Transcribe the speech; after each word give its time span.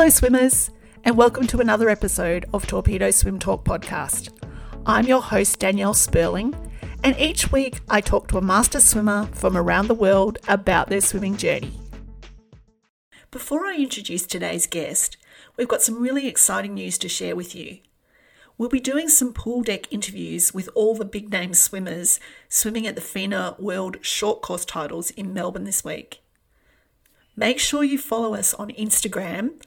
Hello, 0.00 0.08
swimmers, 0.08 0.70
and 1.04 1.14
welcome 1.18 1.46
to 1.48 1.60
another 1.60 1.90
episode 1.90 2.46
of 2.54 2.66
Torpedo 2.66 3.10
Swim 3.10 3.38
Talk 3.38 3.66
podcast. 3.66 4.30
I'm 4.86 5.06
your 5.06 5.20
host, 5.20 5.58
Danielle 5.58 5.92
Sperling, 5.92 6.54
and 7.04 7.14
each 7.18 7.52
week 7.52 7.80
I 7.86 8.00
talk 8.00 8.26
to 8.28 8.38
a 8.38 8.40
master 8.40 8.80
swimmer 8.80 9.26
from 9.34 9.58
around 9.58 9.88
the 9.88 9.94
world 9.94 10.38
about 10.48 10.88
their 10.88 11.02
swimming 11.02 11.36
journey. 11.36 11.78
Before 13.30 13.66
I 13.66 13.76
introduce 13.76 14.24
today's 14.24 14.66
guest, 14.66 15.18
we've 15.58 15.68
got 15.68 15.82
some 15.82 16.00
really 16.00 16.26
exciting 16.26 16.72
news 16.72 16.96
to 16.96 17.08
share 17.10 17.36
with 17.36 17.54
you. 17.54 17.80
We'll 18.56 18.70
be 18.70 18.80
doing 18.80 19.10
some 19.10 19.34
pool 19.34 19.60
deck 19.60 19.92
interviews 19.92 20.54
with 20.54 20.70
all 20.74 20.94
the 20.94 21.04
big 21.04 21.30
name 21.30 21.52
swimmers 21.52 22.18
swimming 22.48 22.86
at 22.86 22.94
the 22.94 23.02
FINA 23.02 23.56
World 23.58 23.98
Short 24.00 24.40
Course 24.40 24.64
titles 24.64 25.10
in 25.10 25.34
Melbourne 25.34 25.64
this 25.64 25.84
week. 25.84 26.22
Make 27.36 27.58
sure 27.58 27.84
you 27.84 27.98
follow 27.98 28.32
us 28.34 28.54
on 28.54 28.70
Instagram 28.70 29.60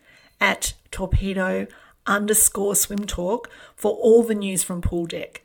at 0.44 0.74
torpedo 0.92 1.66
underscore 2.06 2.76
swim 2.76 3.06
talk 3.06 3.50
for 3.78 3.94
all 3.94 4.24
the 4.24 4.36
news 4.36 4.62
from 4.62 4.82
Pool 4.82 5.06
Deck. 5.06 5.42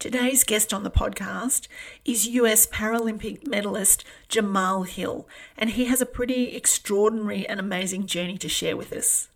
Today's 0.00 0.42
guest 0.42 0.74
on 0.74 0.82
the 0.82 0.90
podcast 0.90 1.68
is 2.04 2.26
US 2.26 2.66
Paralympic 2.66 3.46
medalist 3.46 4.04
Jamal 4.28 4.82
Hill, 4.82 5.28
and 5.56 5.70
he 5.70 5.84
has 5.84 6.00
a 6.00 6.06
pretty 6.06 6.56
extraordinary 6.56 7.46
and 7.48 7.60
amazing 7.60 8.06
journey 8.06 8.36
to 8.38 8.48
share 8.48 8.76
with 8.76 8.92
us. 8.92 9.28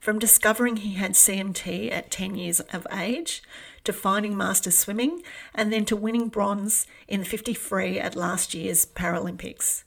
From 0.00 0.18
discovering 0.18 0.78
he 0.78 0.94
had 0.94 1.12
CMT 1.12 1.92
at 1.92 2.10
10 2.10 2.34
years 2.34 2.58
of 2.72 2.88
age, 2.92 3.44
to 3.84 3.92
finding 3.92 4.36
master 4.36 4.72
swimming, 4.72 5.22
and 5.54 5.72
then 5.72 5.84
to 5.84 5.94
winning 5.94 6.28
bronze 6.28 6.84
in 7.06 7.20
the 7.20 7.26
50 7.26 7.54
free 7.54 8.00
at 8.00 8.16
last 8.16 8.54
year's 8.54 8.86
Paralympics. 8.86 9.84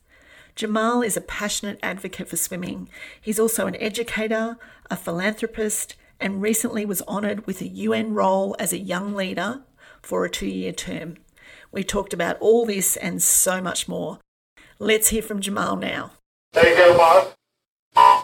Jamal 0.56 1.02
is 1.02 1.18
a 1.18 1.22
passionate 1.22 1.80
advocate 1.82 2.30
for 2.30 2.38
swimming. 2.38 2.88
He's 3.20 3.40
also 3.40 3.66
an 3.66 3.76
educator, 3.78 4.58
a 4.90 4.96
philanthropist, 4.96 5.96
and 6.20 6.42
recently 6.42 6.86
was 6.86 7.02
honoured 7.04 7.48
with 7.48 7.62
a 7.62 7.68
UN 7.68 8.14
role 8.14 8.56
as 8.60 8.72
a 8.72 8.78
young 8.78 9.16
leader 9.16 9.62
for 10.02 10.24
a 10.24 10.30
two 10.30 10.48
year 10.48 10.72
term. 10.72 11.18
We 11.72 11.84
talked 11.84 12.14
about 12.14 12.38
all 12.40 12.66
this 12.66 12.96
and 12.96 13.22
so 13.22 13.62
much 13.62 13.88
more. 13.88 14.20
Let's 14.78 15.10
hear 15.10 15.24
from 15.24 15.42
Jamal 15.42 15.76
now. 15.76 16.12
There 16.54 16.70
you 16.70 16.76
go, 16.76 16.98
boss. 16.98 18.24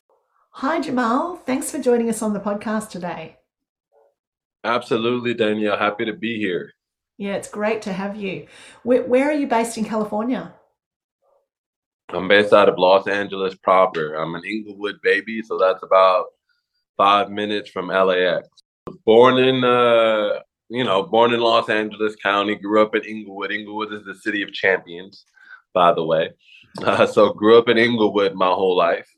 Hi, 0.51 0.79
Jamal. 0.81 1.37
Thanks 1.37 1.71
for 1.71 1.79
joining 1.79 2.09
us 2.09 2.21
on 2.21 2.33
the 2.33 2.39
podcast 2.39 2.89
today. 2.89 3.37
Absolutely, 4.63 5.33
Danielle. 5.33 5.77
Happy 5.77 6.05
to 6.05 6.13
be 6.13 6.37
here. 6.37 6.73
Yeah, 7.17 7.35
it's 7.35 7.49
great 7.49 7.81
to 7.83 7.93
have 7.93 8.15
you. 8.15 8.47
Where, 8.83 9.03
where 9.03 9.29
are 9.29 9.33
you 9.33 9.47
based 9.47 9.77
in 9.77 9.85
California? 9.85 10.53
I'm 12.11 12.27
based 12.27 12.53
out 12.53 12.69
of 12.69 12.79
Los 12.79 13.07
Angeles 13.07 13.55
proper. 13.55 14.15
I'm 14.15 14.33
an 14.35 14.43
Inglewood 14.43 14.99
baby, 15.03 15.43
so 15.43 15.57
that's 15.57 15.83
about 15.83 16.25
five 16.97 17.29
minutes 17.29 17.69
from 17.69 17.87
LAX. 17.87 18.47
Born 19.05 19.37
in, 19.37 19.63
uh, 19.63 20.39
you 20.69 20.83
know, 20.83 21.03
born 21.03 21.33
in 21.33 21.39
Los 21.39 21.69
Angeles 21.69 22.15
County, 22.15 22.55
grew 22.55 22.81
up 22.81 22.95
in 22.95 23.03
Inglewood. 23.03 23.51
Inglewood 23.51 23.93
is 23.93 24.05
the 24.05 24.15
city 24.15 24.41
of 24.41 24.51
champions, 24.51 25.25
by 25.73 25.93
the 25.93 26.03
way. 26.03 26.31
Uh, 26.83 27.05
so 27.05 27.33
grew 27.33 27.57
up 27.57 27.67
in 27.69 27.77
Inglewood 27.77 28.35
my 28.35 28.47
whole 28.47 28.77
life. 28.77 29.09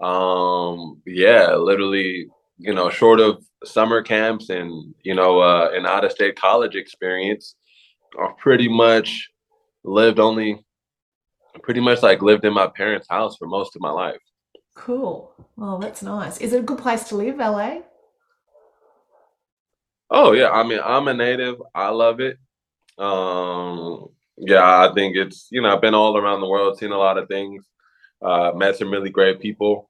Um, 0.00 1.00
yeah, 1.06 1.54
literally, 1.54 2.28
you 2.58 2.74
know, 2.74 2.90
short 2.90 3.20
of 3.20 3.44
summer 3.64 4.02
camps 4.02 4.50
and 4.50 4.94
you 5.02 5.14
know, 5.14 5.40
uh, 5.40 5.70
an 5.72 5.86
out 5.86 6.04
of 6.04 6.12
state 6.12 6.36
college 6.36 6.74
experience, 6.74 7.54
I've 8.20 8.36
pretty 8.38 8.68
much 8.68 9.30
lived 9.84 10.18
only 10.18 10.64
pretty 11.62 11.80
much 11.80 12.02
like 12.02 12.22
lived 12.22 12.44
in 12.44 12.52
my 12.52 12.66
parents' 12.66 13.08
house 13.08 13.36
for 13.36 13.46
most 13.46 13.76
of 13.76 13.82
my 13.82 13.90
life. 13.90 14.20
Cool. 14.74 15.32
Oh, 15.58 15.78
that's 15.78 16.02
nice. 16.02 16.38
Is 16.38 16.52
it 16.52 16.60
a 16.60 16.62
good 16.62 16.78
place 16.78 17.04
to 17.04 17.16
live, 17.16 17.36
LA? 17.36 17.80
Oh 20.10 20.32
yeah, 20.32 20.50
I 20.50 20.62
mean, 20.62 20.80
I'm 20.84 21.08
a 21.08 21.14
native. 21.14 21.56
I 21.74 21.88
love 21.88 22.20
it. 22.20 22.36
Um, 22.98 24.08
yeah, 24.36 24.86
I 24.86 24.92
think 24.94 25.16
it's 25.16 25.48
you 25.50 25.62
know 25.62 25.74
I've 25.74 25.80
been 25.80 25.94
all 25.94 26.16
around 26.18 26.40
the 26.40 26.48
world, 26.48 26.78
seen 26.78 26.92
a 26.92 26.98
lot 26.98 27.16
of 27.16 27.28
things, 27.28 27.66
uh, 28.22 28.52
met 28.54 28.76
some 28.76 28.90
really 28.90 29.10
great 29.10 29.40
people. 29.40 29.88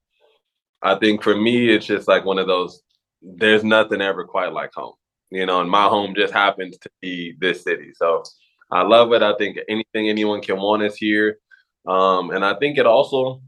I 0.80 0.96
think 0.96 1.22
for 1.22 1.34
me, 1.34 1.70
it's 1.70 1.86
just 1.86 2.08
like 2.08 2.24
one 2.24 2.38
of 2.38 2.46
those. 2.46 2.82
There's 3.20 3.64
nothing 3.64 4.00
ever 4.00 4.24
quite 4.24 4.52
like 4.52 4.72
home, 4.74 4.94
you 5.30 5.46
know, 5.46 5.60
and 5.60 5.70
my 5.70 5.84
home 5.84 6.14
just 6.14 6.32
happens 6.32 6.78
to 6.78 6.90
be 7.00 7.34
this 7.40 7.62
city. 7.62 7.92
So 7.94 8.22
I 8.70 8.82
love 8.82 9.12
it. 9.12 9.22
I 9.22 9.34
think 9.36 9.58
anything 9.68 10.08
anyone 10.08 10.40
can 10.40 10.56
want 10.56 10.82
is 10.82 10.96
here. 10.96 11.38
Um, 11.86 12.30
and 12.30 12.44
I 12.44 12.54
think 12.54 12.78
it 12.78 12.86
also, 12.86 13.42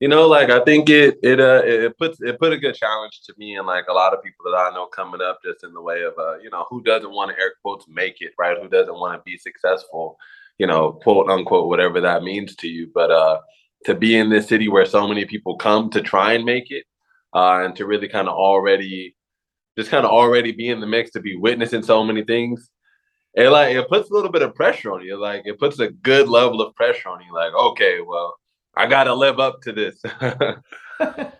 you 0.00 0.08
know, 0.08 0.28
like 0.28 0.50
I 0.50 0.62
think 0.64 0.88
it 0.88 1.18
it 1.22 1.40
uh 1.40 1.62
it 1.64 1.96
puts 1.98 2.20
it 2.20 2.38
put 2.38 2.52
a 2.52 2.58
good 2.58 2.74
challenge 2.74 3.22
to 3.26 3.34
me 3.38 3.56
and 3.56 3.66
like 3.66 3.86
a 3.88 3.92
lot 3.92 4.12
of 4.14 4.22
people 4.22 4.44
that 4.50 4.56
I 4.56 4.70
know 4.74 4.86
coming 4.86 5.20
up 5.20 5.40
just 5.44 5.64
in 5.64 5.72
the 5.72 5.80
way 5.82 6.02
of 6.02 6.14
uh, 6.18 6.38
you 6.38 6.50
know, 6.50 6.66
who 6.68 6.82
doesn't 6.82 7.10
want 7.10 7.30
to 7.30 7.42
air 7.42 7.54
quotes 7.62 7.86
make 7.88 8.20
it, 8.20 8.32
right? 8.38 8.56
Who 8.60 8.68
doesn't 8.68 8.94
want 8.94 9.18
to 9.18 9.22
be 9.24 9.38
successful, 9.38 10.18
you 10.58 10.66
know, 10.66 10.92
quote 10.92 11.28
unquote, 11.28 11.68
whatever 11.68 12.00
that 12.02 12.22
means 12.22 12.54
to 12.56 12.68
you. 12.68 12.90
But 12.94 13.10
uh 13.10 13.40
to 13.84 13.94
be 13.94 14.16
in 14.16 14.30
this 14.30 14.48
city 14.48 14.68
where 14.68 14.86
so 14.86 15.06
many 15.06 15.24
people 15.24 15.56
come 15.56 15.90
to 15.90 16.02
try 16.02 16.32
and 16.32 16.44
make 16.44 16.70
it, 16.70 16.84
uh, 17.34 17.62
and 17.64 17.76
to 17.76 17.86
really 17.86 18.08
kind 18.08 18.28
of 18.28 18.34
already 18.34 19.14
just 19.78 19.90
kind 19.90 20.04
of 20.04 20.10
already 20.10 20.52
be 20.52 20.68
in 20.68 20.80
the 20.80 20.86
mix 20.86 21.10
to 21.12 21.20
be 21.20 21.36
witnessing 21.36 21.82
so 21.82 22.02
many 22.04 22.24
things 22.24 22.70
it 23.36 23.50
like 23.50 23.76
it 23.76 23.88
puts 23.88 24.10
a 24.10 24.14
little 24.14 24.32
bit 24.32 24.42
of 24.42 24.54
pressure 24.54 24.92
on 24.92 25.04
you. 25.04 25.16
Like 25.16 25.42
it 25.44 25.58
puts 25.58 25.78
a 25.78 25.90
good 25.90 26.28
level 26.28 26.62
of 26.62 26.74
pressure 26.74 27.10
on 27.10 27.20
you. 27.20 27.32
Like, 27.32 27.52
okay, 27.52 28.00
well, 28.00 28.34
I 28.76 28.86
got 28.86 29.04
to 29.04 29.14
live 29.14 29.38
up 29.38 29.60
to 29.62 29.72
this. 29.72 30.02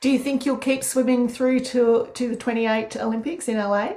Do 0.00 0.10
you 0.10 0.18
think 0.18 0.44
you'll 0.44 0.58
keep 0.58 0.82
swimming 0.82 1.28
through 1.28 1.60
to 1.60 2.08
to 2.14 2.28
the 2.28 2.36
28 2.36 2.96
Olympics 2.96 3.48
in 3.48 3.56
LA? 3.56 3.92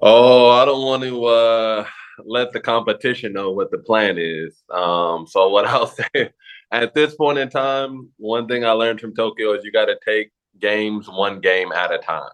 Oh, 0.00 0.50
I 0.50 0.64
don't 0.64 0.84
want 0.84 1.02
to 1.02 1.24
uh, 1.24 1.86
let 2.24 2.52
the 2.52 2.60
competition 2.60 3.32
know 3.32 3.50
what 3.50 3.70
the 3.70 3.78
plan 3.78 4.16
is. 4.18 4.62
Um, 4.70 5.26
so 5.26 5.48
what 5.48 5.66
I'll 5.66 5.86
say 5.86 6.30
at 6.70 6.94
this 6.94 7.14
point 7.14 7.38
in 7.38 7.48
time, 7.48 8.10
one 8.18 8.46
thing 8.46 8.64
I 8.64 8.72
learned 8.72 9.00
from 9.00 9.14
Tokyo 9.14 9.52
is 9.54 9.64
you 9.64 9.72
got 9.72 9.86
to 9.86 9.98
take 10.04 10.30
games 10.58 11.08
one 11.08 11.40
game 11.40 11.72
at 11.72 11.92
a 11.92 11.98
time. 11.98 12.30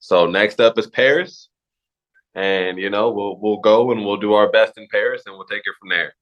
So 0.00 0.26
next 0.26 0.60
up 0.60 0.78
is 0.78 0.86
Paris 0.88 1.48
and 2.34 2.78
you 2.78 2.90
know 2.90 3.10
we'll 3.10 3.38
we'll 3.40 3.58
go 3.58 3.90
and 3.90 4.04
we'll 4.04 4.16
do 4.16 4.34
our 4.34 4.50
best 4.50 4.78
in 4.78 4.86
Paris 4.90 5.22
and 5.26 5.36
we'll 5.36 5.46
take 5.46 5.62
it 5.64 5.74
from 5.78 5.88
there. 5.88 6.14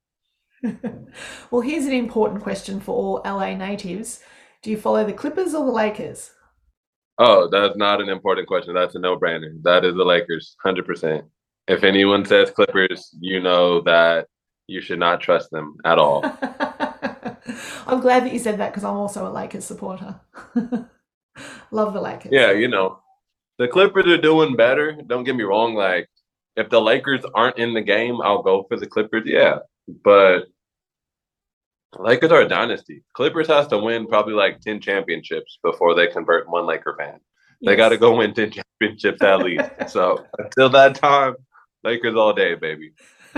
well, 1.50 1.61
here's 1.61 1.87
an 1.87 1.93
important 1.93 2.43
question 2.43 2.81
for 2.81 2.94
all 2.94 3.22
LA 3.25 3.55
natives: 3.55 4.21
Do 4.62 4.71
you 4.71 4.77
follow 4.77 5.05
the 5.05 5.12
Clippers 5.12 5.55
or 5.55 5.65
the 5.65 5.72
Lakers? 5.72 6.33
Oh, 7.19 7.49
that's 7.49 7.77
not 7.77 8.00
an 8.00 8.09
important 8.09 8.47
question. 8.47 8.75
That's 8.75 8.95
a 8.95 8.99
no-brainer. 8.99 9.62
That 9.62 9.84
is 9.84 9.95
the 9.95 10.05
Lakers, 10.05 10.56
hundred 10.62 10.87
percent. 10.87 11.25
If 11.69 11.83
anyone 11.83 12.25
says 12.25 12.50
Clippers, 12.50 13.11
you 13.21 13.41
know 13.41 13.81
that 13.83 14.28
you 14.66 14.81
should 14.81 14.99
not 14.99 15.21
trust 15.21 15.50
them 15.50 15.77
at 15.84 15.99
all. 15.99 16.22
I'm 17.87 18.00
glad 18.00 18.25
that 18.25 18.33
you 18.33 18.39
said 18.39 18.59
that 18.59 18.71
because 18.71 18.84
I'm 18.84 18.97
also 18.97 19.28
a 19.28 19.33
Lakers 19.33 19.65
supporter. 19.65 20.21
Love 21.71 21.95
the 21.95 22.00
Lakers. 22.00 22.33
Yeah, 22.33 22.53
you 22.53 22.69
know, 22.69 23.00
the 23.59 23.69
Clippers 23.69 24.06
are 24.06 24.19
doing 24.19 24.56
better. 24.56 24.99
Don't 25.06 25.25
get 25.25 25.37
me 25.37 25.44
wrong. 25.44 25.75
Like, 25.75 26.09
if 26.56 26.71
the 26.71 26.81
Lakers 26.81 27.22
aren't 27.34 27.59
in 27.59 27.75
the 27.75 27.83
game, 27.83 28.21
I'll 28.22 28.43
go 28.43 28.65
for 28.69 28.78
the 28.78 28.87
Clippers. 28.87 29.25
Yeah, 29.27 29.59
but 30.05 30.47
Lakers 31.99 32.33
are 32.33 32.43
a 32.43 32.49
dynasty. 32.49 33.03
Clippers 33.15 33.49
has 33.49 33.66
to 33.69 33.78
win 33.78 34.06
probably 34.06 34.34
like 34.34 34.61
ten 34.61 34.81
championships 34.81 35.59
before 35.62 35.95
they 35.95 36.06
convert 36.09 36.49
one 36.49 36.66
Laker 36.66 36.95
fan. 36.99 37.21
They 37.65 37.72
yes. 37.72 37.78
got 37.78 37.89
to 37.91 37.99
go 37.99 38.16
win 38.16 38.34
ten 38.34 38.50
championships 38.50 39.22
at 39.22 39.41
least. 39.41 39.71
so 39.89 40.25
until 40.39 40.69
that 40.71 40.95
time, 40.95 41.36
Lakers 41.84 42.16
all 42.16 42.33
day, 42.33 42.54
baby. 42.54 42.92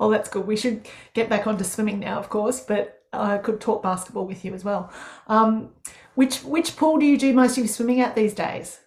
oh, 0.00 0.10
that's 0.10 0.28
good. 0.28 0.46
We 0.46 0.56
should 0.56 0.88
get 1.14 1.28
back 1.28 1.46
onto 1.46 1.64
swimming 1.64 2.00
now, 2.00 2.18
of 2.18 2.28
course, 2.28 2.60
but 2.60 3.02
I 3.12 3.38
could 3.38 3.60
talk 3.60 3.82
basketball 3.82 4.26
with 4.26 4.44
you 4.44 4.54
as 4.54 4.64
well. 4.64 4.92
Um, 5.28 5.70
which 6.14 6.42
which 6.42 6.76
pool 6.76 6.98
do 6.98 7.06
you 7.06 7.18
do 7.18 7.32
most 7.32 7.52
of 7.52 7.58
your 7.58 7.68
swimming 7.68 8.00
at 8.00 8.14
these 8.14 8.34
days? 8.34 8.80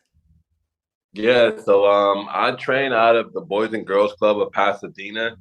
Yeah, 1.13 1.51
so 1.65 1.85
um, 1.85 2.27
I 2.29 2.51
train 2.51 2.93
out 2.93 3.15
of 3.15 3.33
the 3.33 3.41
Boys 3.41 3.73
and 3.73 3.85
Girls 3.85 4.13
Club 4.13 4.39
of 4.39 4.51
Pasadena. 4.51 5.37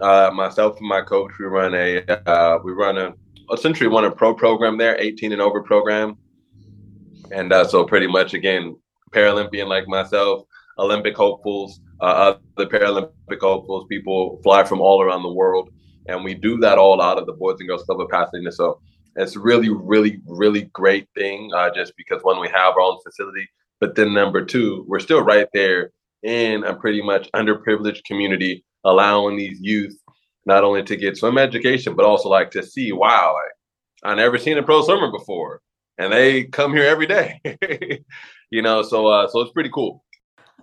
Uh, 0.00 0.30
myself 0.34 0.78
and 0.78 0.88
my 0.88 1.00
coach, 1.00 1.30
we 1.38 1.46
run 1.46 1.74
a 1.74 2.02
uh, 2.28 2.58
we 2.64 2.72
run 2.72 2.98
a 2.98 3.14
essentially 3.52 3.88
run 3.88 4.04
a 4.04 4.10
pro 4.10 4.34
program 4.34 4.76
there, 4.76 4.96
18 5.00 5.32
and 5.32 5.40
over 5.40 5.62
program, 5.62 6.18
and 7.30 7.52
uh, 7.52 7.64
so 7.64 7.84
pretty 7.84 8.08
much 8.08 8.34
again 8.34 8.76
Paralympian 9.12 9.68
like 9.68 9.86
myself, 9.86 10.44
Olympic 10.78 11.16
hopefuls, 11.16 11.80
uh, 12.00 12.34
other 12.56 12.68
Paralympic 12.68 13.40
hopefuls, 13.40 13.86
people 13.88 14.40
fly 14.42 14.64
from 14.64 14.80
all 14.80 15.00
around 15.00 15.22
the 15.22 15.32
world, 15.32 15.70
and 16.08 16.24
we 16.24 16.34
do 16.34 16.58
that 16.58 16.78
all 16.78 17.00
out 17.00 17.16
of 17.16 17.26
the 17.26 17.32
Boys 17.32 17.56
and 17.60 17.68
Girls 17.68 17.84
Club 17.84 18.00
of 18.00 18.08
Pasadena. 18.08 18.50
So 18.50 18.80
it's 19.14 19.36
really, 19.36 19.70
really, 19.70 20.20
really 20.26 20.62
great 20.72 21.08
thing 21.14 21.50
uh, 21.54 21.70
just 21.72 21.96
because 21.96 22.20
when 22.22 22.40
we 22.40 22.48
have 22.48 22.74
our 22.74 22.80
own 22.80 22.98
facility, 23.02 23.48
but 23.80 23.94
then 23.94 24.14
number 24.14 24.44
two, 24.44 24.84
we're 24.88 25.00
still 25.00 25.22
right 25.22 25.48
there 25.52 25.90
in 26.22 26.64
a 26.64 26.74
pretty 26.74 27.02
much 27.02 27.30
underprivileged 27.32 28.04
community, 28.04 28.64
allowing 28.84 29.36
these 29.36 29.58
youth 29.60 29.96
not 30.46 30.64
only 30.64 30.82
to 30.84 30.96
get 30.96 31.16
swim 31.16 31.38
education, 31.38 31.94
but 31.94 32.06
also 32.06 32.28
like 32.28 32.50
to 32.52 32.62
see, 32.62 32.92
wow, 32.92 33.36
I 34.04 34.14
never 34.14 34.38
seen 34.38 34.58
a 34.58 34.62
pro 34.62 34.82
swimmer 34.82 35.10
before, 35.10 35.60
and 35.98 36.12
they 36.12 36.44
come 36.44 36.72
here 36.72 36.84
every 36.84 37.06
day. 37.06 37.40
you 38.50 38.62
know, 38.62 38.82
so 38.82 39.06
uh, 39.08 39.28
so 39.28 39.40
it's 39.40 39.52
pretty 39.52 39.70
cool. 39.74 40.04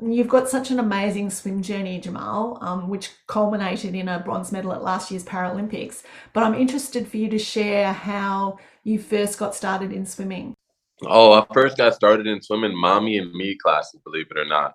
You've 0.01 0.27
got 0.27 0.49
such 0.49 0.71
an 0.71 0.79
amazing 0.79 1.29
swim 1.29 1.61
journey, 1.61 1.99
Jamal, 1.99 2.57
um, 2.61 2.89
which 2.89 3.11
culminated 3.27 3.93
in 3.93 4.07
a 4.07 4.19
bronze 4.19 4.51
medal 4.51 4.73
at 4.73 4.81
last 4.81 5.11
year's 5.11 5.23
Paralympics. 5.23 6.01
But 6.33 6.43
I'm 6.43 6.55
interested 6.55 7.07
for 7.07 7.17
you 7.17 7.29
to 7.29 7.37
share 7.37 7.93
how 7.93 8.57
you 8.83 8.97
first 8.97 9.37
got 9.37 9.53
started 9.53 9.91
in 9.91 10.05
swimming. 10.07 10.55
Oh, 11.01 11.33
I 11.33 11.45
first 11.53 11.77
got 11.77 11.95
started 11.95 12.27
in 12.27 12.41
swimming 12.41 12.75
mommy 12.75 13.17
and 13.17 13.31
me 13.33 13.55
classes, 13.55 13.99
believe 14.03 14.27
it 14.31 14.37
or 14.37 14.45
not. 14.45 14.73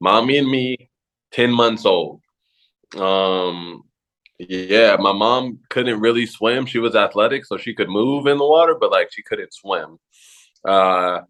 Mommy 0.00 0.38
and 0.38 0.48
me, 0.48 0.90
10 1.32 1.50
months 1.50 1.86
old. 1.86 2.20
Um, 2.96 3.82
yeah, 4.38 4.96
my 4.98 5.12
mom 5.12 5.60
couldn't 5.70 6.00
really 6.00 6.26
swim. 6.26 6.66
She 6.66 6.78
was 6.78 6.94
athletic, 6.94 7.44
so 7.44 7.56
she 7.56 7.74
could 7.74 7.88
move 7.88 8.26
in 8.26 8.38
the 8.38 8.46
water, 8.46 8.76
but 8.78 8.90
like 8.90 9.12
she 9.12 9.22
couldn't 9.22 9.54
swim. 9.54 9.98
Uh, 10.64 11.20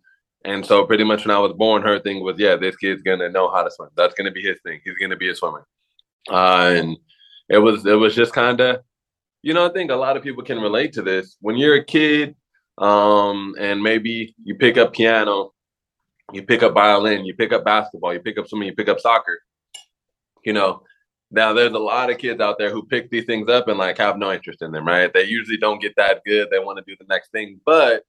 and 0.44 0.64
so 0.64 0.84
pretty 0.84 1.04
much 1.04 1.24
when 1.26 1.34
I 1.34 1.38
was 1.38 1.52
born, 1.52 1.82
her 1.82 1.98
thing 1.98 2.22
was, 2.22 2.38
yeah, 2.38 2.56
this 2.56 2.76
kid's 2.76 3.02
gonna 3.02 3.30
know 3.30 3.50
how 3.50 3.62
to 3.62 3.70
swim. 3.70 3.90
That's 3.96 4.14
gonna 4.14 4.30
be 4.30 4.42
his 4.42 4.58
thing. 4.62 4.80
He's 4.84 4.98
gonna 5.00 5.16
be 5.16 5.30
a 5.30 5.34
swimmer. 5.34 5.66
Uh, 6.30 6.74
and 6.76 6.96
it 7.48 7.58
was 7.58 7.86
it 7.86 7.94
was 7.94 8.14
just 8.14 8.32
kind 8.32 8.60
of, 8.60 8.82
you 9.42 9.54
know, 9.54 9.66
I 9.66 9.72
think 9.72 9.90
a 9.90 9.96
lot 9.96 10.16
of 10.16 10.22
people 10.22 10.42
can 10.42 10.60
relate 10.60 10.92
to 10.94 11.02
this. 11.02 11.36
When 11.40 11.56
you're 11.56 11.76
a 11.76 11.84
kid, 11.84 12.36
um, 12.78 13.54
and 13.58 13.82
maybe 13.82 14.34
you 14.42 14.54
pick 14.54 14.76
up 14.76 14.92
piano, 14.92 15.52
you 16.32 16.42
pick 16.42 16.62
up 16.62 16.74
violin, 16.74 17.24
you 17.24 17.34
pick 17.34 17.52
up 17.52 17.64
basketball, 17.64 18.12
you 18.12 18.20
pick 18.20 18.38
up 18.38 18.48
swimming, 18.48 18.68
you 18.68 18.74
pick 18.74 18.88
up 18.88 19.00
soccer. 19.00 19.38
You 20.44 20.52
know, 20.52 20.82
now 21.30 21.52
there's 21.52 21.72
a 21.72 21.78
lot 21.78 22.10
of 22.10 22.18
kids 22.18 22.40
out 22.40 22.58
there 22.58 22.70
who 22.70 22.84
pick 22.84 23.10
these 23.10 23.24
things 23.24 23.48
up 23.48 23.68
and 23.68 23.78
like 23.78 23.98
have 23.98 24.18
no 24.18 24.32
interest 24.32 24.62
in 24.62 24.72
them, 24.72 24.86
right? 24.86 25.12
They 25.12 25.24
usually 25.24 25.56
don't 25.56 25.80
get 25.80 25.94
that 25.96 26.22
good. 26.24 26.48
They 26.50 26.58
want 26.58 26.78
to 26.78 26.84
do 26.86 26.96
the 26.98 27.06
next 27.08 27.30
thing, 27.30 27.60
but 27.64 28.04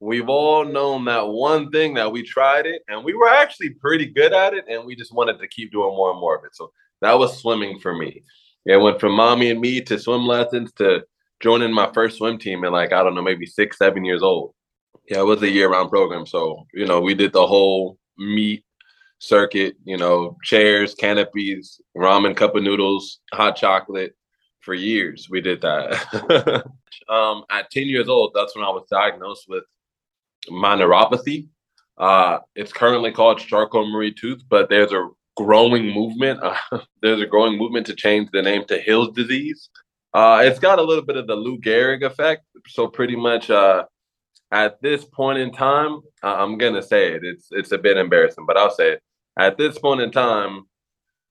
we've 0.00 0.28
all 0.28 0.64
known 0.64 1.04
that 1.06 1.26
one 1.26 1.70
thing 1.70 1.94
that 1.94 2.10
we 2.10 2.22
tried 2.22 2.66
it 2.66 2.82
and 2.88 3.02
we 3.02 3.14
were 3.14 3.28
actually 3.28 3.70
pretty 3.70 4.06
good 4.06 4.32
at 4.32 4.52
it 4.52 4.64
and 4.68 4.84
we 4.84 4.94
just 4.94 5.14
wanted 5.14 5.38
to 5.38 5.48
keep 5.48 5.72
doing 5.72 5.96
more 5.96 6.10
and 6.10 6.20
more 6.20 6.36
of 6.36 6.44
it. 6.44 6.54
So 6.54 6.70
that 7.00 7.18
was 7.18 7.38
swimming 7.38 7.78
for 7.78 7.94
me. 7.94 8.22
It 8.66 8.76
went 8.76 9.00
from 9.00 9.12
mommy 9.12 9.50
and 9.50 9.60
me 9.60 9.80
to 9.82 9.98
swim 9.98 10.26
lessons 10.26 10.72
to 10.74 11.04
joining 11.40 11.72
my 11.72 11.90
first 11.92 12.18
swim 12.18 12.38
team 12.38 12.64
at 12.64 12.72
like, 12.72 12.92
I 12.92 13.02
don't 13.02 13.14
know, 13.14 13.22
maybe 13.22 13.46
six, 13.46 13.78
seven 13.78 14.04
years 14.04 14.22
old. 14.22 14.54
Yeah, 15.08 15.20
it 15.20 15.26
was 15.26 15.42
a 15.42 15.50
year 15.50 15.70
round 15.70 15.90
program. 15.90 16.26
So, 16.26 16.66
you 16.74 16.86
know, 16.86 17.00
we 17.00 17.14
did 17.14 17.32
the 17.32 17.46
whole 17.46 17.98
meet 18.18 18.64
circuit, 19.18 19.76
you 19.84 19.96
know, 19.96 20.36
chairs, 20.42 20.94
canopies, 20.94 21.80
ramen, 21.96 22.36
cup 22.36 22.56
of 22.56 22.62
noodles, 22.62 23.20
hot 23.32 23.56
chocolate 23.56 24.14
for 24.60 24.74
years. 24.74 25.28
We 25.30 25.40
did 25.40 25.60
that. 25.62 26.64
um, 27.08 27.44
at 27.50 27.70
10 27.70 27.84
years 27.84 28.08
old, 28.08 28.32
that's 28.34 28.56
when 28.56 28.64
I 28.64 28.70
was 28.70 28.86
diagnosed 28.90 29.46
with 29.48 29.64
my 30.48 30.76
neuropathy. 30.76 31.48
Uh, 31.96 32.40
it's 32.54 32.72
currently 32.72 33.10
called 33.10 33.38
Charcot-Marie 33.38 34.12
Tooth, 34.14 34.42
but 34.50 34.68
there's 34.68 34.92
a 34.92 35.08
growing 35.36 35.92
movement. 35.92 36.40
Uh, 36.72 36.80
there's 37.00 37.20
a 37.20 37.26
growing 37.26 37.56
movement 37.56 37.86
to 37.86 37.94
change 37.94 38.28
the 38.32 38.42
name 38.42 38.64
to 38.66 38.78
Hill's 38.78 39.14
disease. 39.14 39.70
Uh, 40.16 40.40
it's 40.42 40.58
got 40.58 40.78
a 40.78 40.82
little 40.82 41.04
bit 41.04 41.18
of 41.18 41.26
the 41.26 41.34
Lou 41.34 41.58
Gehrig 41.58 42.02
effect. 42.02 42.42
So 42.68 42.88
pretty 42.88 43.16
much 43.16 43.50
uh, 43.50 43.84
at 44.50 44.80
this 44.80 45.04
point 45.04 45.38
in 45.38 45.52
time, 45.52 46.00
I'm 46.22 46.56
gonna 46.56 46.82
say 46.82 47.12
it. 47.12 47.22
It's 47.22 47.48
it's 47.50 47.72
a 47.72 47.76
bit 47.76 47.98
embarrassing, 47.98 48.46
but 48.46 48.56
I'll 48.56 48.70
say 48.70 48.92
it. 48.92 49.02
At 49.38 49.58
this 49.58 49.78
point 49.78 50.00
in 50.00 50.10
time, 50.10 50.62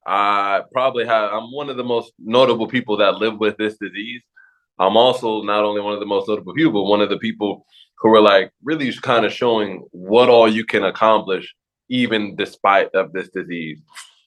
I 0.05 0.61
probably 0.71 1.03
have. 1.03 1.33
I'm 1.33 1.51
one 1.51 1.71
of 1.71 1.77
the 1.77 1.83
most 1.83 2.13
notable 2.19 2.67
people 2.67 2.95
that 2.97 3.15
live 3.15 3.39
with 3.39 3.57
this 3.57 3.75
disease. 3.79 4.21
I'm 4.77 4.97
also 4.97 5.41
not 5.41 5.63
only 5.63 5.81
one 5.81 5.95
of 5.95 5.99
the 5.99 6.05
most 6.05 6.27
notable 6.27 6.53
people, 6.53 6.73
but 6.73 6.89
one 6.89 7.01
of 7.01 7.09
the 7.09 7.17
people 7.17 7.65
who 7.97 8.13
are 8.13 8.21
like 8.21 8.51
really 8.63 8.93
kind 9.01 9.25
of 9.25 9.33
showing 9.33 9.83
what 9.93 10.29
all 10.29 10.47
you 10.47 10.63
can 10.63 10.83
accomplish 10.83 11.55
even 11.89 12.35
despite 12.35 12.93
of 12.93 13.13
this 13.13 13.29
disease. 13.29 13.81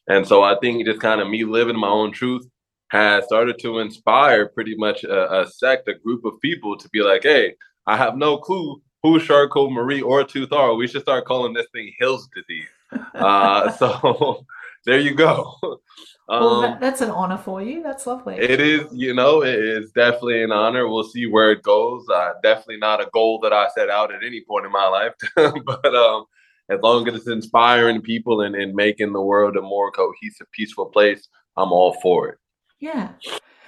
And 0.09 0.27
so 0.27 0.43
I 0.43 0.57
think 0.59 0.85
just 0.85 1.01
kind 1.01 1.21
of 1.21 1.29
me 1.29 1.45
living 1.45 1.79
my 1.79 1.87
own 1.87 2.11
truth 2.11 2.45
has 2.89 3.25
started 3.25 3.59
to 3.61 3.79
inspire 3.79 4.49
pretty 4.49 4.75
much 4.77 5.05
a, 5.05 5.43
a, 5.43 5.47
sect, 5.47 5.89
a 5.89 5.95
group 5.95 6.25
of 6.25 6.41
people 6.41 6.77
to 6.77 6.89
be 6.89 7.03
like, 7.03 7.23
hey, 7.23 7.55
I 7.87 7.97
have 7.97 8.17
no 8.17 8.39
clue 8.39 8.81
who 9.03 9.21
Charcot-Marie 9.21 10.03
or 10.03 10.25
Tooth 10.25 10.53
are. 10.53 10.75
We 10.75 10.89
should 10.89 11.03
start 11.03 11.25
calling 11.25 11.53
this 11.53 11.67
thing 11.73 11.93
Hill's 11.99 12.29
disease. 12.35 12.69
uh, 13.15 13.71
so 13.79 14.47
there 14.87 14.99
you 14.99 15.15
go. 15.15 15.55
Um, 15.63 15.79
well, 16.29 16.61
that, 16.63 16.81
that's 16.81 17.01
an 17.01 17.11
honor 17.11 17.39
for 17.39 17.63
you. 17.63 17.83
That's 17.83 18.07
lovely. 18.07 18.37
It 18.37 18.61
is, 18.61 18.87
you 18.93 19.15
know, 19.15 19.43
it 19.43 19.55
is 19.55 19.93
definitely 19.93 20.43
an 20.43 20.53
honor. 20.53 20.89
We'll 20.89 21.05
see 21.05 21.27
where 21.27 21.53
it 21.53 21.63
goes. 21.63 22.07
Uh, 22.09 22.33
definitely 22.43 22.79
not 22.79 23.03
a 23.03 23.11
goal 23.13 23.39
that 23.41 23.53
I 23.53 23.69
set 23.75 23.91
out 23.91 24.15
at 24.15 24.25
any 24.25 24.43
point 24.49 24.67
in 24.67 24.73
my 24.73 24.89
life, 24.89 25.13
but 25.37 25.95
um, 25.95 26.25
as 26.71 26.81
long 26.83 27.07
as 27.09 27.15
it's 27.15 27.29
inspiring 27.29 28.01
people 28.01 28.41
and, 28.41 28.55
and 28.55 28.75
making 28.75 29.13
the 29.13 29.23
world 29.23 29.57
a 29.57 29.63
more 29.63 29.91
cohesive, 29.91 30.51
peaceful 30.53 30.87
place, 30.87 31.29
I'm 31.57 31.73
all 31.73 31.95
for 32.01 32.29
it. 32.29 32.39
Yeah. 32.81 33.13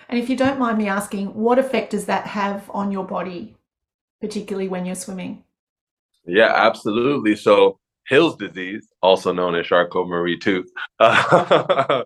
And 0.08 0.18
if 0.18 0.28
you 0.28 0.36
don't 0.36 0.58
mind 0.58 0.78
me 0.78 0.88
asking, 0.88 1.34
what 1.34 1.58
effect 1.58 1.90
does 1.92 2.06
that 2.06 2.26
have 2.26 2.68
on 2.72 2.90
your 2.90 3.04
body, 3.04 3.56
particularly 4.20 4.68
when 4.68 4.84
you're 4.84 4.94
swimming? 4.94 5.44
Yeah, 6.26 6.52
absolutely. 6.54 7.36
So, 7.36 7.78
Hill's 8.08 8.36
disease, 8.36 8.88
also 9.02 9.32
known 9.32 9.54
as 9.54 9.66
Charcot-Marie 9.66 10.38
tooth, 10.38 10.68
uh, 11.00 12.02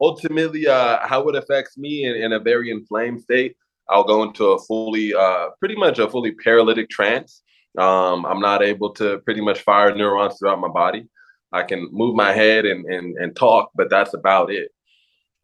ultimately, 0.00 0.66
uh, 0.66 0.98
how 1.06 1.26
it 1.28 1.36
affects 1.36 1.78
me 1.78 2.04
in, 2.04 2.16
in, 2.16 2.32
a 2.32 2.38
very 2.38 2.70
inflamed 2.70 3.22
state, 3.22 3.56
I'll 3.88 4.04
go 4.04 4.22
into 4.22 4.48
a 4.48 4.58
fully, 4.58 5.14
uh, 5.14 5.48
pretty 5.58 5.76
much 5.76 5.98
a 5.98 6.10
fully 6.10 6.32
paralytic 6.32 6.90
trance. 6.90 7.42
Um, 7.78 8.26
I'm 8.26 8.40
not 8.40 8.62
able 8.62 8.92
to 8.94 9.18
pretty 9.20 9.40
much 9.40 9.60
fire 9.60 9.94
neurons 9.94 10.38
throughout 10.38 10.60
my 10.60 10.68
body. 10.68 11.08
I 11.52 11.62
can 11.62 11.88
move 11.92 12.14
my 12.14 12.32
head 12.32 12.66
and, 12.66 12.84
and, 12.84 13.16
and 13.16 13.34
talk, 13.34 13.70
but 13.74 13.88
that's 13.88 14.12
about 14.12 14.52
it 14.52 14.70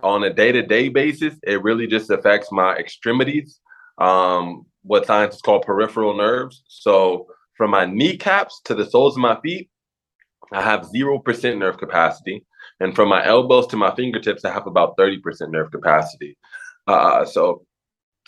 on 0.05 0.23
a 0.25 0.33
day 0.33 0.53
to 0.53 0.62
day 0.62 0.89
basis, 0.89 1.35
it 1.43 1.62
really 1.62 1.87
just 1.87 2.11
affects 2.11 2.53
my 2.53 2.77
extremities, 2.77 3.61
um, 3.99 4.67
what 4.83 5.06
scientists 5.06 5.43
call 5.43 5.61
peripheral 5.61 6.17
nerves. 6.17 6.62
So 6.69 7.27
from 7.56 7.71
my 7.71 7.87
kneecaps 7.87 8.61
to 8.67 8.75
the 8.75 8.85
soles 8.85 9.17
of 9.17 9.23
my 9.23 9.41
feet, 9.41 9.71
I 10.53 10.62
have 10.62 10.87
0% 10.95 11.59
nerve 11.59 11.78
capacity. 11.78 12.45
And 12.81 12.95
from 12.95 13.09
my 13.09 13.25
elbows 13.25 13.67
to 13.69 13.76
my 13.76 13.95
fingertips, 13.95 14.45
I 14.45 14.52
have 14.52 14.67
about 14.67 14.97
30% 14.97 15.19
nerve 15.50 15.71
capacity. 15.71 16.37
Uh, 16.87 17.25
so 17.25 17.64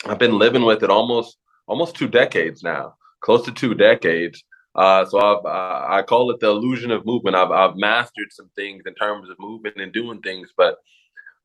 I've 0.05 0.19
been 0.19 0.39
living 0.39 0.63
with 0.63 0.83
it 0.83 0.89
almost 0.89 1.37
almost 1.67 1.95
two 1.95 2.07
decades 2.07 2.63
now, 2.63 2.95
close 3.21 3.43
to 3.45 3.51
two 3.51 3.75
decades. 3.75 4.43
Uh, 4.73 5.05
so 5.05 5.17
I've, 5.19 5.45
uh, 5.45 5.85
I 5.89 6.01
call 6.03 6.31
it 6.31 6.39
the 6.39 6.47
illusion 6.47 6.91
of 6.91 7.05
movement. 7.05 7.35
I've, 7.35 7.51
I've 7.51 7.75
mastered 7.75 8.31
some 8.31 8.49
things 8.55 8.83
in 8.85 8.93
terms 8.95 9.29
of 9.29 9.37
movement 9.39 9.75
and 9.81 9.91
doing 9.91 10.21
things, 10.21 10.49
but 10.55 10.77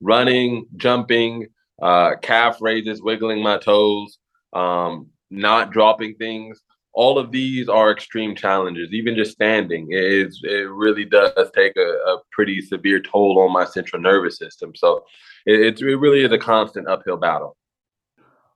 running, 0.03 0.67
jumping, 0.77 1.47
uh, 1.81 2.17
calf 2.21 2.59
raises, 2.61 3.03
wiggling 3.03 3.43
my 3.43 3.57
toes, 3.59 4.19
um, 4.53 5.07
not 5.31 5.71
dropping 5.71 6.15
things. 6.17 6.61
All 6.95 7.19
of 7.19 7.31
these 7.31 7.69
are 7.69 7.91
extreme 7.91 8.35
challenges. 8.35 8.91
Even 8.93 9.17
just 9.17 9.33
standing, 9.33 9.89
it, 9.91 10.05
is, 10.05 10.41
it 10.45 10.69
really 10.71 11.07
does 11.07 11.51
take 11.55 11.77
a, 11.77 11.81
a, 11.81 12.19
pretty 12.33 12.61
severe 12.61 13.01
toll 13.01 13.41
on 13.41 13.51
my 13.53 13.65
central 13.65 14.03
nervous 14.03 14.37
system. 14.37 14.75
So 14.75 15.05
it, 15.47 15.81
it 15.81 15.85
really 15.85 16.23
is 16.23 16.33
a 16.33 16.39
constant 16.39 16.89
uphill 16.89 17.17
battle. 17.17 17.57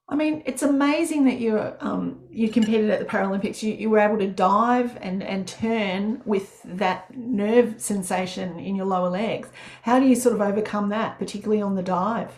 I 0.08 0.14
mean, 0.14 0.44
it's 0.46 0.62
amazing 0.62 1.24
that 1.24 1.40
you 1.40 1.58
um, 1.80 2.20
you 2.30 2.48
competed 2.48 2.90
at 2.90 3.00
the 3.00 3.04
Paralympics. 3.04 3.60
You, 3.62 3.72
you 3.72 3.90
were 3.90 3.98
able 3.98 4.18
to 4.18 4.28
dive 4.28 4.96
and, 5.00 5.20
and 5.20 5.48
turn 5.48 6.22
with 6.24 6.62
that 6.62 7.16
nerve 7.16 7.80
sensation 7.80 8.60
in 8.60 8.76
your 8.76 8.86
lower 8.86 9.08
legs. 9.08 9.48
How 9.82 9.98
do 9.98 10.06
you 10.06 10.14
sort 10.14 10.36
of 10.36 10.40
overcome 10.40 10.90
that, 10.90 11.18
particularly 11.18 11.60
on 11.60 11.74
the 11.74 11.82
dive? 11.82 12.30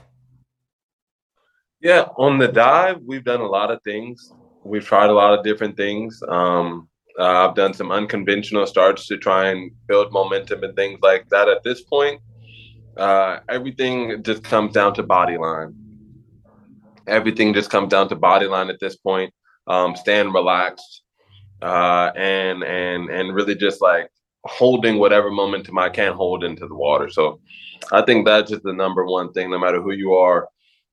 Yeah, 1.81 2.07
on 2.17 2.39
the 2.39 2.49
dive, 2.49 3.01
we've 3.05 3.25
done 3.25 3.43
a 3.43 3.47
lot 3.47 3.71
of 3.71 3.83
things. 3.83 4.33
We've 4.65 4.85
tried 4.85 5.11
a 5.11 5.15
lot 5.15 5.39
of 5.39 5.45
different 5.45 5.77
things. 5.77 6.23
Um, 6.27 6.89
uh, 7.19 7.49
I've 7.49 7.55
done 7.55 7.75
some 7.75 7.93
unconventional 7.93 8.67
starts 8.67 9.07
to 9.09 9.19
try 9.19 9.51
and 9.51 9.71
build 9.89 10.11
momentum 10.11 10.65
and 10.65 10.75
things 10.75 11.01
like 11.03 11.29
that. 11.29 11.49
At 11.49 11.63
this 11.65 11.83
point, 11.83 12.23
uh, 12.97 13.41
everything 13.51 14.23
just 14.23 14.43
comes 14.43 14.73
down 14.73 14.95
to 14.95 15.03
body 15.03 15.37
line 15.37 15.75
everything 17.09 17.55
just 17.55 17.71
comes 17.71 17.91
down 17.91 18.09
to 18.09 18.17
body 18.17 18.47
line 18.47 18.71
at 18.71 18.81
this 18.81 18.97
point. 18.97 19.33
Um, 19.67 19.97
staying 19.97 20.33
relaxed, 20.33 21.03
uh, 21.61 22.11
and 22.17 22.62
and 22.62 23.11
and 23.11 23.35
really 23.35 23.55
just 23.55 23.83
like 23.83 24.09
holding 24.45 24.99
whatever 24.99 25.31
momentum 25.31 25.79
I 25.79 25.91
can 25.91 26.15
hold 26.15 26.45
into 26.45 26.67
the 26.67 26.75
water. 26.75 27.11
So 27.11 27.41
I 27.93 28.03
think 28.03 28.25
that's 28.25 28.50
just 28.50 28.62
the 28.62 28.73
number 28.73 29.05
one 29.05 29.33
thing, 29.33 29.50
no 29.50 29.59
matter 29.59 29.83
who 29.83 29.93
you 29.93 30.15
are, 30.15 30.49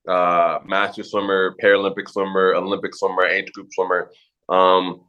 uh, 0.08 0.58
master 0.64 1.02
swimmer, 1.02 1.54
Paralympic 1.62 2.08
swimmer, 2.08 2.54
Olympic 2.54 2.94
swimmer, 2.94 3.24
age 3.24 3.50
group 3.52 3.68
swimmer. 3.72 4.10
Um, 4.48 5.02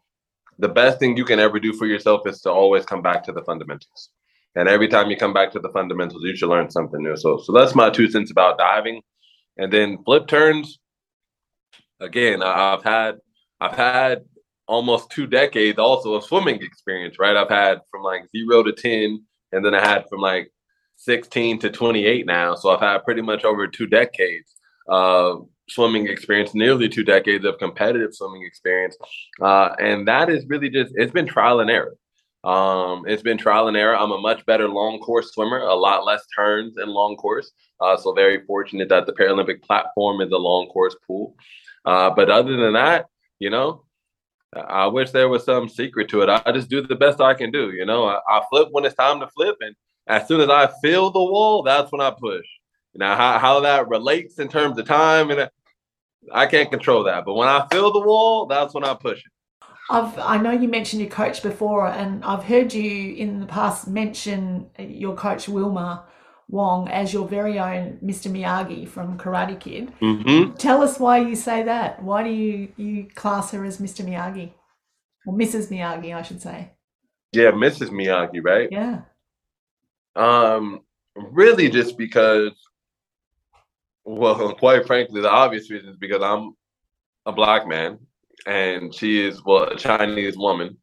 the 0.59 0.69
best 0.69 0.99
thing 0.99 1.17
you 1.17 1.25
can 1.25 1.39
ever 1.39 1.59
do 1.59 1.73
for 1.73 1.85
yourself 1.85 2.27
is 2.27 2.41
to 2.41 2.51
always 2.51 2.85
come 2.85 3.01
back 3.01 3.23
to 3.25 3.31
the 3.31 3.43
fundamentals. 3.43 4.09
And 4.55 4.67
every 4.67 4.87
time 4.87 5.11
you 5.11 5.17
come 5.17 5.33
back 5.33 5.51
to 5.51 5.59
the 5.59 5.69
fundamentals, 5.69 6.23
you 6.23 6.35
should 6.35 6.49
learn 6.49 6.71
something 6.71 7.03
new. 7.03 7.15
So, 7.15 7.37
so 7.37 7.53
that's 7.53 7.75
my 7.75 7.91
two 7.91 8.09
cents 8.09 8.31
about 8.31 8.57
diving. 8.57 9.01
And 9.57 9.71
then 9.71 10.03
flip 10.03 10.27
turns 10.27 10.79
again, 11.99 12.41
I've 12.43 12.83
had 12.83 13.17
I've 13.59 13.75
had 13.75 14.25
almost 14.67 15.09
two 15.09 15.27
decades 15.27 15.79
also 15.79 16.13
of 16.13 16.23
swimming 16.23 16.61
experience, 16.61 17.17
right? 17.19 17.35
I've 17.35 17.49
had 17.49 17.79
from 17.89 18.03
like 18.03 18.23
zero 18.35 18.63
to 18.63 18.73
10, 18.73 19.23
and 19.51 19.65
then 19.65 19.73
I 19.73 19.79
had 19.79 20.05
from 20.09 20.19
like 20.19 20.51
16 20.97 21.59
to 21.59 21.69
28 21.69 22.25
now. 22.25 22.55
So 22.55 22.69
I've 22.69 22.81
had 22.81 23.03
pretty 23.05 23.21
much 23.21 23.45
over 23.45 23.67
two 23.67 23.87
decades 23.87 24.55
of 24.87 25.47
swimming 25.69 26.07
experience, 26.07 26.53
nearly 26.53 26.89
two 26.89 27.03
decades 27.03 27.45
of 27.45 27.57
competitive 27.59 28.13
swimming 28.13 28.43
experience. 28.45 28.97
Uh, 29.41 29.69
and 29.79 30.07
that 30.07 30.29
is 30.29 30.45
really 30.47 30.69
just, 30.69 30.93
it's 30.95 31.11
been 31.11 31.27
trial 31.27 31.59
and 31.59 31.69
error. 31.69 31.95
Um, 32.43 33.03
it's 33.07 33.23
been 33.23 33.37
trial 33.37 33.67
and 33.67 33.75
error. 33.75 33.97
I'm 33.97 34.11
a 34.11 34.17
much 34.17 34.45
better 34.45 34.69
long 34.69 34.99
course 34.99 35.33
swimmer, 35.33 35.59
a 35.59 35.73
lot 35.73 36.05
less 36.05 36.25
turns 36.35 36.77
in 36.77 36.87
long 36.87 37.15
course. 37.17 37.51
Uh, 37.81 37.97
so 37.97 38.13
very 38.13 38.45
fortunate 38.45 38.89
that 38.89 39.05
the 39.05 39.13
Paralympic 39.13 39.61
platform 39.63 40.21
is 40.21 40.31
a 40.31 40.37
long 40.37 40.67
course 40.67 40.95
pool. 41.05 41.35
Uh, 41.87 42.09
but 42.09 42.29
other 42.29 42.57
than 42.57 42.73
that, 42.73 43.05
you 43.39 43.49
know, 43.49 43.85
I 44.53 44.87
wish 44.87 45.11
there 45.11 45.29
was 45.29 45.45
some 45.45 45.69
secret 45.69 46.09
to 46.09 46.21
it. 46.21 46.27
I 46.29 46.51
just 46.51 46.69
do 46.69 46.81
the 46.81 46.95
best 46.95 47.21
I 47.21 47.33
can 47.33 47.49
do. 47.49 47.71
You 47.71 47.85
know, 47.85 48.05
I, 48.05 48.19
I 48.29 48.41
flip 48.49 48.67
when 48.71 48.83
it's 48.83 48.95
time 48.95 49.21
to 49.21 49.27
flip, 49.27 49.55
and 49.61 49.73
as 50.05 50.27
soon 50.27 50.41
as 50.41 50.49
I 50.49 50.69
feel 50.81 51.11
the 51.11 51.23
wall, 51.23 51.63
that's 51.63 51.89
when 51.93 52.01
I 52.01 52.11
push. 52.11 52.45
Now, 52.93 53.15
how, 53.15 53.39
how 53.39 53.59
that 53.61 53.87
relates 53.87 54.37
in 54.37 54.49
terms 54.49 54.77
of 54.77 54.85
time, 54.85 55.31
and 55.31 55.49
I 56.33 56.45
can't 56.45 56.69
control 56.69 57.05
that. 57.05 57.23
But 57.23 57.35
when 57.35 57.47
I 57.47 57.65
feel 57.71 57.93
the 57.93 58.01
wall, 58.01 58.47
that's 58.47 58.73
when 58.73 58.83
I 58.83 58.93
push 58.93 59.19
it. 59.19 59.67
I've, 59.89 60.19
I 60.19 60.37
know 60.37 60.51
you 60.51 60.67
mentioned 60.67 61.01
your 61.01 61.11
coach 61.11 61.41
before, 61.41 61.87
and 61.87 62.21
I've 62.25 62.43
heard 62.43 62.73
you 62.73 63.15
in 63.15 63.39
the 63.39 63.45
past 63.45 63.87
mention 63.87 64.69
your 64.77 65.15
coach 65.15 65.47
Wilma 65.47 66.03
Wong 66.49 66.87
as 66.87 67.11
your 67.11 67.27
very 67.27 67.59
own 67.59 67.99
Mr. 68.03 68.31
Miyagi 68.31 68.87
from 68.87 69.17
Karate 69.17 69.59
Kid. 69.59 69.91
Mm-hmm. 69.99 70.55
Tell 70.55 70.81
us 70.81 70.99
why 70.99 71.19
you 71.19 71.35
say 71.35 71.63
that. 71.63 72.01
Why 72.01 72.23
do 72.23 72.29
you 72.29 72.69
you 72.77 73.07
class 73.15 73.51
her 73.51 73.65
as 73.65 73.79
Mr. 73.79 74.05
Miyagi 74.05 74.51
or 75.25 75.33
Mrs. 75.33 75.69
Miyagi, 75.69 76.15
I 76.15 76.21
should 76.21 76.41
say? 76.41 76.71
Yeah, 77.33 77.51
Mrs. 77.51 77.89
Miyagi, 77.89 78.39
right? 78.41 78.69
Yeah. 78.71 79.01
Um, 80.15 80.81
really, 81.15 81.69
just 81.69 81.97
because. 81.97 82.53
Well, 84.05 84.53
quite 84.59 84.87
frankly, 84.87 85.21
the 85.21 85.29
obvious 85.29 85.69
reason 85.69 85.89
is 85.89 85.97
because 85.97 86.23
I'm 86.23 86.53
a 87.25 87.33
black 87.33 87.67
man 87.67 87.99
and 88.45 88.95
she 88.95 89.25
is 89.27 89.43
well 89.43 89.63
a 89.63 89.75
Chinese 89.75 90.37
woman, 90.37 90.77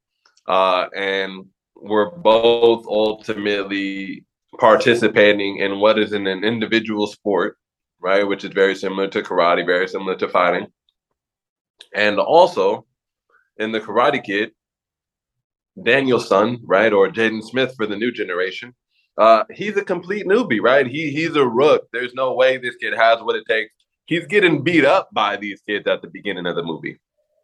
uh, 0.46 0.86
and 0.94 1.46
we're 1.74 2.10
both 2.10 2.86
ultimately 2.86 4.24
participating 4.58 5.58
in 5.58 5.80
what 5.80 5.98
is 5.98 6.12
in 6.12 6.26
an 6.26 6.44
individual 6.44 7.06
sport, 7.06 7.56
right? 8.00 8.26
Which 8.26 8.44
is 8.44 8.52
very 8.52 8.74
similar 8.74 9.08
to 9.08 9.22
karate, 9.22 9.66
very 9.66 9.88
similar 9.88 10.16
to 10.16 10.28
fighting. 10.28 10.66
And 11.94 12.18
also 12.18 12.86
in 13.58 13.72
the 13.72 13.80
Karate 13.80 14.22
Kid, 14.22 14.52
Daniel-san, 15.82 16.60
right, 16.64 16.92
or 16.92 17.08
Jaden 17.08 17.42
Smith 17.42 17.74
for 17.76 17.86
the 17.86 17.96
new 17.96 18.12
generation, 18.12 18.74
uh, 19.18 19.44
he's 19.52 19.76
a 19.76 19.84
complete 19.84 20.26
newbie, 20.26 20.60
right? 20.60 20.86
He 20.86 21.10
he's 21.10 21.36
a 21.36 21.46
rook. 21.46 21.86
There's 21.92 22.14
no 22.14 22.34
way 22.34 22.56
this 22.56 22.76
kid 22.76 22.94
has 22.94 23.20
what 23.22 23.36
it 23.36 23.44
takes. 23.48 23.72
He's 24.06 24.26
getting 24.26 24.62
beat 24.62 24.84
up 24.84 25.08
by 25.12 25.36
these 25.36 25.62
kids 25.62 25.86
at 25.86 26.02
the 26.02 26.08
beginning 26.08 26.46
of 26.46 26.56
the 26.56 26.62
movie, 26.62 26.98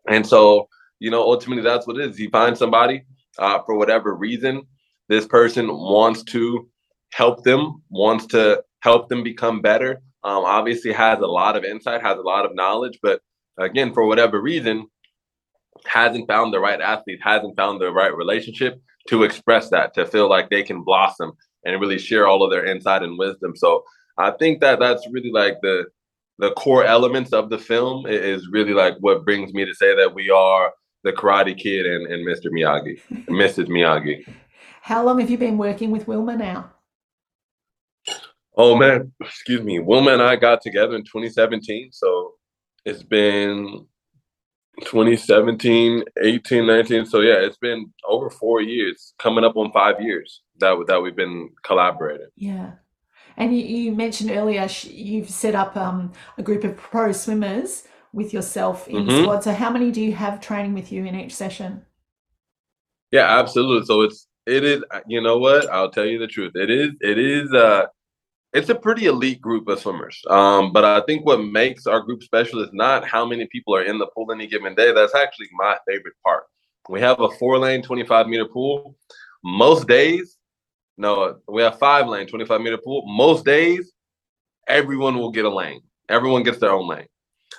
and 0.08 0.26
so 0.26 0.68
you 0.98 1.10
know 1.10 1.22
ultimately 1.22 1.62
that's 1.62 1.86
what 1.86 1.96
it 1.96 2.10
is. 2.10 2.16
He 2.16 2.28
finds 2.28 2.58
somebody 2.58 3.04
uh, 3.38 3.60
for 3.64 3.76
whatever 3.76 4.14
reason. 4.14 4.62
This 5.08 5.26
person 5.26 5.68
wants 5.68 6.24
to 6.24 6.68
help 7.12 7.44
them, 7.44 7.82
wants 7.90 8.26
to 8.26 8.62
help 8.80 9.08
them 9.08 9.22
become 9.22 9.60
better. 9.60 10.02
Um, 10.22 10.44
obviously, 10.44 10.92
has 10.92 11.18
a 11.20 11.26
lot 11.26 11.56
of 11.56 11.64
insight, 11.64 12.02
has 12.02 12.18
a 12.18 12.22
lot 12.22 12.44
of 12.44 12.54
knowledge, 12.54 12.98
but 13.02 13.20
again, 13.58 13.92
for 13.92 14.06
whatever 14.06 14.40
reason, 14.40 14.86
hasn't 15.86 16.28
found 16.28 16.52
the 16.52 16.60
right 16.60 16.80
athlete, 16.80 17.20
hasn't 17.22 17.56
found 17.56 17.80
the 17.80 17.92
right 17.92 18.14
relationship 18.14 18.80
to 19.08 19.22
express 19.22 19.70
that, 19.70 19.94
to 19.94 20.06
feel 20.06 20.28
like 20.28 20.50
they 20.50 20.62
can 20.62 20.82
blossom 20.82 21.32
and 21.64 21.80
really 21.80 21.98
share 21.98 22.26
all 22.26 22.42
of 22.42 22.50
their 22.50 22.66
insight 22.66 23.02
and 23.02 23.18
wisdom. 23.18 23.56
So 23.56 23.82
I 24.18 24.32
think 24.32 24.60
that 24.60 24.78
that's 24.78 25.06
really 25.10 25.30
like 25.30 25.58
the 25.62 25.86
the 26.38 26.52
core 26.52 26.84
elements 26.84 27.34
of 27.34 27.50
the 27.50 27.58
film 27.58 28.06
is 28.06 28.48
really 28.50 28.72
like 28.72 28.94
what 29.00 29.26
brings 29.26 29.52
me 29.52 29.66
to 29.66 29.74
say 29.74 29.94
that 29.94 30.14
we 30.14 30.30
are 30.30 30.72
the 31.04 31.12
Karate 31.12 31.56
Kid 31.56 31.84
and, 31.84 32.06
and 32.06 32.26
Mr. 32.26 32.46
Miyagi, 32.46 32.98
Mrs. 33.26 33.66
Miyagi. 33.66 34.26
How 34.80 35.04
long 35.04 35.20
have 35.20 35.30
you 35.30 35.36
been 35.36 35.58
working 35.58 35.90
with 35.90 36.08
Wilma 36.08 36.36
now? 36.36 36.70
Oh 38.62 38.76
man, 38.76 39.10
excuse 39.22 39.62
me. 39.62 39.78
Wilma 39.78 40.12
and 40.12 40.20
I 40.20 40.36
got 40.36 40.60
together 40.60 40.94
in 40.94 41.02
2017, 41.02 41.92
so 41.92 42.34
it's 42.84 43.02
been 43.02 43.86
2017, 44.82 46.04
18, 46.22 46.66
19. 46.66 47.06
So 47.06 47.20
yeah, 47.20 47.36
it's 47.36 47.56
been 47.56 47.90
over 48.06 48.28
four 48.28 48.60
years, 48.60 49.14
coming 49.18 49.44
up 49.44 49.56
on 49.56 49.72
five 49.72 50.02
years 50.02 50.42
that 50.58 50.76
that 50.88 51.00
we've 51.00 51.16
been 51.16 51.48
collaborating. 51.62 52.28
Yeah. 52.36 52.72
And 53.38 53.56
you, 53.56 53.64
you 53.64 53.92
mentioned 53.92 54.30
earlier 54.30 54.68
you've 54.82 55.30
set 55.30 55.54
up 55.54 55.74
um, 55.74 56.12
a 56.36 56.42
group 56.42 56.62
of 56.62 56.76
pro 56.76 57.12
swimmers 57.12 57.84
with 58.12 58.34
yourself 58.34 58.86
in 58.88 59.06
mm-hmm. 59.06 59.22
squad. 59.22 59.42
So 59.42 59.54
how 59.54 59.70
many 59.70 59.90
do 59.90 60.02
you 60.02 60.12
have 60.12 60.42
training 60.42 60.74
with 60.74 60.92
you 60.92 61.06
in 61.06 61.14
each 61.14 61.34
session? 61.34 61.86
Yeah, 63.10 63.38
absolutely. 63.38 63.86
So 63.86 64.02
it's 64.02 64.26
it 64.44 64.64
is 64.64 64.84
you 65.06 65.22
know 65.22 65.38
what 65.38 65.70
I'll 65.70 65.90
tell 65.90 66.04
you 66.04 66.18
the 66.18 66.26
truth. 66.26 66.52
It 66.56 66.68
is 66.68 66.90
it 67.00 67.18
is 67.18 67.54
uh 67.54 67.86
it's 68.52 68.68
a 68.68 68.74
pretty 68.74 69.06
elite 69.06 69.40
group 69.40 69.68
of 69.68 69.78
swimmers. 69.78 70.20
Um, 70.28 70.72
but 70.72 70.84
I 70.84 71.00
think 71.02 71.24
what 71.24 71.42
makes 71.44 71.86
our 71.86 72.00
group 72.00 72.22
special 72.22 72.62
is 72.62 72.70
not 72.72 73.06
how 73.06 73.24
many 73.24 73.46
people 73.46 73.74
are 73.76 73.84
in 73.84 73.98
the 73.98 74.06
pool 74.06 74.32
any 74.32 74.46
given 74.46 74.74
day. 74.74 74.92
That's 74.92 75.14
actually 75.14 75.48
my 75.52 75.76
favorite 75.86 76.14
part. 76.24 76.44
We 76.88 77.00
have 77.00 77.20
a 77.20 77.30
four 77.30 77.58
lane, 77.58 77.82
25 77.82 78.26
meter 78.26 78.46
pool. 78.46 78.96
Most 79.44 79.86
days, 79.86 80.36
no, 80.98 81.38
we 81.48 81.62
have 81.62 81.78
five 81.78 82.08
lane, 82.08 82.26
25 82.26 82.60
meter 82.60 82.78
pool. 82.78 83.04
Most 83.06 83.44
days, 83.44 83.92
everyone 84.66 85.18
will 85.18 85.30
get 85.30 85.44
a 85.44 85.54
lane. 85.54 85.82
Everyone 86.08 86.42
gets 86.42 86.58
their 86.58 86.72
own 86.72 86.88
lane. 86.88 87.06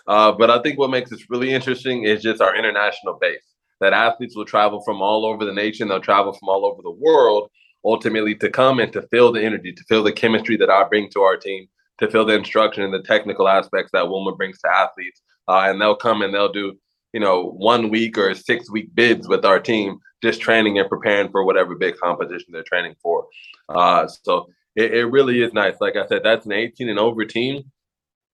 Uh, 0.08 0.32
but 0.32 0.50
I 0.50 0.62
think 0.62 0.78
what 0.78 0.90
makes 0.90 1.10
this 1.10 1.30
really 1.30 1.54
interesting 1.54 2.04
is 2.04 2.22
just 2.22 2.42
our 2.42 2.56
international 2.56 3.18
base. 3.20 3.44
That 3.80 3.94
athletes 3.94 4.36
will 4.36 4.46
travel 4.46 4.82
from 4.82 5.02
all 5.02 5.26
over 5.26 5.46
the 5.46 5.54
nation, 5.54 5.88
they'll 5.88 6.02
travel 6.02 6.34
from 6.34 6.50
all 6.50 6.66
over 6.66 6.82
the 6.82 6.92
world 6.92 7.50
ultimately 7.84 8.36
to 8.36 8.50
come 8.50 8.80
and 8.80 8.94
to 8.94 9.02
feel 9.04 9.32
the 9.32 9.44
energy, 9.44 9.74
to 9.74 9.84
feel 9.86 10.04
the 10.04 10.12
chemistry 10.12 10.58
that 10.58 10.70
I 10.70 10.84
bring 10.84 11.10
to 11.12 11.22
our 11.22 11.38
team, 11.38 11.68
to 12.00 12.10
feel 12.10 12.26
the 12.26 12.36
instruction 12.36 12.84
and 12.84 12.94
the 12.94 13.02
technical 13.04 13.48
aspects 13.48 13.92
that 13.94 14.08
Wilma 14.10 14.36
brings 14.36 14.60
to 14.60 14.72
athletes. 14.72 15.22
Uh, 15.48 15.66
and 15.66 15.82
they'll 15.82 15.96
come 15.96 16.22
and 16.22 16.34
they'll 16.34 16.52
do, 16.52 16.74
you 17.14 17.20
know, 17.20 17.52
one 17.52 17.90
week 17.90 18.18
or 18.18 18.34
six 18.34 18.70
week 18.72 18.94
bids 18.94 19.28
with 19.28 19.46
our 19.46 19.60
team, 19.60 20.00
just 20.24 20.42
training 20.42 20.80
and 20.80 20.90
preparing 20.90 21.30
for 21.30 21.44
whatever 21.44 21.76
big 21.76 21.98
competition 21.98 22.48
they're 22.52 22.64
training 22.64 22.96
for. 23.02 23.26
Uh, 23.70 24.08
so 24.08 24.48
it, 24.76 24.94
it, 24.94 25.06
really 25.06 25.42
is 25.42 25.54
nice. 25.54 25.76
Like 25.82 25.96
I 25.96 26.06
said, 26.08 26.22
that's 26.24 26.46
an 26.46 26.54
18 26.54 26.90
and 26.90 27.00
over 27.00 27.26
team. 27.26 27.72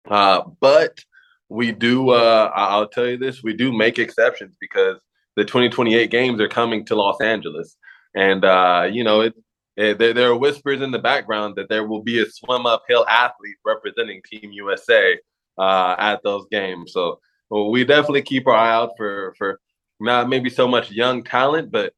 Uh, 0.09 0.41
but 0.59 0.99
we 1.49 1.71
do, 1.71 2.09
uh, 2.09 2.51
I'll 2.53 2.87
tell 2.87 3.07
you 3.07 3.17
this, 3.17 3.43
we 3.43 3.53
do 3.53 3.71
make 3.71 3.99
exceptions 3.99 4.55
because 4.59 4.97
the 5.35 5.45
2028 5.45 6.09
games 6.11 6.41
are 6.41 6.47
coming 6.47 6.85
to 6.85 6.95
Los 6.95 7.21
Angeles. 7.21 7.77
And 8.17 8.43
uh, 8.43 8.89
you 8.91 9.03
know, 9.03 9.21
it, 9.21 9.35
it, 9.77 9.99
there, 9.99 10.11
there 10.11 10.31
are 10.31 10.35
whispers 10.35 10.81
in 10.81 10.89
the 10.89 10.97
background 10.97 11.55
that 11.55 11.69
there 11.69 11.87
will 11.87 12.01
be 12.01 12.19
a 12.19 12.25
swim 12.25 12.65
uphill 12.65 13.05
athlete 13.07 13.57
representing 13.63 14.21
Team 14.25 14.51
USA 14.53 15.19
uh, 15.59 15.95
at 15.99 16.23
those 16.23 16.47
games. 16.49 16.93
So 16.93 17.19
well, 17.51 17.69
we 17.69 17.85
definitely 17.85 18.23
keep 18.23 18.47
our 18.47 18.55
eye 18.55 18.73
out 18.73 18.93
for 18.97 19.35
for 19.37 19.59
not 19.99 20.29
maybe 20.29 20.49
so 20.49 20.67
much 20.67 20.91
young 20.91 21.23
talent, 21.23 21.71
but 21.71 21.93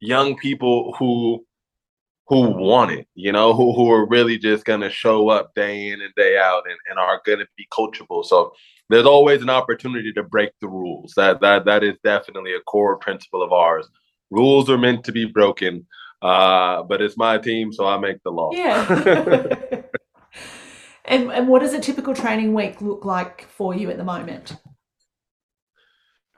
young 0.00 0.38
people 0.38 0.94
who 0.98 1.44
who 2.28 2.48
want 2.50 2.92
it, 2.92 3.06
you 3.14 3.32
know, 3.32 3.52
who, 3.52 3.74
who 3.74 3.90
are 3.90 4.06
really 4.06 4.38
just 4.38 4.64
gonna 4.64 4.88
show 4.88 5.28
up 5.28 5.54
day 5.54 5.88
in 5.88 6.00
and 6.00 6.14
day 6.16 6.38
out 6.38 6.62
and, 6.66 6.78
and 6.88 6.98
are 6.98 7.20
gonna 7.26 7.46
be 7.58 7.66
coachable. 7.70 8.24
So 8.24 8.52
there's 8.88 9.06
always 9.06 9.42
an 9.42 9.50
opportunity 9.50 10.14
to 10.14 10.22
break 10.22 10.52
the 10.62 10.68
rules. 10.68 11.12
That 11.14 11.42
that 11.42 11.66
that 11.66 11.84
is 11.84 11.96
definitely 12.02 12.54
a 12.54 12.60
core 12.60 12.96
principle 12.96 13.42
of 13.42 13.52
ours 13.52 13.86
rules 14.30 14.68
are 14.70 14.78
meant 14.78 15.04
to 15.04 15.12
be 15.12 15.24
broken. 15.24 15.86
Uh, 16.20 16.82
but 16.82 17.00
it's 17.00 17.16
my 17.16 17.38
team, 17.38 17.72
so 17.72 17.86
I 17.86 17.98
make 17.98 18.22
the 18.24 18.30
law. 18.30 18.50
Yeah. 18.52 18.86
and, 21.04 21.30
and 21.30 21.48
what 21.48 21.60
does 21.60 21.74
a 21.74 21.80
typical 21.80 22.14
training 22.14 22.54
week 22.54 22.80
look 22.80 23.04
like 23.04 23.42
for 23.42 23.74
you 23.74 23.90
at 23.90 23.98
the 23.98 24.04
moment? 24.04 24.56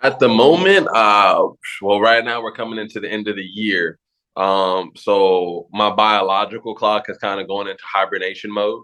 At 0.03 0.19
the 0.19 0.29
moment, 0.29 0.89
uh, 0.95 1.47
well, 1.83 2.01
right 2.01 2.25
now 2.25 2.43
we're 2.43 2.55
coming 2.55 2.79
into 2.79 3.01
the 3.01 3.11
end 3.11 3.29
of 3.29 3.37
the 3.37 3.43
year. 3.43 3.99
Um, 4.37 4.93
so 4.97 5.69
my 5.73 5.91
biological 5.91 6.75
clock 6.75 7.11
is 7.11 7.19
kind 7.19 7.41
of 7.41 7.49
going 7.49 7.69
into 7.69 7.83
hibernation 7.85 8.51
mode, 8.51 8.83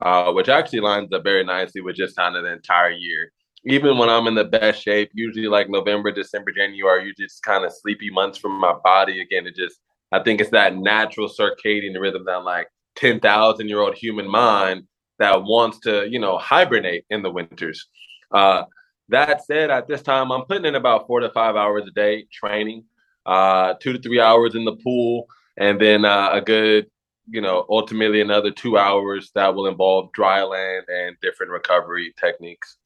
uh, 0.00 0.32
which 0.32 0.48
actually 0.48 0.80
lines 0.80 1.12
up 1.12 1.24
very 1.24 1.44
nicely 1.44 1.82
with 1.82 1.96
just 1.96 2.16
kind 2.16 2.36
of 2.36 2.44
the 2.44 2.52
entire 2.52 2.90
year 2.90 3.32
even 3.66 3.98
when 3.98 4.08
I'm 4.08 4.26
in 4.28 4.34
the 4.34 4.44
best 4.44 4.82
shape, 4.82 5.10
usually 5.14 5.48
like 5.48 5.68
November, 5.68 6.12
December, 6.12 6.52
January, 6.52 7.04
usually 7.06 7.26
just 7.26 7.42
kind 7.42 7.64
of 7.64 7.72
sleepy 7.72 8.10
months 8.10 8.38
from 8.38 8.58
my 8.60 8.74
body. 8.84 9.20
Again, 9.20 9.46
it 9.46 9.56
just 9.56 9.78
I 10.12 10.20
think 10.22 10.40
it's 10.40 10.50
that 10.50 10.76
natural 10.76 11.28
circadian 11.28 11.98
rhythm 12.00 12.24
that 12.26 12.44
like 12.44 12.68
ten 12.96 13.20
thousand 13.20 13.68
year 13.68 13.80
old 13.80 13.96
human 13.96 14.28
mind 14.30 14.84
that 15.18 15.42
wants 15.42 15.80
to 15.80 16.08
you 16.10 16.18
know 16.20 16.38
hibernate 16.38 17.04
in 17.10 17.22
the 17.22 17.30
winters. 17.30 17.86
Uh, 18.32 18.64
That 19.08 19.44
said, 19.44 19.70
at 19.70 19.86
this 19.86 20.02
time, 20.02 20.32
I'm 20.32 20.44
putting 20.46 20.64
in 20.66 20.74
about 20.74 21.06
four 21.06 21.20
to 21.20 21.30
five 21.30 21.54
hours 21.56 21.84
a 21.86 21.92
day 21.92 22.26
training, 22.32 22.84
uh, 23.24 23.74
two 23.80 23.92
to 23.92 24.00
three 24.00 24.20
hours 24.20 24.54
in 24.56 24.64
the 24.64 24.76
pool, 24.84 25.26
and 25.56 25.80
then 25.80 26.04
uh, 26.04 26.30
a 26.32 26.40
good, 26.40 26.86
you 27.28 27.40
know, 27.40 27.66
ultimately 27.68 28.20
another 28.20 28.50
two 28.50 28.78
hours 28.78 29.30
that 29.34 29.54
will 29.54 29.68
involve 29.68 30.12
dry 30.12 30.42
land 30.42 30.86
and 30.88 31.16
different 31.22 31.52
recovery 31.52 32.14
techniques. 32.18 32.78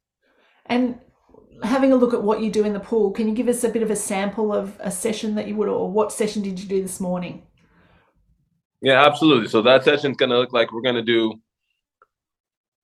And 0.66 0.98
having 1.62 1.92
a 1.92 1.96
look 1.96 2.14
at 2.14 2.22
what 2.22 2.40
you 2.40 2.50
do 2.50 2.64
in 2.64 2.72
the 2.72 2.80
pool, 2.80 3.10
can 3.10 3.28
you 3.28 3.34
give 3.34 3.48
us 3.48 3.64
a 3.64 3.68
bit 3.68 3.82
of 3.82 3.90
a 3.90 3.96
sample 3.96 4.52
of 4.52 4.76
a 4.80 4.90
session 4.90 5.34
that 5.34 5.46
you 5.46 5.56
would, 5.56 5.68
or 5.68 5.90
what 5.90 6.12
session 6.12 6.42
did 6.42 6.58
you 6.58 6.68
do 6.68 6.82
this 6.82 7.00
morning? 7.00 7.46
Yeah, 8.82 9.04
absolutely. 9.04 9.48
So 9.48 9.62
that 9.62 9.84
session's 9.84 10.16
going 10.16 10.30
to 10.30 10.38
look 10.38 10.52
like 10.52 10.72
we're 10.72 10.82
going 10.82 10.94
to 10.94 11.02
do. 11.02 11.34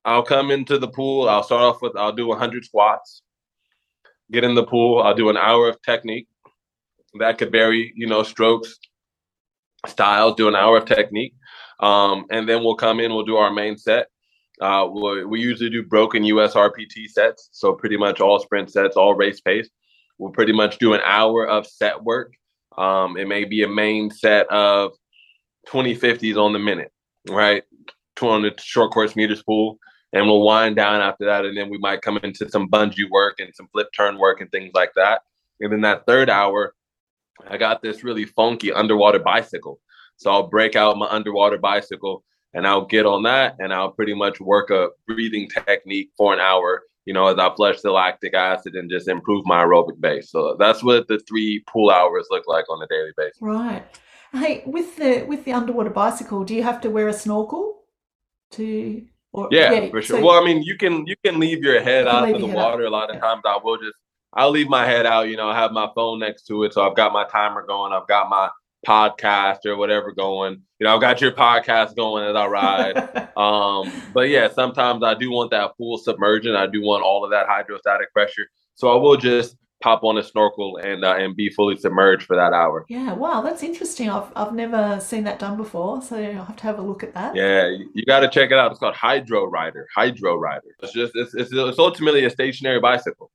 I'll 0.04 0.22
come 0.22 0.50
into 0.50 0.78
the 0.78 0.88
pool. 0.88 1.28
I'll 1.28 1.42
start 1.42 1.62
off 1.62 1.82
with 1.82 1.96
I'll 1.96 2.12
do 2.12 2.26
100 2.26 2.64
squats. 2.64 3.22
Get 4.30 4.44
in 4.44 4.54
the 4.54 4.64
pool. 4.64 5.02
I'll 5.02 5.14
do 5.14 5.30
an 5.30 5.36
hour 5.36 5.68
of 5.68 5.80
technique. 5.82 6.28
That 7.18 7.38
could 7.38 7.50
vary, 7.50 7.92
you 7.96 8.06
know, 8.06 8.22
strokes, 8.22 8.78
styles. 9.86 10.36
Do 10.36 10.48
an 10.48 10.54
hour 10.54 10.76
of 10.76 10.84
technique, 10.84 11.34
um, 11.80 12.26
and 12.30 12.48
then 12.48 12.62
we'll 12.62 12.76
come 12.76 13.00
in. 13.00 13.14
We'll 13.14 13.24
do 13.24 13.36
our 13.36 13.52
main 13.52 13.78
set. 13.78 14.08
Uh, 14.60 14.88
we, 14.90 15.40
usually 15.40 15.68
do 15.68 15.82
broken 15.82 16.22
USRPT 16.22 17.10
sets, 17.10 17.50
so 17.52 17.74
pretty 17.74 17.96
much 17.96 18.20
all 18.20 18.38
sprint 18.38 18.70
sets, 18.70 18.96
all 18.96 19.14
race 19.14 19.40
pace. 19.40 19.68
We'll 20.18 20.32
pretty 20.32 20.52
much 20.52 20.78
do 20.78 20.94
an 20.94 21.02
hour 21.04 21.46
of 21.46 21.66
set 21.66 22.02
work. 22.02 22.32
Um, 22.78 23.16
it 23.18 23.28
may 23.28 23.44
be 23.44 23.62
a 23.62 23.68
main 23.68 24.10
set 24.10 24.48
of 24.48 24.92
2050s 25.68 26.36
on 26.36 26.52
the 26.52 26.58
minute, 26.58 26.92
right? 27.28 27.62
On 28.22 28.40
the 28.40 28.54
short 28.58 28.92
course 28.92 29.14
meters 29.14 29.42
pool, 29.42 29.78
And 30.14 30.26
we'll 30.26 30.42
wind 30.42 30.76
down 30.76 31.02
after 31.02 31.26
that. 31.26 31.44
And 31.44 31.56
then 31.56 31.68
we 31.68 31.76
might 31.78 32.00
come 32.00 32.18
into 32.22 32.48
some 32.48 32.70
bungee 32.70 33.10
work 33.10 33.40
and 33.40 33.54
some 33.54 33.68
flip 33.72 33.88
turn 33.94 34.18
work 34.18 34.40
and 34.40 34.50
things 34.50 34.72
like 34.74 34.92
that. 34.96 35.22
And 35.60 35.70
then 35.70 35.82
that 35.82 36.06
third 36.06 36.30
hour, 36.30 36.74
I 37.46 37.58
got 37.58 37.82
this 37.82 38.02
really 38.02 38.24
funky 38.24 38.72
underwater 38.72 39.18
bicycle. 39.18 39.80
So 40.16 40.30
I'll 40.30 40.48
break 40.48 40.76
out 40.76 40.96
my 40.96 41.06
underwater 41.08 41.58
bicycle 41.58 42.24
and 42.56 42.66
I'll 42.66 42.86
get 42.86 43.04
on 43.04 43.22
that 43.24 43.54
and 43.58 43.72
I'll 43.72 43.90
pretty 43.90 44.14
much 44.14 44.40
work 44.40 44.70
a 44.70 44.88
breathing 45.06 45.46
technique 45.48 46.10
for 46.16 46.32
an 46.32 46.40
hour, 46.40 46.82
you 47.04 47.12
know, 47.12 47.26
as 47.26 47.38
I 47.38 47.54
flush 47.54 47.82
the 47.82 47.92
lactic 47.92 48.32
acid 48.34 48.74
and 48.74 48.90
just 48.90 49.08
improve 49.08 49.44
my 49.44 49.62
aerobic 49.62 50.00
base. 50.00 50.30
So 50.30 50.56
that's 50.58 50.82
what 50.82 51.06
the 51.06 51.18
three 51.28 51.62
pool 51.68 51.90
hours 51.90 52.26
look 52.30 52.44
like 52.48 52.64
on 52.70 52.82
a 52.82 52.86
daily 52.88 53.12
basis. 53.14 53.36
Right. 53.42 53.84
Hey, 54.32 54.62
with 54.66 54.96
the 54.96 55.24
with 55.24 55.44
the 55.44 55.52
underwater 55.52 55.90
bicycle, 55.90 56.44
do 56.44 56.54
you 56.54 56.62
have 56.62 56.80
to 56.80 56.90
wear 56.90 57.08
a 57.08 57.12
snorkel 57.12 57.82
to? 58.52 59.04
Or, 59.32 59.48
yeah, 59.50 59.72
yeah, 59.72 59.90
for 59.90 60.00
sure. 60.00 60.18
So 60.18 60.24
well, 60.24 60.42
I 60.42 60.44
mean, 60.44 60.62
you 60.62 60.78
can 60.78 61.06
you 61.06 61.14
can 61.22 61.38
leave 61.38 61.62
your 61.62 61.82
head 61.82 62.06
out 62.06 62.30
of 62.30 62.40
the 62.40 62.46
water. 62.46 62.86
Out. 62.86 62.88
A 62.88 62.90
lot 62.90 63.10
of 63.10 63.16
yeah. 63.16 63.20
times, 63.20 63.42
I 63.44 63.58
will 63.62 63.76
just 63.76 63.96
I'll 64.32 64.50
leave 64.50 64.68
my 64.68 64.86
head 64.86 65.04
out. 65.04 65.28
You 65.28 65.36
know, 65.36 65.50
I 65.50 65.54
have 65.54 65.72
my 65.72 65.90
phone 65.94 66.20
next 66.20 66.44
to 66.46 66.64
it, 66.64 66.72
so 66.72 66.88
I've 66.88 66.96
got 66.96 67.12
my 67.12 67.24
timer 67.28 67.66
going. 67.66 67.92
I've 67.92 68.08
got 68.08 68.30
my 68.30 68.48
podcast 68.86 69.66
or 69.66 69.76
whatever 69.76 70.12
going. 70.12 70.62
You 70.78 70.86
know, 70.86 70.94
I've 70.94 71.00
got 71.00 71.20
your 71.20 71.32
podcast 71.32 71.96
going 71.96 72.24
as 72.24 72.36
I 72.36 72.46
ride. 72.46 72.96
um, 73.36 73.90
but 74.14 74.28
yeah, 74.28 74.48
sometimes 74.48 75.02
I 75.02 75.14
do 75.14 75.30
want 75.30 75.50
that 75.50 75.76
full 75.76 75.98
submersion. 75.98 76.54
I 76.54 76.66
do 76.66 76.82
want 76.82 77.02
all 77.02 77.24
of 77.24 77.30
that 77.30 77.46
hydrostatic 77.46 78.12
pressure. 78.12 78.46
So 78.74 78.92
I 78.92 78.96
will 78.96 79.16
just 79.16 79.56
pop 79.82 80.04
on 80.04 80.18
a 80.18 80.22
snorkel 80.22 80.78
and 80.78 81.04
uh, 81.04 81.14
and 81.16 81.36
be 81.36 81.50
fully 81.50 81.76
submerged 81.76 82.24
for 82.24 82.36
that 82.36 82.52
hour. 82.52 82.84
Yeah, 82.88 83.12
wow, 83.12 83.42
that's 83.42 83.62
interesting. 83.62 84.08
I've 84.08 84.30
I've 84.36 84.54
never 84.54 85.00
seen 85.00 85.24
that 85.24 85.38
done 85.38 85.56
before, 85.56 86.02
so 86.02 86.16
I'll 86.16 86.44
have 86.44 86.56
to 86.56 86.62
have 86.64 86.78
a 86.78 86.82
look 86.82 87.02
at 87.02 87.14
that. 87.14 87.34
Yeah, 87.34 87.68
you 87.94 88.04
got 88.06 88.20
to 88.20 88.28
check 88.28 88.50
it 88.50 88.58
out. 88.58 88.70
It's 88.70 88.80
called 88.80 88.94
Hydro 88.94 89.46
Rider. 89.46 89.86
Hydro 89.94 90.36
Rider. 90.36 90.76
It's 90.82 90.92
just 90.92 91.12
it's, 91.14 91.34
it's 91.34 91.52
it's 91.52 91.78
ultimately 91.78 92.24
a 92.24 92.30
stationary 92.30 92.80
bicycle. 92.80 93.30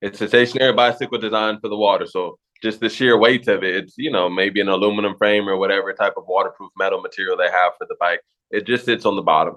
It's 0.00 0.20
a 0.20 0.28
stationary 0.28 0.72
bicycle 0.72 1.18
designed 1.18 1.60
for 1.60 1.68
the 1.68 1.76
water. 1.76 2.06
So 2.06 2.38
just 2.64 2.80
the 2.80 2.88
sheer 2.88 3.16
weight 3.18 3.46
of 3.46 3.62
it, 3.62 3.76
it's 3.76 3.94
you 3.96 4.10
know 4.10 4.28
maybe 4.28 4.60
an 4.60 4.68
aluminum 4.68 5.14
frame 5.16 5.48
or 5.48 5.56
whatever 5.56 5.92
type 5.92 6.14
of 6.16 6.24
waterproof 6.26 6.70
metal 6.76 7.00
material 7.00 7.36
they 7.36 7.50
have 7.50 7.72
for 7.78 7.86
the 7.88 7.96
bike. 8.00 8.20
It 8.50 8.66
just 8.66 8.86
sits 8.86 9.04
on 9.04 9.14
the 9.14 9.22
bottom. 9.22 9.56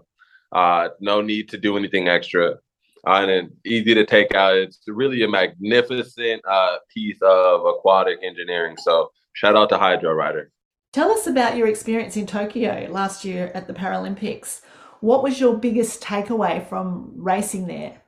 Uh, 0.51 0.89
no 0.99 1.21
need 1.21 1.49
to 1.49 1.57
do 1.57 1.77
anything 1.77 2.07
extra 2.07 2.57
and 3.05 3.51
easy 3.65 3.93
to 3.93 4.05
take 4.05 4.33
out. 4.35 4.57
It's 4.57 4.79
really 4.87 5.23
a 5.23 5.27
magnificent 5.27 6.41
uh, 6.47 6.77
piece 6.93 7.17
of 7.21 7.65
aquatic 7.65 8.19
engineering. 8.21 8.75
So 8.77 9.09
shout 9.33 9.55
out 9.55 9.69
to 9.69 9.77
Hydro 9.77 10.13
Rider. 10.13 10.51
Tell 10.91 11.11
us 11.11 11.27
about 11.27 11.55
your 11.55 11.67
experience 11.67 12.17
in 12.17 12.25
Tokyo 12.25 12.87
last 12.89 13.23
year 13.23 13.51
at 13.53 13.67
the 13.67 13.73
Paralympics. 13.73 14.61
What 14.99 15.23
was 15.23 15.39
your 15.39 15.55
biggest 15.55 16.01
takeaway 16.01 16.67
from 16.67 17.13
racing 17.15 17.67
there? 17.67 18.01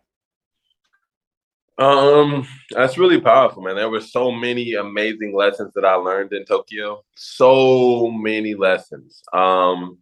Um, 1.79 2.45
that's 2.71 2.97
really 2.97 3.21
powerful, 3.21 3.63
man. 3.63 3.75
There 3.75 3.89
were 3.89 4.01
so 4.01 4.31
many 4.31 4.73
amazing 4.73 5.33
lessons 5.33 5.71
that 5.75 5.85
I 5.85 5.93
learned 5.93 6.33
in 6.33 6.43
Tokyo. 6.43 7.03
So 7.15 8.11
many 8.11 8.53
lessons. 8.53 9.23
Um, 9.31 9.99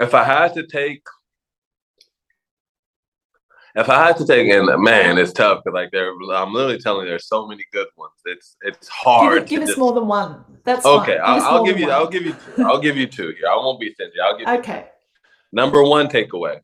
if 0.00 0.12
I 0.12 0.24
had 0.24 0.54
to 0.54 0.66
take 0.66 1.02
if 3.76 3.88
I 3.88 4.06
had 4.06 4.16
to 4.18 4.26
take 4.26 4.48
in, 4.48 4.66
man, 4.82 5.18
it's 5.18 5.32
tough 5.32 5.62
because 5.64 5.74
like 5.74 5.90
there, 5.90 6.10
I'm 6.32 6.52
literally 6.52 6.78
telling 6.78 7.04
you, 7.04 7.10
there's 7.10 7.26
so 7.26 7.46
many 7.46 7.64
good 7.72 7.88
ones. 7.96 8.12
It's 8.24 8.56
it's 8.62 8.88
hard. 8.88 9.40
Give, 9.40 9.48
give 9.48 9.62
us 9.62 9.68
just... 9.70 9.78
more 9.78 9.92
than 9.92 10.06
one. 10.06 10.44
That's 10.64 10.86
okay. 10.86 11.18
I'll, 11.18 11.42
I'll 11.42 11.64
give 11.64 11.78
you. 11.80 11.90
I'll 11.90 12.08
give 12.08 12.24
you. 12.24 12.36
Two. 12.56 12.62
I'll 12.64 12.80
give 12.80 12.96
you 12.96 13.06
two 13.06 13.34
here. 13.36 13.48
I 13.50 13.56
won't 13.56 13.80
be 13.80 13.92
stingy. 13.94 14.20
I'll 14.22 14.38
give. 14.38 14.46
Okay. 14.46 14.82
Two. 14.82 14.88
Number 15.52 15.82
one 15.82 16.06
takeaway 16.06 16.60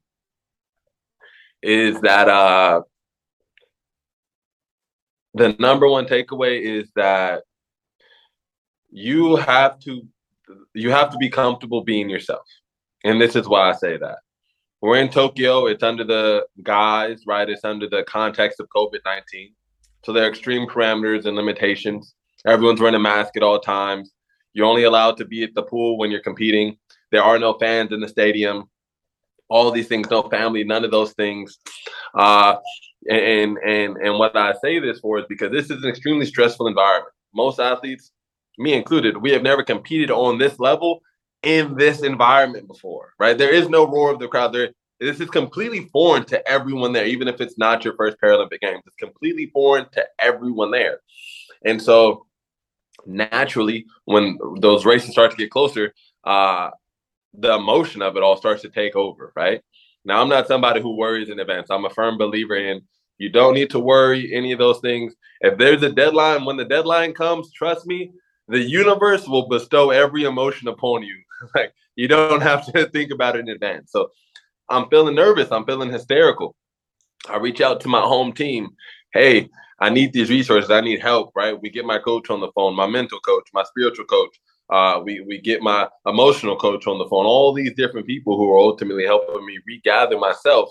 is 1.62 2.00
that 2.00 2.28
uh 2.28 2.82
the 5.34 5.54
number 5.58 5.88
one 5.88 6.06
takeaway 6.06 6.60
is 6.60 6.90
that 6.96 7.42
you 8.90 9.36
have 9.36 9.78
to 9.80 10.06
you 10.74 10.90
have 10.90 11.10
to 11.10 11.18
be 11.18 11.28
comfortable 11.28 11.82
being 11.82 12.10
yourself, 12.10 12.46
and 13.04 13.20
this 13.20 13.36
is 13.36 13.48
why 13.48 13.70
I 13.70 13.72
say 13.72 13.96
that 13.98 14.18
we're 14.80 14.96
in 14.96 15.10
Tokyo. 15.10 15.66
It's 15.66 15.82
under 15.82 16.04
the 16.04 16.46
guise, 16.62 17.22
right? 17.26 17.48
It's 17.48 17.64
under 17.64 17.88
the 17.88 18.02
context 18.04 18.60
of 18.60 18.68
COVID 18.74 19.00
19. 19.04 19.52
So 20.04 20.12
there 20.12 20.24
are 20.24 20.28
extreme 20.28 20.66
parameters 20.66 21.26
and 21.26 21.36
limitations. 21.36 22.14
Everyone's 22.46 22.80
wearing 22.80 22.94
a 22.94 23.00
mask 23.00 23.36
at 23.36 23.42
all 23.42 23.60
times. 23.60 24.12
You're 24.54 24.66
only 24.66 24.84
allowed 24.84 25.18
to 25.18 25.26
be 25.26 25.42
at 25.44 25.54
the 25.54 25.62
pool 25.62 25.98
when 25.98 26.10
you're 26.10 26.22
competing. 26.22 26.78
There 27.12 27.22
are 27.22 27.38
no 27.38 27.54
fans 27.58 27.92
in 27.92 28.00
the 28.00 28.08
stadium. 28.08 28.64
All 29.48 29.70
these 29.70 29.88
things, 29.88 30.08
no 30.10 30.22
family, 30.22 30.64
none 30.64 30.84
of 30.84 30.90
those 30.90 31.12
things. 31.12 31.58
Uh, 32.14 32.56
and 33.08 33.58
and 33.58 33.96
and 33.96 34.18
what 34.18 34.36
I 34.36 34.54
say 34.62 34.78
this 34.78 35.00
for 35.00 35.18
is 35.18 35.24
because 35.28 35.50
this 35.50 35.70
is 35.70 35.82
an 35.82 35.88
extremely 35.88 36.26
stressful 36.26 36.66
environment. 36.66 37.14
Most 37.34 37.60
athletes, 37.60 38.12
me 38.58 38.74
included, 38.74 39.16
we 39.16 39.30
have 39.32 39.42
never 39.42 39.62
competed 39.62 40.10
on 40.10 40.38
this 40.38 40.58
level 40.58 41.00
in 41.42 41.76
this 41.76 42.02
environment 42.02 42.66
before, 42.66 43.14
right? 43.18 43.38
There 43.38 43.52
is 43.52 43.68
no 43.68 43.86
roar 43.86 44.12
of 44.12 44.18
the 44.18 44.28
crowd. 44.28 44.52
There, 44.52 44.70
this 44.98 45.20
is 45.20 45.30
completely 45.30 45.88
foreign 45.92 46.24
to 46.26 46.46
everyone 46.46 46.92
there, 46.92 47.06
even 47.06 47.28
if 47.28 47.40
it's 47.40 47.56
not 47.56 47.84
your 47.84 47.96
first 47.96 48.18
Paralympic 48.22 48.60
Games. 48.60 48.82
It's 48.86 48.96
completely 48.96 49.46
foreign 49.46 49.86
to 49.92 50.04
everyone 50.18 50.70
there, 50.70 51.00
and 51.64 51.80
so 51.80 52.26
naturally, 53.06 53.86
when 54.04 54.38
those 54.60 54.84
races 54.84 55.12
start 55.12 55.30
to 55.30 55.36
get 55.36 55.50
closer, 55.50 55.94
uh, 56.24 56.70
the 57.32 57.54
emotion 57.54 58.02
of 58.02 58.16
it 58.16 58.22
all 58.22 58.36
starts 58.36 58.62
to 58.62 58.68
take 58.68 58.96
over, 58.96 59.32
right? 59.36 59.62
Now, 60.04 60.22
I'm 60.22 60.28
not 60.28 60.48
somebody 60.48 60.80
who 60.80 60.96
worries 60.96 61.28
in 61.28 61.40
advance. 61.40 61.68
I'm 61.70 61.84
a 61.84 61.90
firm 61.90 62.18
believer 62.18 62.56
in 62.56 62.82
you 63.20 63.28
don't 63.28 63.52
need 63.52 63.68
to 63.70 63.78
worry 63.78 64.34
any 64.34 64.50
of 64.52 64.58
those 64.58 64.80
things. 64.80 65.14
If 65.42 65.58
there's 65.58 65.82
a 65.82 65.92
deadline, 65.92 66.46
when 66.46 66.56
the 66.56 66.64
deadline 66.64 67.12
comes, 67.12 67.52
trust 67.52 67.86
me, 67.86 68.12
the 68.48 68.58
universe 68.58 69.28
will 69.28 69.46
bestow 69.46 69.90
every 69.90 70.24
emotion 70.24 70.68
upon 70.68 71.02
you 71.02 71.16
like 71.54 71.72
you 71.96 72.08
don't 72.08 72.40
have 72.40 72.64
to 72.72 72.86
think 72.92 73.12
about 73.12 73.36
it 73.36 73.40
in 73.40 73.50
advance. 73.50 73.92
So 73.92 74.10
I'm 74.70 74.88
feeling 74.88 75.14
nervous. 75.14 75.52
I'm 75.52 75.66
feeling 75.66 75.92
hysterical. 75.92 76.56
I 77.28 77.36
reach 77.36 77.60
out 77.60 77.80
to 77.82 77.88
my 77.88 78.00
home 78.00 78.32
team. 78.32 78.70
Hey, 79.12 79.50
I 79.80 79.90
need 79.90 80.14
these 80.14 80.30
resources. 80.30 80.70
I 80.70 80.80
need 80.80 81.00
help. 81.00 81.32
Right? 81.36 81.60
We 81.60 81.68
get 81.68 81.84
my 81.84 81.98
coach 81.98 82.30
on 82.30 82.40
the 82.40 82.50
phone, 82.52 82.74
my 82.74 82.86
mental 82.86 83.20
coach, 83.20 83.48
my 83.52 83.64
spiritual 83.64 84.06
coach. 84.06 84.40
Uh, 84.70 85.00
we 85.04 85.20
we 85.20 85.40
get 85.40 85.62
my 85.62 85.88
emotional 86.06 86.56
coach 86.56 86.86
on 86.86 86.98
the 86.98 87.08
phone. 87.08 87.26
All 87.26 87.52
these 87.52 87.74
different 87.74 88.06
people 88.06 88.36
who 88.36 88.52
are 88.52 88.58
ultimately 88.58 89.04
helping 89.04 89.44
me 89.44 89.58
regather 89.66 90.18
myself. 90.18 90.70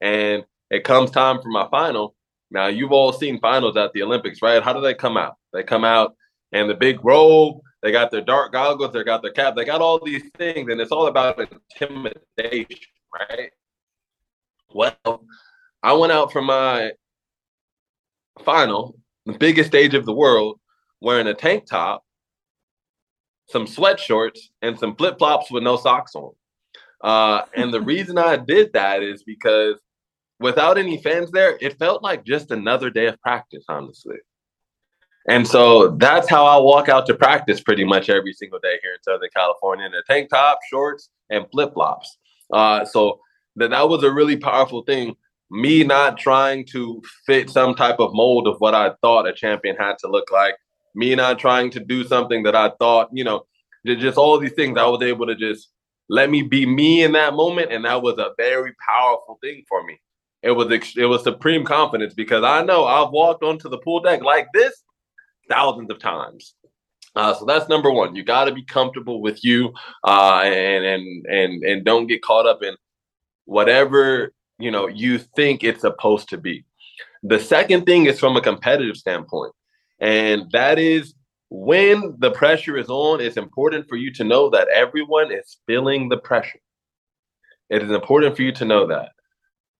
And 0.00 0.44
it 0.70 0.84
comes 0.84 1.10
time 1.10 1.40
for 1.42 1.48
my 1.48 1.68
final. 1.70 2.14
Now 2.50 2.66
you've 2.66 2.92
all 2.92 3.12
seen 3.12 3.40
finals 3.40 3.76
at 3.76 3.92
the 3.92 4.02
Olympics, 4.02 4.42
right? 4.42 4.62
How 4.62 4.72
do 4.72 4.80
they 4.80 4.94
come 4.94 5.16
out? 5.16 5.36
They 5.52 5.62
come 5.62 5.84
out 5.84 6.14
and 6.52 6.68
the 6.68 6.74
big 6.74 7.04
robe 7.04 7.60
they 7.82 7.90
got 7.90 8.12
their 8.12 8.20
dark 8.20 8.52
goggles, 8.52 8.92
they 8.92 9.02
got 9.02 9.22
their 9.22 9.32
cap, 9.32 9.56
they 9.56 9.64
got 9.64 9.80
all 9.80 10.02
these 10.02 10.22
things, 10.38 10.70
and 10.70 10.80
it's 10.80 10.92
all 10.92 11.08
about 11.08 11.40
intimidation, 11.40 12.78
right? 13.12 13.50
Well, 14.72 15.26
I 15.82 15.92
went 15.92 16.12
out 16.12 16.32
for 16.32 16.40
my 16.40 16.92
final, 18.44 18.96
the 19.26 19.32
biggest 19.32 19.68
stage 19.68 19.94
of 19.94 20.06
the 20.06 20.14
world, 20.14 20.60
wearing 21.00 21.26
a 21.26 21.34
tank 21.34 21.66
top, 21.66 22.04
some 23.52 23.66
sweat 23.66 24.00
shorts, 24.00 24.50
and 24.62 24.78
some 24.78 24.96
flip 24.96 25.18
flops 25.18 25.50
with 25.50 25.62
no 25.62 25.76
socks 25.76 26.14
on. 26.14 26.32
Uh, 27.02 27.42
and 27.54 27.72
the 27.72 27.80
reason 27.92 28.18
I 28.18 28.36
did 28.36 28.72
that 28.72 29.02
is 29.02 29.22
because 29.22 29.76
without 30.40 30.78
any 30.78 30.98
fans 30.98 31.30
there, 31.30 31.56
it 31.60 31.78
felt 31.78 32.02
like 32.02 32.24
just 32.24 32.50
another 32.50 32.90
day 32.90 33.06
of 33.06 33.20
practice, 33.20 33.64
honestly. 33.68 34.16
And 35.28 35.46
so 35.46 35.90
that's 35.98 36.28
how 36.28 36.44
I 36.46 36.56
walk 36.58 36.88
out 36.88 37.06
to 37.06 37.14
practice 37.14 37.60
pretty 37.60 37.84
much 37.84 38.10
every 38.10 38.32
single 38.32 38.58
day 38.58 38.78
here 38.82 38.94
in 38.94 39.02
Southern 39.02 39.30
California 39.34 39.86
in 39.86 39.94
a 39.94 40.02
tank 40.02 40.30
top, 40.30 40.58
shorts, 40.68 41.10
and 41.30 41.46
flip 41.52 41.74
flops. 41.74 42.18
Uh, 42.52 42.84
so 42.84 43.20
that 43.56 43.70
that 43.70 43.88
was 43.88 44.02
a 44.02 44.12
really 44.12 44.36
powerful 44.36 44.82
thing. 44.82 45.14
Me 45.50 45.84
not 45.84 46.18
trying 46.18 46.66
to 46.66 47.00
fit 47.26 47.50
some 47.50 47.74
type 47.74 48.00
of 48.00 48.12
mold 48.14 48.48
of 48.48 48.56
what 48.58 48.74
I 48.74 48.92
thought 49.00 49.28
a 49.28 49.32
champion 49.32 49.76
had 49.76 49.98
to 49.98 50.08
look 50.08 50.32
like. 50.32 50.56
Me 50.94 51.14
not 51.14 51.38
trying 51.38 51.70
to 51.70 51.80
do 51.80 52.04
something 52.04 52.42
that 52.42 52.54
I 52.54 52.70
thought, 52.78 53.08
you 53.12 53.24
know, 53.24 53.46
just 53.86 54.18
all 54.18 54.38
these 54.38 54.52
things. 54.52 54.78
I 54.78 54.86
was 54.86 55.02
able 55.02 55.26
to 55.26 55.34
just 55.34 55.68
let 56.08 56.30
me 56.30 56.42
be 56.42 56.66
me 56.66 57.02
in 57.02 57.12
that 57.12 57.34
moment, 57.34 57.72
and 57.72 57.84
that 57.84 58.02
was 58.02 58.18
a 58.18 58.32
very 58.36 58.74
powerful 58.86 59.38
thing 59.42 59.64
for 59.68 59.82
me. 59.84 60.00
It 60.42 60.50
was 60.50 60.66
it 60.96 61.06
was 61.06 61.22
supreme 61.22 61.64
confidence 61.64 62.14
because 62.14 62.44
I 62.44 62.62
know 62.62 62.84
I've 62.84 63.10
walked 63.10 63.44
onto 63.44 63.68
the 63.68 63.78
pool 63.78 64.00
deck 64.00 64.22
like 64.22 64.48
this 64.52 64.82
thousands 65.48 65.90
of 65.90 65.98
times. 65.98 66.54
Uh, 67.14 67.34
so 67.34 67.44
that's 67.44 67.68
number 67.68 67.90
one. 67.90 68.16
You 68.16 68.24
got 68.24 68.46
to 68.46 68.52
be 68.52 68.64
comfortable 68.64 69.20
with 69.20 69.44
you, 69.44 69.72
uh, 70.04 70.40
and 70.44 70.84
and 70.84 71.26
and 71.26 71.62
and 71.62 71.84
don't 71.84 72.06
get 72.06 72.22
caught 72.22 72.46
up 72.46 72.62
in 72.62 72.74
whatever 73.44 74.32
you 74.58 74.70
know 74.70 74.88
you 74.88 75.18
think 75.18 75.62
it's 75.62 75.82
supposed 75.82 76.28
to 76.30 76.38
be. 76.38 76.64
The 77.22 77.38
second 77.38 77.86
thing 77.86 78.06
is 78.06 78.18
from 78.18 78.36
a 78.36 78.40
competitive 78.40 78.96
standpoint, 78.96 79.52
and 80.02 80.50
that 80.50 80.78
is 80.78 81.14
when 81.48 82.16
the 82.18 82.30
pressure 82.30 82.76
is 82.76 82.90
on. 82.90 83.22
It's 83.22 83.38
important 83.38 83.88
for 83.88 83.96
you 83.96 84.12
to 84.12 84.24
know 84.24 84.50
that 84.50 84.68
everyone 84.68 85.32
is 85.32 85.56
feeling 85.66 86.10
the 86.10 86.18
pressure. 86.18 86.60
It 87.70 87.82
is 87.82 87.90
important 87.90 88.36
for 88.36 88.42
you 88.42 88.52
to 88.52 88.66
know 88.66 88.86
that 88.88 89.12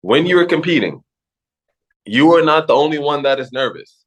when 0.01 0.25
you 0.25 0.39
are 0.39 0.47
competing, 0.47 1.05
you 2.07 2.35
are 2.35 2.43
not 2.43 2.67
the 2.67 2.75
only 2.75 2.99
one 2.99 3.23
that 3.25 3.39
is 3.39 3.53
nervous 3.53 4.03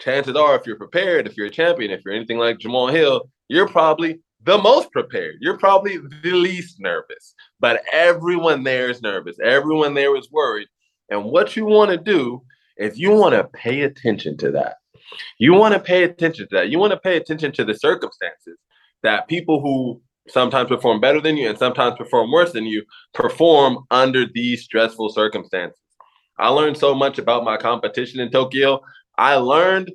chances 0.00 0.34
are, 0.34 0.56
if 0.56 0.66
you're 0.66 0.76
prepared, 0.76 1.26
if 1.26 1.36
you're 1.36 1.46
a 1.46 1.50
champion, 1.50 1.90
if 1.90 2.00
you're 2.04 2.14
anything 2.14 2.38
like 2.38 2.58
Jamal 2.58 2.88
Hill, 2.88 3.30
you're 3.48 3.68
probably 3.68 4.20
the 4.42 4.58
most 4.58 4.90
prepared. 4.90 5.36
You're 5.40 5.58
probably 5.58 5.98
the 5.98 6.32
least 6.32 6.80
nervous. 6.80 7.34
But 7.60 7.82
everyone 7.92 8.64
there 8.64 8.90
is 8.90 9.02
nervous. 9.02 9.36
Everyone 9.42 9.94
there 9.94 10.16
is 10.16 10.30
worried. 10.30 10.68
And 11.10 11.24
what 11.24 11.56
you 11.56 11.66
want 11.66 11.90
to 11.90 11.98
do 11.98 12.42
is 12.76 12.98
you 12.98 13.12
want 13.12 13.34
to 13.34 13.44
pay 13.44 13.82
attention 13.82 14.36
to 14.38 14.50
that. 14.52 14.76
You 15.38 15.54
want 15.54 15.74
to 15.74 15.80
pay 15.80 16.04
attention 16.04 16.48
to 16.48 16.56
that. 16.56 16.70
You 16.70 16.78
want 16.78 16.92
to 16.92 16.98
pay 16.98 17.16
attention 17.16 17.52
to 17.52 17.64
the 17.64 17.74
circumstances 17.74 18.58
that 19.02 19.28
people 19.28 19.60
who 19.60 20.00
sometimes 20.28 20.68
perform 20.68 21.00
better 21.00 21.20
than 21.20 21.36
you 21.36 21.48
and 21.48 21.58
sometimes 21.58 21.96
perform 21.96 22.30
worse 22.30 22.52
than 22.52 22.66
you 22.66 22.84
perform 23.14 23.84
under 23.90 24.26
these 24.26 24.62
stressful 24.62 25.08
circumstances. 25.10 25.78
I 26.38 26.48
learned 26.48 26.76
so 26.76 26.94
much 26.94 27.18
about 27.18 27.44
my 27.44 27.56
competition 27.56 28.20
in 28.20 28.30
Tokyo 28.30 28.80
I 29.20 29.34
learned 29.34 29.92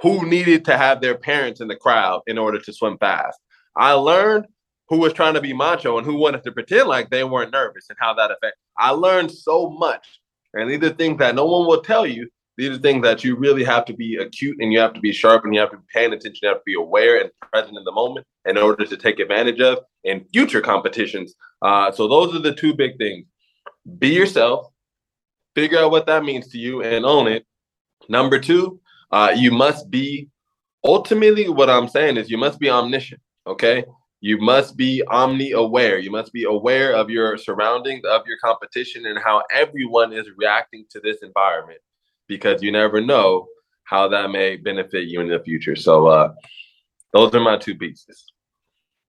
who 0.00 0.26
needed 0.26 0.64
to 0.64 0.78
have 0.78 1.02
their 1.02 1.16
parents 1.18 1.60
in 1.60 1.68
the 1.68 1.76
crowd 1.76 2.22
in 2.26 2.38
order 2.38 2.58
to 2.58 2.72
swim 2.72 2.96
fast. 2.96 3.38
I 3.76 3.92
learned 3.92 4.46
who 4.88 4.98
was 4.98 5.12
trying 5.12 5.34
to 5.34 5.42
be 5.42 5.52
macho 5.52 5.98
and 5.98 6.06
who 6.06 6.16
wanted 6.16 6.42
to 6.44 6.52
pretend 6.52 6.88
like 6.88 7.10
they 7.10 7.22
weren't 7.22 7.52
nervous 7.52 7.84
and 7.90 7.98
how 8.00 8.14
that 8.14 8.30
affected. 8.30 8.54
I 8.78 8.90
learned 8.90 9.30
so 9.30 9.68
much. 9.68 10.06
And 10.54 10.70
these 10.70 10.82
are 10.90 10.94
things 10.94 11.18
that 11.18 11.34
no 11.34 11.44
one 11.44 11.66
will 11.66 11.82
tell 11.82 12.06
you. 12.06 12.30
These 12.56 12.70
are 12.70 12.80
things 12.80 13.02
that 13.02 13.22
you 13.22 13.36
really 13.36 13.64
have 13.64 13.84
to 13.86 13.92
be 13.92 14.16
acute 14.16 14.56
and 14.60 14.72
you 14.72 14.78
have 14.78 14.94
to 14.94 15.00
be 15.00 15.12
sharp 15.12 15.44
and 15.44 15.54
you 15.54 15.60
have 15.60 15.70
to 15.70 15.76
be 15.76 15.84
paying 15.92 16.12
attention. 16.12 16.40
You 16.42 16.48
have 16.48 16.58
to 16.58 16.62
be 16.64 16.74
aware 16.74 17.20
and 17.20 17.30
present 17.52 17.76
in 17.76 17.84
the 17.84 17.92
moment 17.92 18.26
in 18.46 18.56
order 18.56 18.84
to 18.84 18.96
take 18.96 19.18
advantage 19.18 19.60
of 19.60 19.80
in 20.04 20.24
future 20.32 20.60
competitions. 20.60 21.34
Uh, 21.60 21.92
so 21.92 22.08
those 22.08 22.34
are 22.34 22.38
the 22.38 22.54
two 22.54 22.74
big 22.74 22.96
things. 22.98 23.26
Be 23.98 24.08
yourself, 24.08 24.68
figure 25.54 25.78
out 25.78 25.90
what 25.90 26.06
that 26.06 26.24
means 26.24 26.48
to 26.48 26.58
you 26.58 26.82
and 26.82 27.04
own 27.04 27.28
it 27.28 27.46
Number 28.08 28.38
two, 28.38 28.80
uh, 29.10 29.32
you 29.36 29.50
must 29.50 29.90
be 29.90 30.28
ultimately 30.84 31.48
what 31.48 31.70
I'm 31.70 31.88
saying 31.88 32.16
is 32.16 32.30
you 32.30 32.38
must 32.38 32.58
be 32.58 32.70
omniscient. 32.70 33.20
Okay. 33.46 33.84
You 34.20 34.38
must 34.38 34.76
be 34.76 35.02
omni 35.08 35.52
aware. 35.52 35.98
You 35.98 36.10
must 36.10 36.32
be 36.32 36.44
aware 36.44 36.94
of 36.94 37.10
your 37.10 37.36
surroundings, 37.36 38.04
of 38.04 38.22
your 38.26 38.38
competition, 38.42 39.06
and 39.06 39.18
how 39.18 39.42
everyone 39.52 40.12
is 40.12 40.26
reacting 40.36 40.84
to 40.90 41.00
this 41.00 41.18
environment 41.22 41.78
because 42.28 42.62
you 42.62 42.72
never 42.72 43.00
know 43.00 43.46
how 43.84 44.08
that 44.08 44.30
may 44.30 44.56
benefit 44.56 45.06
you 45.06 45.20
in 45.20 45.28
the 45.28 45.40
future. 45.40 45.76
So, 45.76 46.06
uh, 46.06 46.34
those 47.12 47.34
are 47.34 47.40
my 47.40 47.56
two 47.56 47.74
pieces. 47.76 48.24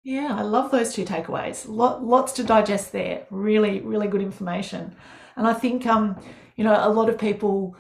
Yeah, 0.04 0.36
I 0.38 0.44
love 0.44 0.72
those 0.72 0.94
two 0.94 1.04
takeaways. 1.04 1.68
Lot, 1.68 2.04
lots 2.04 2.32
to 2.34 2.44
digest 2.44 2.92
there. 2.92 3.26
Really, 3.30 3.82
really 3.82 4.08
good 4.08 4.22
information. 4.22 4.96
And 5.36 5.48
I 5.48 5.54
think, 5.54 5.86
um, 5.86 6.18
you 6.56 6.64
know, 6.64 6.78
a 6.80 6.90
lot 6.90 7.10
of 7.10 7.18
people 7.18 7.76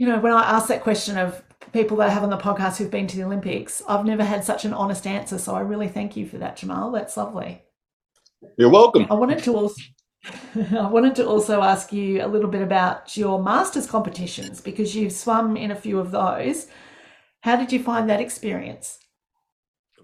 you 0.00 0.06
know, 0.06 0.18
when 0.18 0.32
I 0.32 0.40
ask 0.40 0.68
that 0.68 0.80
question 0.80 1.18
of 1.18 1.42
people 1.74 1.98
that 1.98 2.08
I 2.08 2.10
have 2.10 2.22
on 2.22 2.30
the 2.30 2.38
podcast 2.38 2.78
who've 2.78 2.90
been 2.90 3.06
to 3.06 3.18
the 3.18 3.24
Olympics, 3.24 3.82
I've 3.86 4.06
never 4.06 4.24
had 4.24 4.42
such 4.42 4.64
an 4.64 4.72
honest 4.72 5.06
answer. 5.06 5.36
So 5.36 5.54
I 5.54 5.60
really 5.60 5.88
thank 5.88 6.16
you 6.16 6.26
for 6.26 6.38
that, 6.38 6.56
Jamal. 6.56 6.90
That's 6.90 7.18
lovely. 7.18 7.62
You're 8.56 8.70
welcome. 8.70 9.06
I 9.10 9.14
wanted 9.14 9.40
to 9.40 9.54
also 9.54 9.74
I 10.54 10.88
wanted 10.88 11.14
to 11.16 11.26
also 11.26 11.62
ask 11.62 11.92
you 11.92 12.24
a 12.24 12.28
little 12.28 12.50
bit 12.50 12.62
about 12.62 13.16
your 13.16 13.42
masters 13.42 13.86
competitions 13.86 14.60
because 14.60 14.94
you've 14.94 15.12
swum 15.12 15.56
in 15.56 15.70
a 15.70 15.76
few 15.76 15.98
of 15.98 16.10
those. 16.10 16.66
How 17.40 17.56
did 17.56 17.72
you 17.72 17.82
find 17.82 18.08
that 18.10 18.20
experience? 18.20 18.98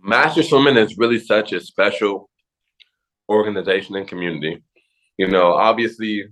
Master 0.03 0.43
swimming 0.43 0.77
is 0.77 0.99
really 0.99 1.19
such 1.19 1.53
a 1.53 1.61
special 1.61 2.31
organization 3.29 3.97
and 3.97 4.09
community. 4.09 4.63
You 5.19 5.29
know, 5.29 5.53
obviously 5.53 6.25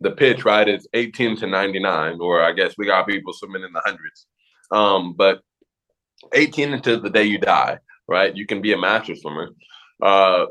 the 0.00 0.12
pitch, 0.12 0.44
right, 0.44 0.68
is 0.68 0.86
18 0.94 1.36
to 1.38 1.46
99, 1.46 2.18
or 2.20 2.42
I 2.42 2.52
guess 2.52 2.74
we 2.76 2.86
got 2.86 3.08
people 3.08 3.32
swimming 3.32 3.62
in 3.62 3.72
the 3.72 3.82
hundreds. 3.84 4.26
Um, 4.70 5.14
but 5.16 5.40
18 6.32 6.74
until 6.74 7.00
the 7.00 7.10
day 7.10 7.24
you 7.24 7.38
die, 7.38 7.78
right? 8.08 8.36
You 8.36 8.46
can 8.46 8.60
be 8.60 8.72
a 8.72 8.78
master 8.78 9.16
swimmer. 9.16 9.50
Uh, 10.00 10.46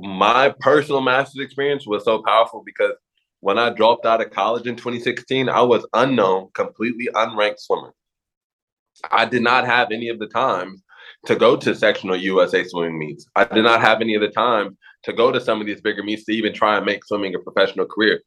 my 0.00 0.54
personal 0.60 1.00
master's 1.00 1.44
experience 1.44 1.86
was 1.86 2.04
so 2.04 2.22
powerful 2.22 2.62
because 2.64 2.92
when 3.40 3.58
I 3.58 3.70
dropped 3.70 4.06
out 4.06 4.20
of 4.20 4.30
college 4.30 4.66
in 4.66 4.76
2016, 4.76 5.48
I 5.48 5.62
was 5.62 5.86
unknown, 5.94 6.50
completely 6.54 7.08
unranked 7.14 7.58
swimmer. 7.58 7.94
I 9.10 9.24
did 9.24 9.42
not 9.42 9.66
have 9.66 9.92
any 9.92 10.08
of 10.08 10.18
the 10.18 10.26
time 10.26 10.82
to 11.26 11.36
go 11.36 11.56
to 11.56 11.74
sectional 11.74 12.16
USA 12.16 12.64
swimming 12.64 12.98
meets. 12.98 13.26
I 13.36 13.44
did 13.44 13.64
not 13.64 13.80
have 13.80 14.00
any 14.00 14.14
of 14.14 14.20
the 14.20 14.28
time 14.28 14.76
to 15.04 15.12
go 15.12 15.32
to 15.32 15.40
some 15.40 15.60
of 15.60 15.66
these 15.66 15.80
bigger 15.80 16.02
meets 16.02 16.24
to 16.24 16.32
even 16.32 16.52
try 16.52 16.76
and 16.76 16.86
make 16.86 17.04
swimming 17.04 17.34
a 17.34 17.38
professional 17.38 17.86
career. 17.86 18.20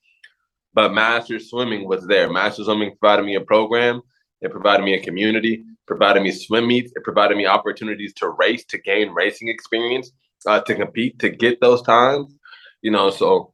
But 0.73 0.93
Master 0.93 1.39
Swimming 1.39 1.87
was 1.87 2.07
there. 2.07 2.31
Master 2.31 2.63
Swimming 2.63 2.95
provided 2.99 3.25
me 3.25 3.35
a 3.35 3.41
program. 3.41 4.01
It 4.41 4.51
provided 4.51 4.83
me 4.83 4.95
a 4.95 5.03
community. 5.03 5.63
Provided 5.85 6.23
me 6.23 6.31
swim 6.31 6.67
meets. 6.67 6.91
It 6.95 7.03
provided 7.03 7.37
me 7.37 7.45
opportunities 7.45 8.13
to 8.15 8.29
race, 8.29 8.65
to 8.65 8.79
gain 8.79 9.11
racing 9.11 9.49
experience, 9.49 10.11
uh, 10.45 10.61
to 10.61 10.75
compete, 10.75 11.19
to 11.19 11.29
get 11.29 11.61
those 11.61 11.81
times. 11.81 12.35
You 12.81 12.91
know, 12.91 13.09
so 13.09 13.53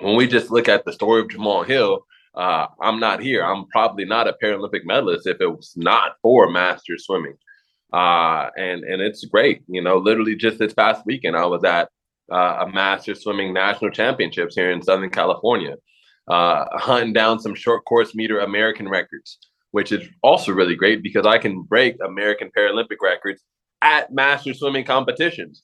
when 0.00 0.16
we 0.16 0.26
just 0.26 0.50
look 0.50 0.68
at 0.68 0.84
the 0.84 0.92
story 0.92 1.20
of 1.20 1.30
Jamal 1.30 1.62
Hill, 1.62 2.00
uh, 2.34 2.66
I'm 2.80 3.00
not 3.00 3.22
here. 3.22 3.44
I'm 3.44 3.66
probably 3.66 4.04
not 4.04 4.28
a 4.28 4.36
Paralympic 4.42 4.84
medalist 4.84 5.26
if 5.26 5.40
it 5.40 5.46
was 5.46 5.72
not 5.76 6.16
for 6.22 6.50
Master 6.50 6.94
Swimming. 6.98 7.36
Uh, 7.92 8.50
and 8.56 8.84
and 8.84 9.00
it's 9.00 9.24
great. 9.24 9.62
You 9.68 9.82
know, 9.82 9.98
literally 9.98 10.36
just 10.36 10.58
this 10.58 10.74
past 10.74 11.06
weekend, 11.06 11.36
I 11.36 11.46
was 11.46 11.64
at 11.64 11.88
uh, 12.30 12.64
a 12.66 12.72
Master 12.72 13.14
Swimming 13.14 13.54
National 13.54 13.90
Championships 13.90 14.54
here 14.54 14.70
in 14.70 14.82
Southern 14.82 15.10
California 15.10 15.76
uh, 16.28 16.64
hunting 16.72 17.12
down 17.12 17.38
some 17.38 17.54
short 17.54 17.84
course 17.84 18.14
meter 18.14 18.40
American 18.40 18.88
records, 18.88 19.38
which 19.70 19.92
is 19.92 20.06
also 20.22 20.52
really 20.52 20.74
great 20.74 21.02
because 21.02 21.26
I 21.26 21.38
can 21.38 21.62
break 21.62 21.96
American 22.04 22.50
Paralympic 22.56 22.98
records 23.02 23.42
at 23.82 24.12
master 24.12 24.54
swimming 24.54 24.84
competitions. 24.84 25.62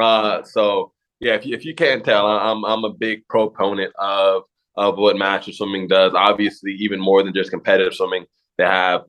Uh, 0.00 0.42
so 0.42 0.92
yeah, 1.20 1.34
if 1.34 1.46
you, 1.46 1.54
if 1.54 1.64
you 1.64 1.74
can't 1.74 2.04
tell, 2.04 2.26
I'm 2.26 2.64
I'm 2.64 2.84
a 2.84 2.92
big 2.92 3.26
proponent 3.28 3.92
of 3.98 4.42
of 4.76 4.98
what 4.98 5.16
master 5.16 5.52
swimming 5.52 5.88
does. 5.88 6.12
Obviously, 6.14 6.72
even 6.72 7.00
more 7.00 7.22
than 7.22 7.34
just 7.34 7.50
competitive 7.50 7.94
swimming, 7.94 8.26
they 8.58 8.64
have 8.64 9.04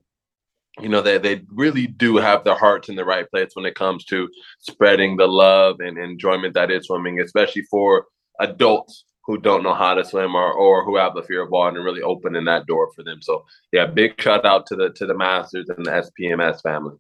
you 0.80 0.90
know 0.90 1.02
they, 1.02 1.18
they 1.18 1.42
really 1.50 1.88
do 1.88 2.18
have 2.18 2.44
their 2.44 2.56
hearts 2.56 2.90
in 2.90 2.96
the 2.96 3.06
right 3.06 3.30
place 3.30 3.52
when 3.54 3.66
it 3.66 3.76
comes 3.76 4.06
to 4.06 4.30
spreading 4.60 5.18
the 5.18 5.28
love 5.28 5.80
and 5.80 5.98
enjoyment 5.98 6.54
that 6.54 6.70
is 6.70 6.86
swimming 6.86 7.20
especially 7.20 7.64
for 7.64 8.06
adults 8.40 9.06
who 9.28 9.38
don't 9.38 9.62
know 9.62 9.74
how 9.74 9.94
to 9.94 10.06
swim 10.06 10.36
or 10.36 10.52
or 10.54 10.86
who 10.86 10.96
have 10.96 11.14
the 11.14 11.22
fear 11.22 11.44
of 11.44 11.52
water 11.52 11.76
and 11.76 11.86
really 11.86 12.02
opening 12.02 12.46
that 12.46 12.66
door 12.66 12.90
for 12.96 13.04
them. 13.04 13.22
So 13.22 13.46
yeah, 13.74 13.86
big 13.86 14.20
shout 14.20 14.46
out 14.46 14.66
to 14.68 14.76
the 14.76 14.90
to 14.92 15.06
the 15.06 15.18
masters 15.18 15.70
and 15.70 15.86
the 15.86 15.92
SPMS 15.92 16.62
family. 16.62 16.96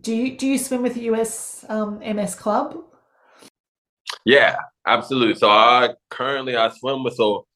Do 0.00 0.14
you 0.14 0.36
do 0.36 0.46
you 0.46 0.58
swim 0.58 0.82
with 0.82 0.94
the 0.94 1.02
US 1.12 1.64
um, 1.68 1.98
MS 2.00 2.34
club? 2.34 2.76
Yeah, 4.24 4.56
absolutely. 4.86 5.34
So 5.34 5.48
I 5.48 5.90
currently 6.10 6.56
I 6.56 6.68
swim 6.70 7.04
with 7.04 7.14
so 7.14 7.46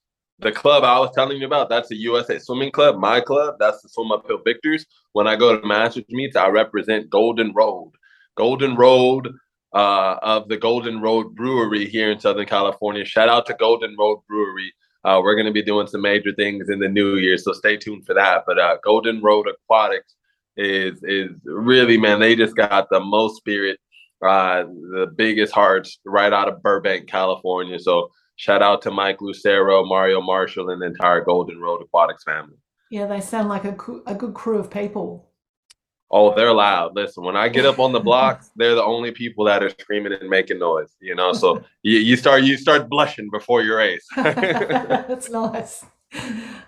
the 0.41 0.53
club 0.53 0.85
I 0.85 0.99
was 1.01 1.11
telling 1.15 1.39
you 1.39 1.47
about, 1.47 1.69
that's 1.69 1.89
the 1.89 1.97
USA 1.97 2.39
Swimming 2.39 2.71
Club, 2.71 2.97
my 2.97 3.21
club. 3.21 3.57
That's 3.59 3.83
the 3.83 3.89
Swim 3.89 4.13
Uphill 4.13 4.39
Victors. 4.45 4.87
When 5.13 5.27
I 5.27 5.35
go 5.35 5.59
to 5.59 5.67
Masters 5.67 6.05
meets, 6.11 6.37
I 6.37 6.49
represent 6.49 7.11
Golden 7.11 7.53
Road. 7.53 7.91
Golden 8.37 8.77
Road 8.77 9.35
uh, 9.75 10.17
of 10.23 10.49
the 10.49 10.57
Golden 10.57 11.01
Road 11.01 11.35
Brewery 11.35 11.87
here 11.89 12.13
in 12.13 12.21
Southern 12.21 12.47
California. 12.47 13.05
Shout 13.05 13.29
out 13.29 13.47
to 13.47 13.55
Golden 13.55 13.97
Road 13.99 14.21
Brewery. 14.29 14.73
Uh, 15.05 15.21
we're 15.23 15.35
going 15.35 15.47
to 15.47 15.53
be 15.53 15.63
doing 15.63 15.89
some 15.89 16.03
major 16.03 16.33
things 16.33 16.69
in 16.69 16.79
the 16.79 16.89
new 16.89 17.17
year, 17.17 17.37
so 17.37 17.53
stay 17.53 17.77
tuned 17.77 18.07
for 18.07 18.15
that. 18.15 18.45
But 18.47 18.59
uh, 18.59 18.77
Golden 18.85 19.21
Road 19.21 19.49
Aquatics 19.49 20.15
is 20.59 21.03
is 21.05 21.31
really 21.45 21.97
man, 21.97 22.21
they 22.21 22.35
just 22.35 22.57
got 22.57 22.89
the 22.91 23.01
most 23.01 23.37
spirit, 23.37 23.79
uh, 24.27 24.65
the 24.65 25.13
biggest 25.17 25.53
hearts 25.53 25.99
right 26.05 26.33
out 26.33 26.49
of 26.49 26.63
Burbank, 26.63 27.09
California. 27.09 27.79
So 27.79 28.11
shout 28.37 28.63
out 28.63 28.83
to 28.83 28.91
Mike 28.91 29.21
Lucero, 29.21 29.85
Mario 29.85 30.21
Marshall, 30.21 30.71
and 30.71 30.83
the 30.83 30.87
entire 30.87 31.25
Golden 31.25 31.61
Road 31.61 31.81
Aquatics 31.81 32.25
family. 32.25 32.57
Yeah, 32.91 33.07
they 33.07 33.21
sound 33.21 33.49
like 33.49 33.65
a, 33.65 33.77
a 34.07 34.15
good 34.15 34.35
crew 34.35 34.59
of 34.59 34.71
people. 34.71 35.29
Oh, 36.11 36.35
they're 36.35 36.55
loud. 36.55 36.97
Listen, 36.97 37.23
when 37.23 37.37
I 37.37 37.49
get 37.49 37.67
up 37.67 37.79
on 37.79 37.93
the 37.93 38.01
blocks, 38.01 38.51
they're 38.57 38.75
the 38.75 38.83
only 38.83 39.13
people 39.13 39.45
that 39.45 39.63
are 39.63 39.71
screaming 39.71 40.13
and 40.13 40.29
making 40.29 40.59
noise. 40.59 40.97
You 41.01 41.15
know, 41.15 41.33
so 41.33 41.63
you, 41.83 41.99
you 41.99 42.17
start 42.17 42.43
you 42.43 42.57
start 42.57 42.89
blushing 42.89 43.31
before 43.31 43.63
your 43.63 43.79
race. 43.79 44.07
That's 44.17 45.31
nice. 45.31 45.85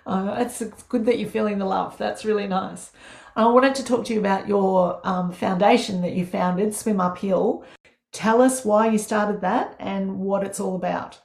Uh, 0.05 0.35
it's 0.39 0.61
good 0.83 1.05
that 1.07 1.19
you're 1.19 1.29
feeling 1.29 1.57
the 1.57 1.65
love. 1.65 1.97
That's 1.97 2.23
really 2.23 2.47
nice. 2.47 2.91
I 3.35 3.47
wanted 3.47 3.75
to 3.75 3.85
talk 3.85 4.05
to 4.05 4.13
you 4.13 4.19
about 4.19 4.47
your 4.47 4.99
um, 5.07 5.31
foundation 5.31 6.01
that 6.01 6.13
you 6.13 6.25
founded, 6.25 6.73
Swim 6.73 6.99
Uphill. 6.99 7.63
Tell 8.11 8.41
us 8.41 8.65
why 8.65 8.89
you 8.89 8.97
started 8.97 9.39
that 9.41 9.75
and 9.79 10.19
what 10.19 10.43
it's 10.43 10.59
all 10.59 10.75
about. 10.75 11.19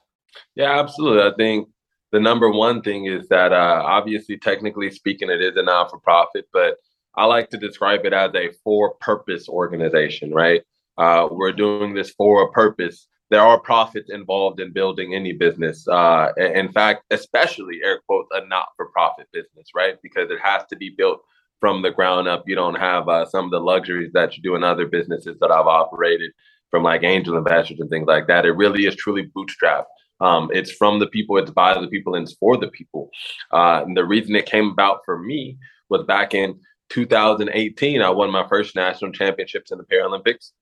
Yeah, 0.55 0.79
absolutely. 0.79 1.23
I 1.23 1.33
think 1.37 1.69
the 2.13 2.21
number 2.21 2.51
one 2.51 2.81
thing 2.83 3.07
is 3.07 3.29
that 3.29 3.53
uh, 3.53 3.83
obviously, 3.85 4.39
technically 4.39 4.91
speaking, 4.91 5.31
it 5.31 5.41
is 5.41 5.57
a 5.57 5.63
non 5.63 5.89
for 5.89 5.99
profit, 5.99 6.47
but 6.53 6.77
I 7.17 7.25
like 7.25 7.51
to 7.51 7.57
describe 7.57 8.05
it 8.05 8.13
as 8.13 8.31
a 8.35 8.53
for 8.63 8.95
purpose 9.01 9.49
organization, 9.49 10.33
right? 10.33 10.63
Uh, 10.97 11.29
we're 11.31 11.53
doing 11.53 11.93
this 11.93 12.11
for 12.11 12.43
a 12.43 12.53
purpose. 12.53 13.09
There 13.31 13.41
are 13.41 13.59
profits 13.59 14.11
involved 14.11 14.61
in 14.61 14.73
building 14.73 15.13
any 15.13 15.33
business. 15.33 15.89
Uh, 15.89 16.29
in 16.37 16.71
fact, 16.71 17.03
especially 17.11 17.81
air 17.85 18.01
quotes, 18.07 18.29
a 18.33 18.47
not 18.47 18.69
for 18.77 18.87
profit 18.91 19.27
business, 19.33 19.71
right? 19.75 19.97
Because 20.01 20.31
it 20.31 20.39
has 20.41 20.63
to 20.71 20.77
be 20.77 20.95
built 20.97 21.21
from 21.61 21.83
the 21.83 21.91
ground 21.91 22.29
up. 22.29 22.45
You 22.47 22.55
don't 22.55 22.79
have 22.79 23.09
uh, 23.09 23.27
some 23.27 23.47
of 23.47 23.51
the 23.51 23.61
luxuries 23.61 24.13
that 24.15 24.37
you 24.37 24.43
do 24.43 24.55
in 24.57 24.65
other 24.65 24.87
businesses 24.87 25.37
that 25.41 25.51
I've 25.51 25.67
operated 25.67 26.33
from 26.71 26.83
like 26.83 27.03
angel 27.05 27.37
investors 27.37 27.81
and 27.81 27.89
things 27.89 28.07
like 28.07 28.27
that. 28.27 28.47
It 28.47 28.53
really 28.53 28.87
is 28.87 28.97
truly 28.97 29.31
bootstrapped. 29.37 29.85
Um, 30.21 30.51
it's 30.53 30.73
from 30.73 30.99
the 30.99 31.07
people, 31.07 31.37
it's 31.37 31.51
by 31.51 31.79
the 31.79 31.89
people, 31.89 32.15
and 32.15 32.27
it's 32.27 32.37
for 32.39 32.57
the 32.57 32.69
people. 32.69 33.11
Uh, 33.53 33.83
and 33.85 33.97
the 33.97 34.05
reason 34.05 34.35
it 34.35 34.47
came 34.47 34.71
about 34.71 35.01
for 35.05 35.19
me 35.19 35.59
was 35.89 36.05
back 36.07 36.35
in 36.35 36.59
2018, 36.91 38.01
I 38.01 38.11
won 38.11 38.31
my 38.31 38.47
first 38.49 38.75
national 38.75 39.13
championships 39.13 39.73
in 39.73 39.79
the 39.79 39.85
Paralympics. 39.85 40.53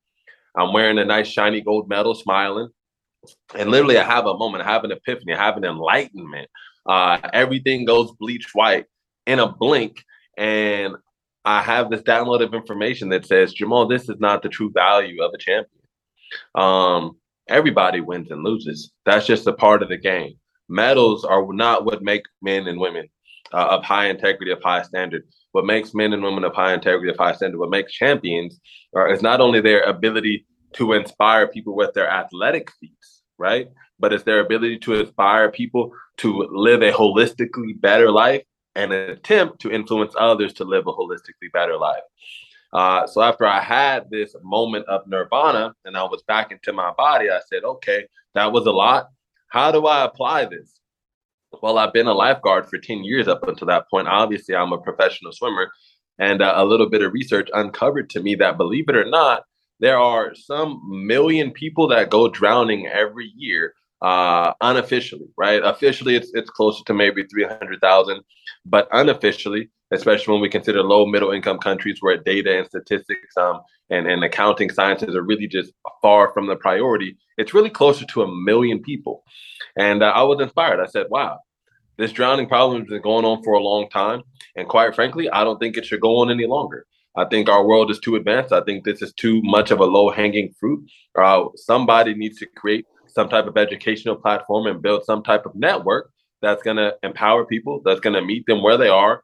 I'm 0.57 0.73
wearing 0.73 0.99
a 0.99 1.05
nice 1.05 1.29
shiny 1.29 1.61
gold 1.61 1.89
medal, 1.89 2.15
smiling. 2.15 2.69
And 3.55 3.71
literally, 3.71 3.99
I 3.99 4.05
have 4.05 4.27
a 4.27 4.37
moment, 4.37 4.65
I 4.65 4.73
have 4.73 4.85
an 4.85 4.93
epiphany, 4.93 5.35
I 5.35 5.43
have 5.43 5.57
an 5.57 5.65
enlightenment. 5.65 6.49
Uh, 6.87 7.19
everything 7.33 7.85
goes 7.85 8.13
bleach 8.19 8.49
white 8.53 8.87
in 9.27 9.39
a 9.39 9.51
blink. 9.51 10.05
And 10.37 10.97
I 11.45 11.63
have 11.63 11.91
this 11.91 12.03
download 12.03 12.43
of 12.43 12.55
information 12.55 13.11
that 13.11 13.27
says, 13.27 13.53
Jamal, 13.53 13.87
this 13.87 14.09
is 14.09 14.19
not 14.19 14.43
the 14.43 14.49
true 14.49 14.71
value 14.73 15.23
of 15.23 15.33
a 15.35 15.39
champion. 15.39 15.83
Um, 16.55 17.17
everybody 17.49 18.01
wins 18.01 18.31
and 18.31 18.43
loses. 18.43 18.93
That's 19.05 19.27
just 19.27 19.47
a 19.47 19.53
part 19.53 19.83
of 19.83 19.89
the 19.89 19.99
game. 19.99 20.35
Medals 20.69 21.25
are 21.25 21.47
not 21.53 21.85
what 21.85 22.03
make 22.03 22.23
men 22.41 22.67
and 22.67 22.81
women 22.81 23.09
uh, 23.53 23.69
of 23.71 23.85
high 23.85 24.07
integrity, 24.07 24.51
of 24.51 24.63
high 24.63 24.83
standard. 24.83 25.25
What 25.53 25.67
makes 25.67 25.95
men 25.95 26.13
and 26.13 26.23
women 26.23 26.45
of 26.45 26.55
high 26.55 26.73
integrity, 26.73 27.11
of 27.11 27.19
high 27.19 27.35
standard, 27.35 27.59
what 27.59 27.71
makes 27.71 27.93
champions 27.93 28.59
uh, 28.97 29.13
is 29.13 29.23
not 29.23 29.41
only 29.41 29.61
their 29.61 29.83
ability 29.83 30.47
to 30.75 30.95
inspire 30.95 31.47
people 31.47 31.77
with 31.77 31.93
their 31.95 32.11
athletic 32.11 32.71
feats, 32.81 33.23
right? 33.39 33.69
But 34.01 34.13
it's 34.13 34.25
their 34.25 34.41
ability 34.41 34.79
to 34.81 34.95
inspire 34.95 35.53
people 35.53 35.93
to 36.19 36.49
live 36.51 36.83
a 36.83 36.91
holistically 36.91 37.81
better 37.81 38.11
life 38.11 38.43
and 38.75 38.93
an 38.93 39.11
attempt 39.11 39.61
to 39.61 39.71
influence 39.71 40.15
others 40.19 40.53
to 40.55 40.65
live 40.65 40.87
a 40.87 40.93
holistically 40.93 41.53
better 41.53 41.77
life. 41.77 42.03
Uh, 42.73 43.07
so 43.07 43.23
after 43.23 43.47
I 43.47 43.61
had 43.61 44.11
this 44.11 44.35
moment 44.43 44.87
of 44.87 45.07
nirvana 45.07 45.75
and 45.85 45.97
I 45.97 46.03
was 46.03 46.23
back 46.23 46.51
into 46.51 46.73
my 46.73 46.93
body, 46.97 47.31
I 47.31 47.41
said, 47.49 47.63
okay, 47.63 48.07
that 48.35 48.53
was 48.53 48.67
a 48.67 48.73
lot. 48.73 49.09
How 49.49 49.71
do 49.71 49.87
I 49.87 50.05
apply 50.05 50.47
this? 50.47 50.81
Well, 51.63 51.79
I've 51.79 51.93
been 51.93 52.09
a 52.09 52.13
lifeguard 52.13 52.69
for 52.69 52.79
10 52.79 53.05
years 53.05 53.29
up 53.29 53.47
until 53.47 53.69
that 53.69 53.89
point. 53.89 54.09
Obviously, 54.09 54.57
I'm 54.57 54.73
a 54.73 54.79
professional 54.79 55.31
swimmer. 55.31 55.71
And 56.19 56.43
uh, 56.43 56.55
a 56.57 56.65
little 56.65 56.89
bit 56.89 57.03
of 57.03 57.13
research 57.13 57.49
uncovered 57.55 58.11
to 58.11 58.23
me 58.23 58.35
that, 58.37 58.57
believe 58.57 58.89
it 58.89 58.97
or 58.97 59.05
not, 59.05 59.45
there 59.81 59.99
are 59.99 60.35
some 60.35 60.81
million 61.07 61.53
people 61.53 61.89
that 61.89 62.11
go 62.11 62.29
drowning 62.29 62.87
every 62.87 63.33
year 63.37 63.75
uh, 64.05 64.53
unofficially, 64.61 65.29
right? 65.45 65.63
Officially, 65.65 66.15
it's 66.19 66.31
it's 66.39 66.51
closer 66.59 66.83
to 66.85 66.95
maybe 67.03 67.25
three 67.25 67.47
hundred 67.53 67.81
thousand, 67.81 68.19
but 68.75 68.87
unofficially, 68.93 69.71
especially 69.93 70.33
when 70.33 70.43
we 70.43 70.57
consider 70.57 70.83
low 70.83 71.07
middle 71.07 71.33
income 71.37 71.59
countries 71.69 71.99
where 72.01 72.19
data 72.33 72.59
and 72.59 72.67
statistics 72.67 73.35
um, 73.45 73.57
and, 73.89 74.07
and 74.07 74.23
accounting 74.23 74.71
sciences 74.71 75.15
are 75.15 75.23
really 75.31 75.49
just 75.49 75.73
far 76.03 76.33
from 76.35 76.47
the 76.47 76.57
priority, 76.57 77.17
it's 77.39 77.55
really 77.55 77.71
closer 77.71 78.05
to 78.07 78.23
a 78.23 78.35
million 78.51 78.79
people. 78.83 79.25
And 79.87 80.03
uh, 80.03 80.13
I 80.21 80.23
was 80.23 80.41
inspired. 80.41 80.81
I 80.81 80.87
said, 80.87 81.07
wow, 81.09 81.39
this 81.97 82.13
drowning 82.13 82.49
problem 82.55 82.83
has 82.83 82.89
been 82.89 83.03
going 83.11 83.25
on 83.25 83.43
for 83.43 83.55
a 83.55 83.67
long 83.71 83.89
time. 83.89 84.21
And 84.57 84.69
quite 84.69 84.95
frankly, 84.95 85.31
I 85.31 85.45
don't 85.45 85.59
think 85.59 85.77
it 85.77 85.87
should 85.87 86.01
go 86.09 86.19
on 86.19 86.31
any 86.31 86.47
longer. 86.47 86.87
I 87.17 87.25
think 87.25 87.49
our 87.49 87.65
world 87.67 87.91
is 87.91 88.01
too 88.01 88.17
advanced. 88.17 88.53
I 88.53 88.63
think 88.67 88.85
this 88.85 89.01
is 89.01 89.13
too 89.15 89.41
much 89.43 89.71
of 89.71 89.81
a 89.81 89.85
low 89.97 90.11
hanging 90.11 90.53
fruit. 90.61 90.81
Uh, 91.17 91.45
somebody 91.55 92.15
needs 92.15 92.39
to 92.41 92.47
create 92.61 92.85
some 93.15 93.29
type 93.29 93.47
of 93.47 93.57
educational 93.57 94.17
platform 94.17 94.67
and 94.67 94.83
build 94.83 95.05
some 95.05 95.23
type 95.23 95.47
of 95.47 95.55
network 95.55 96.11
that's 96.43 96.63
going 96.63 96.77
to 96.77 96.95
empower 97.03 97.47
people, 97.47 97.81
that's 97.85 98.01
going 98.01 98.15
to 98.15 98.23
meet 98.23 98.45
them 98.47 98.63
where 98.63 98.77
they 98.77 98.89
are, 98.89 99.23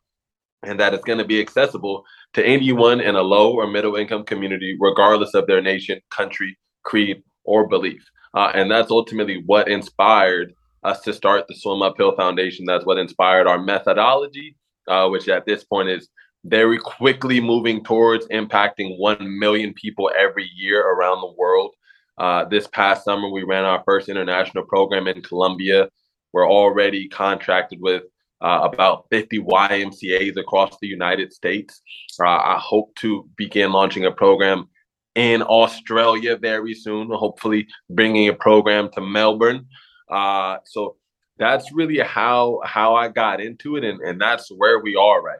and 0.62 0.79
that 0.81 0.94
it's 0.94 1.05
going 1.05 1.18
to 1.18 1.24
be 1.24 1.40
accessible 1.40 2.05
to 2.35 2.44
anyone 2.44 3.00
in 3.00 3.16
a 3.16 3.22
low 3.22 3.53
or 3.53 3.66
middle 3.66 3.96
income 3.96 4.24
community, 4.24 4.76
regardless 4.81 5.35
of 5.35 5.46
their 5.46 5.61
nation, 5.61 6.00
country, 6.11 6.57
creed, 6.85 7.22
or 7.44 7.66
belief. 7.68 8.03
Uh, 8.35 8.53
and 8.55 8.70
that's 8.70 8.90
ultimately 8.90 9.42
what 9.46 9.68
inspired 9.68 10.55
us 10.85 11.00
to 11.00 11.12
start 11.12 11.46
the 11.48 11.55
Swim 11.55 11.83
Uphill 11.83 12.16
Foundation. 12.16 12.64
That's 12.64 12.87
what 12.87 12.98
inspired 12.98 13.46
our 13.46 13.59
methodology, 13.59 14.57
uh, 14.88 15.09
which 15.09 15.29
at 15.29 15.46
this 15.46 15.64
point 15.64 15.88
is 15.88 16.09
very 16.44 16.79
quickly 16.79 17.40
moving 17.40 17.85
towards 17.85 18.26
impacting 18.29 18.98
1 18.98 19.38
million 19.38 19.74
people 19.74 20.11
every 20.18 20.48
year 20.57 20.81
around 20.81 21.20
the 21.20 21.35
world. 21.37 21.74
Uh, 22.21 22.45
this 22.45 22.67
past 22.67 23.03
summer, 23.03 23.31
we 23.31 23.45
ran 23.45 23.65
our 23.65 23.83
first 23.87 24.11
international 24.11 24.63
program 24.65 25.09
in 25.09 25.23
Colombia. 25.23 25.89
We're 26.35 26.49
already 26.49 27.09
contracted 27.09 27.81
with 27.81 28.03
uh, 28.43 28.69
about 28.71 29.07
50 29.11 29.39
YMCAs 29.39 30.37
across 30.37 30.77
the 30.83 30.87
United 30.87 31.33
States. 31.33 31.81
Uh, 32.21 32.29
I 32.29 32.59
hope 32.63 32.95
to 32.97 33.27
begin 33.37 33.73
launching 33.73 34.05
a 34.05 34.13
program 34.13 34.69
in 35.15 35.41
Australia 35.41 36.37
very 36.37 36.75
soon, 36.75 37.09
hopefully 37.11 37.67
bringing 37.89 38.29
a 38.29 38.35
program 38.35 38.91
to 38.93 39.01
Melbourne. 39.01 39.67
Uh, 40.11 40.59
so 40.67 40.97
that's 41.39 41.73
really 41.73 42.01
how 42.01 42.61
how 42.67 42.97
I 42.97 43.09
got 43.09 43.41
into 43.41 43.77
it, 43.77 43.85
and, 43.85 43.99
and 44.03 44.21
that's 44.21 44.51
where 44.51 44.79
we 44.81 44.95
are 44.95 45.23
right. 45.23 45.39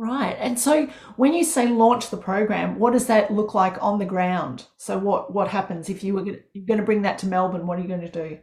Right. 0.00 0.36
And 0.38 0.60
so 0.60 0.88
when 1.16 1.34
you 1.34 1.42
say 1.42 1.66
launch 1.66 2.10
the 2.10 2.16
program, 2.16 2.78
what 2.78 2.92
does 2.92 3.08
that 3.08 3.32
look 3.32 3.52
like 3.52 3.82
on 3.82 3.98
the 3.98 4.04
ground? 4.04 4.66
So 4.76 4.96
what 4.96 5.34
what 5.34 5.48
happens 5.48 5.88
if 5.90 6.04
you 6.04 6.14
were 6.14 6.24
you're 6.24 6.66
going 6.66 6.78
to 6.78 6.86
bring 6.86 7.02
that 7.02 7.18
to 7.18 7.26
Melbourne? 7.26 7.66
What 7.66 7.78
are 7.78 7.82
you 7.82 7.88
going 7.88 8.02
to 8.02 8.08
do? 8.08 8.38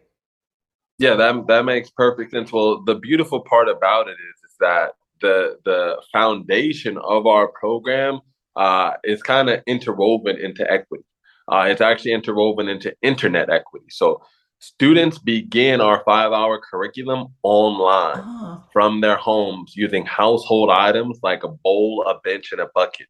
Yeah, 0.99 1.15
that 1.15 1.47
that 1.47 1.63
makes 1.63 1.89
perfect 1.91 2.31
sense. 2.31 2.51
Well, 2.51 2.83
the 2.83 2.95
beautiful 2.95 3.39
part 3.39 3.69
about 3.69 4.09
it 4.09 4.17
is 4.19 4.51
is 4.51 4.55
that 4.59 4.91
the 5.21 5.57
the 5.63 6.01
foundation 6.11 6.97
of 6.97 7.25
our 7.25 7.47
program 7.47 8.19
uh, 8.57 8.91
is 9.05 9.23
kind 9.23 9.49
of 9.49 9.61
interwoven 9.65 10.37
into 10.37 10.69
equity. 10.69 11.05
Uh, 11.49 11.67
it's 11.69 11.81
actually 11.81 12.11
interwoven 12.11 12.67
into 12.67 12.93
internet 13.01 13.49
equity. 13.49 13.85
So 13.91 14.21
Students 14.59 15.19
begin 15.19 15.81
our 15.81 16.01
five 16.05 16.31
hour 16.31 16.59
curriculum 16.59 17.27
online 17.43 18.23
oh. 18.25 18.63
from 18.73 19.01
their 19.01 19.17
homes 19.17 19.73
using 19.75 20.05
household 20.05 20.69
items 20.71 21.19
like 21.21 21.43
a 21.43 21.49
bowl, 21.49 22.03
a 22.07 22.19
bench, 22.19 22.51
and 22.51 22.61
a 22.61 22.69
bucket. 22.73 23.07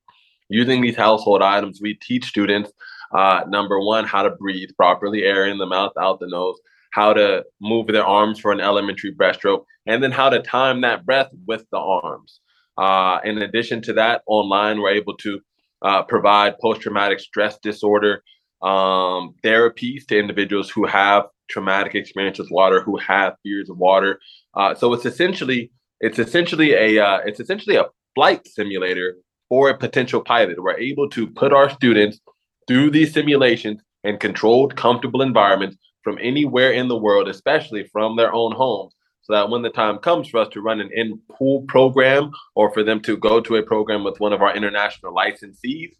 Using 0.49 0.81
these 0.81 0.95
household 0.95 1.41
items, 1.41 1.79
we 1.81 1.95
teach 1.95 2.25
students 2.25 2.71
uh, 3.13 3.43
number 3.47 3.79
one, 3.79 4.05
how 4.05 4.23
to 4.23 4.31
breathe 4.31 4.69
properly, 4.75 5.23
air 5.23 5.45
in 5.47 5.57
the 5.57 5.65
mouth, 5.65 5.93
out 5.99 6.19
the 6.19 6.27
nose, 6.27 6.59
how 6.91 7.13
to 7.13 7.43
move 7.61 7.87
their 7.87 8.05
arms 8.05 8.39
for 8.39 8.51
an 8.51 8.59
elementary 8.59 9.13
breaststroke, 9.13 9.63
and 9.85 10.03
then 10.03 10.11
how 10.11 10.29
to 10.29 10.41
time 10.41 10.81
that 10.81 11.05
breath 11.05 11.29
with 11.47 11.65
the 11.71 11.77
arms. 11.77 12.41
Uh, 12.77 13.19
in 13.23 13.37
addition 13.37 13.81
to 13.83 13.93
that, 13.93 14.21
online, 14.27 14.81
we're 14.81 14.89
able 14.89 15.15
to 15.17 15.39
uh, 15.81 16.03
provide 16.03 16.59
post 16.59 16.81
traumatic 16.81 17.19
stress 17.19 17.57
disorder 17.59 18.23
um, 18.61 19.35
therapies 19.43 20.05
to 20.07 20.17
individuals 20.17 20.69
who 20.69 20.85
have 20.85 21.25
traumatic 21.49 21.95
experience 21.95 22.39
with 22.39 22.51
water, 22.51 22.81
who 22.81 22.97
have 22.97 23.35
fears 23.43 23.69
of 23.69 23.77
water. 23.77 24.19
Uh, 24.55 24.73
so 24.75 24.93
it's 24.93 25.05
essentially 25.05 25.71
it's 25.99 26.19
essentially 26.19 26.73
a 26.73 27.03
uh, 27.03 27.19
it's 27.25 27.39
essentially 27.39 27.75
a 27.75 27.85
flight 28.15 28.47
simulator 28.47 29.17
for 29.49 29.69
a 29.69 29.77
potential 29.77 30.21
pilot. 30.21 30.61
We're 30.61 30.77
able 30.77 31.09
to 31.11 31.27
put 31.27 31.53
our 31.53 31.69
students 31.69 32.19
through 32.67 32.91
these 32.91 33.13
simulations 33.13 33.81
in 34.03 34.17
controlled, 34.17 34.75
comfortable 34.75 35.21
environments 35.21 35.77
from 36.03 36.17
anywhere 36.21 36.71
in 36.71 36.87
the 36.87 36.97
world, 36.97 37.27
especially 37.27 37.87
from 37.91 38.15
their 38.15 38.33
own 38.33 38.51
homes, 38.53 38.93
so 39.23 39.33
that 39.33 39.49
when 39.49 39.63
the 39.63 39.69
time 39.69 39.97
comes 39.97 40.29
for 40.29 40.39
us 40.39 40.47
to 40.49 40.61
run 40.61 40.79
an 40.79 40.89
in 40.93 41.19
pool 41.31 41.63
program 41.67 42.31
or 42.53 42.71
for 42.71 42.83
them 42.83 43.01
to 43.01 43.17
go 43.17 43.41
to 43.41 43.55
a 43.55 43.63
program 43.63 44.03
with 44.03 44.19
one 44.19 44.33
of 44.33 44.41
our 44.41 44.55
international 44.55 45.13
licensees, 45.13 45.93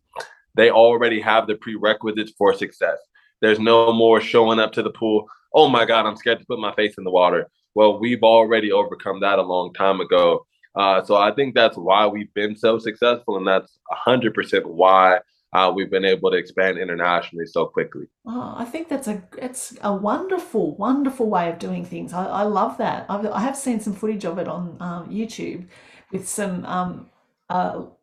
they 0.56 0.70
already 0.70 1.20
have 1.20 1.48
the 1.48 1.56
prerequisites 1.56 2.32
for 2.38 2.54
success. 2.54 2.98
There's 3.46 3.60
no 3.60 3.94
more 3.94 4.20
showing 4.20 4.58
up 4.58 4.72
to 4.72 4.82
the 4.82 4.90
pool. 4.90 5.30
Oh 5.54 5.70
my 5.70 5.86
God, 5.86 6.08
I'm 6.08 6.16
scared 6.16 6.40
to 6.40 6.46
put 6.48 6.58
my 6.58 6.74
face 6.74 6.96
in 6.98 7.04
the 7.04 7.12
water. 7.12 7.48
Well, 7.76 8.00
we've 8.00 8.24
already 8.24 8.72
overcome 8.72 9.20
that 9.20 9.38
a 9.38 9.44
long 9.44 9.72
time 9.72 10.02
ago. 10.02 10.48
Uh, 10.74 11.04
so 11.04 11.16
I 11.16 11.32
think 11.32 11.54
that's 11.54 11.78
why 11.78 12.08
we've 12.08 12.34
been 12.34 12.56
so 12.56 12.80
successful, 12.80 13.38
and 13.38 13.48
that's 13.48 13.78
100% 14.08 14.66
why 14.66 15.20
uh, 15.54 15.72
we've 15.76 15.92
been 15.92 16.06
able 16.06 16.32
to 16.32 16.38
expand 16.38 16.80
internationally 16.80 17.46
so 17.46 17.68
quickly. 17.68 18.08
Oh, 18.26 18.56
I 18.58 18.66
think 18.66 18.90
that's 18.90 19.08
a 19.08 19.22
it's 19.38 19.78
a 19.82 19.94
wonderful, 19.94 20.76
wonderful 20.78 21.30
way 21.30 21.48
of 21.48 21.60
doing 21.60 21.86
things. 21.86 22.14
I, 22.14 22.26
I 22.26 22.44
love 22.44 22.80
that. 22.80 23.06
I've, 23.10 23.28
I 23.28 23.42
have 23.42 23.56
seen 23.56 23.80
some 23.80 23.94
footage 23.94 24.26
of 24.26 24.40
it 24.40 24.48
on 24.48 24.76
um, 24.80 25.10
YouTube 25.12 25.68
with 26.12 26.28
some 26.28 26.66
um, 26.66 27.12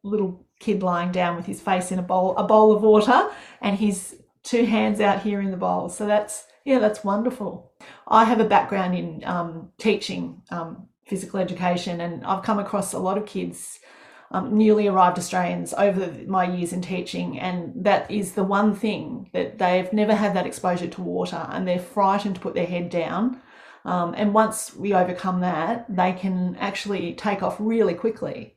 little 0.04 0.46
kid 0.60 0.84
lying 0.84 1.10
down 1.10 1.34
with 1.34 1.46
his 1.46 1.60
face 1.60 1.90
in 1.90 1.98
a 1.98 2.02
bowl 2.02 2.36
a 2.36 2.44
bowl 2.44 2.70
of 2.70 2.82
water 2.82 3.28
and 3.60 3.76
his 3.76 4.21
two 4.42 4.64
hands 4.64 5.00
out 5.00 5.22
here 5.22 5.40
in 5.40 5.50
the 5.50 5.56
bowl. 5.56 5.88
So 5.88 6.06
that's 6.06 6.46
yeah, 6.64 6.78
that's 6.78 7.02
wonderful. 7.04 7.72
I 8.06 8.24
have 8.24 8.40
a 8.40 8.44
background 8.44 8.94
in 8.94 9.22
um, 9.24 9.70
teaching 9.78 10.42
um, 10.50 10.88
physical 11.06 11.40
education, 11.40 12.00
and 12.00 12.24
I've 12.24 12.44
come 12.44 12.58
across 12.58 12.92
a 12.92 12.98
lot 12.98 13.18
of 13.18 13.26
kids 13.26 13.80
um, 14.30 14.56
newly 14.56 14.86
arrived 14.86 15.18
Australians 15.18 15.74
over 15.74 16.10
my 16.26 16.44
years 16.44 16.72
in 16.72 16.80
teaching, 16.80 17.38
and 17.38 17.72
that 17.84 18.10
is 18.10 18.32
the 18.32 18.44
one 18.44 18.74
thing 18.74 19.28
that 19.32 19.58
they've 19.58 19.92
never 19.92 20.14
had 20.14 20.34
that 20.34 20.46
exposure 20.46 20.88
to 20.88 21.02
water, 21.02 21.46
and 21.50 21.66
they're 21.66 21.78
frightened 21.78 22.36
to 22.36 22.40
put 22.40 22.54
their 22.54 22.66
head 22.66 22.88
down. 22.88 23.40
Um, 23.84 24.14
and 24.16 24.32
once 24.32 24.74
we 24.74 24.94
overcome 24.94 25.40
that, 25.40 25.84
they 25.88 26.12
can 26.12 26.56
actually 26.60 27.14
take 27.14 27.42
off 27.42 27.56
really 27.58 27.94
quickly. 27.94 28.54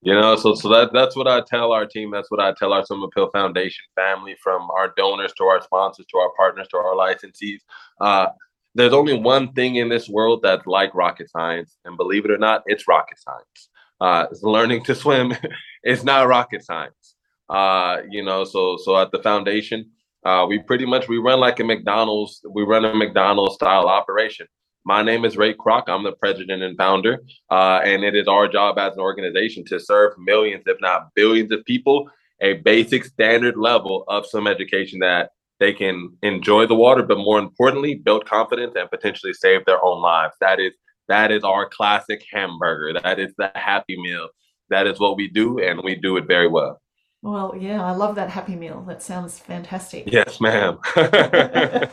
You 0.00 0.14
know, 0.14 0.36
so 0.36 0.54
so 0.54 0.68
that 0.68 0.92
that's 0.92 1.16
what 1.16 1.26
I 1.26 1.40
tell 1.40 1.72
our 1.72 1.84
team. 1.84 2.12
That's 2.12 2.30
what 2.30 2.40
I 2.40 2.52
tell 2.52 2.72
our 2.72 2.84
Swim 2.84 3.02
Uphill 3.02 3.30
Foundation 3.30 3.84
family, 3.96 4.36
from 4.42 4.70
our 4.70 4.92
donors 4.96 5.32
to 5.38 5.44
our 5.44 5.60
sponsors 5.60 6.06
to 6.06 6.18
our 6.18 6.30
partners 6.36 6.68
to 6.68 6.76
our 6.76 6.94
licensees. 6.94 7.58
Uh, 8.00 8.28
there's 8.76 8.92
only 8.92 9.18
one 9.18 9.52
thing 9.54 9.76
in 9.76 9.88
this 9.88 10.08
world 10.08 10.40
that's 10.42 10.66
like 10.66 10.94
rocket 10.94 11.28
science, 11.30 11.76
and 11.84 11.96
believe 11.96 12.24
it 12.24 12.30
or 12.30 12.38
not, 12.38 12.62
it's 12.66 12.86
rocket 12.86 13.18
science 13.18 13.70
uh, 14.00 14.26
learning 14.42 14.84
to 14.84 14.94
swim 14.94 15.32
is 15.84 16.04
not 16.04 16.28
rocket 16.28 16.64
science. 16.64 17.14
Uh, 17.48 17.98
you 18.10 18.22
know, 18.22 18.44
so 18.44 18.76
so 18.76 18.96
at 18.96 19.10
the 19.10 19.22
foundation, 19.22 19.90
uh, 20.24 20.44
we 20.48 20.58
pretty 20.58 20.84
much 20.84 21.08
we 21.08 21.18
run 21.18 21.40
like 21.40 21.60
a 21.60 21.64
McDonald's. 21.64 22.40
We 22.48 22.62
run 22.62 22.84
a 22.84 22.94
McDonald's 22.94 23.54
style 23.54 23.86
operation. 23.86 24.46
My 24.84 25.02
name 25.02 25.24
is 25.24 25.36
Ray 25.36 25.54
Kroc. 25.54 25.84
I'm 25.88 26.02
the 26.02 26.12
president 26.12 26.62
and 26.62 26.76
founder, 26.76 27.20
uh, 27.50 27.80
and 27.84 28.04
it 28.04 28.14
is 28.14 28.26
our 28.26 28.48
job 28.48 28.78
as 28.78 28.94
an 28.94 29.00
organization 29.00 29.64
to 29.66 29.78
serve 29.78 30.14
millions, 30.18 30.64
if 30.66 30.78
not 30.80 31.14
billions, 31.14 31.52
of 31.52 31.64
people 31.64 32.08
a 32.40 32.54
basic 32.54 33.04
standard 33.04 33.56
level 33.56 34.04
of 34.08 34.26
some 34.26 34.46
education 34.46 35.00
that 35.00 35.30
they 35.60 35.72
can 35.72 36.16
enjoy 36.22 36.66
the 36.66 36.74
water, 36.74 37.02
but 37.02 37.18
more 37.18 37.38
importantly, 37.38 37.96
build 37.96 38.24
confidence 38.26 38.74
and 38.76 38.88
potentially 38.90 39.32
save 39.32 39.64
their 39.64 39.82
own 39.84 40.00
lives. 40.00 40.34
That 40.40 40.60
is 40.60 40.72
that 41.08 41.32
is 41.32 41.42
our 41.42 41.68
classic 41.68 42.24
hamburger. 42.30 43.00
That 43.00 43.18
is 43.18 43.32
the 43.38 43.50
happy 43.54 44.00
meal. 44.00 44.28
That 44.70 44.86
is 44.86 45.00
what 45.00 45.16
we 45.16 45.28
do, 45.28 45.58
and 45.58 45.82
we 45.82 45.94
do 45.94 46.16
it 46.18 46.26
very 46.26 46.48
well. 46.48 46.80
Well, 47.22 47.54
yeah, 47.58 47.84
I 47.84 47.92
love 47.92 48.14
that 48.16 48.30
happy 48.30 48.54
meal. 48.54 48.84
That 48.86 49.02
sounds 49.02 49.38
fantastic. 49.38 50.04
Yes, 50.06 50.40
ma'am. 50.40 50.78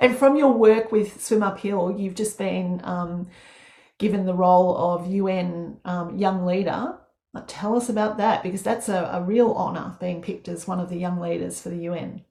and 0.00 0.16
from 0.16 0.36
your 0.36 0.52
work 0.52 0.90
with 0.90 1.22
Swim 1.22 1.42
Uphill, 1.42 1.94
you've 1.96 2.16
just 2.16 2.38
been 2.38 2.80
um, 2.84 3.28
given 3.98 4.26
the 4.26 4.34
role 4.34 4.76
of 4.76 5.06
UN 5.06 5.78
um, 5.84 6.18
Young 6.18 6.44
Leader. 6.44 6.96
Tell 7.46 7.76
us 7.76 7.88
about 7.88 8.16
that 8.16 8.42
because 8.42 8.62
that's 8.62 8.88
a, 8.88 9.08
a 9.12 9.22
real 9.22 9.52
honour 9.52 9.96
being 10.00 10.20
picked 10.20 10.48
as 10.48 10.66
one 10.66 10.80
of 10.80 10.88
the 10.88 10.96
young 10.96 11.20
leaders 11.20 11.60
for 11.60 11.68
the 11.68 11.84
UN 11.84 12.24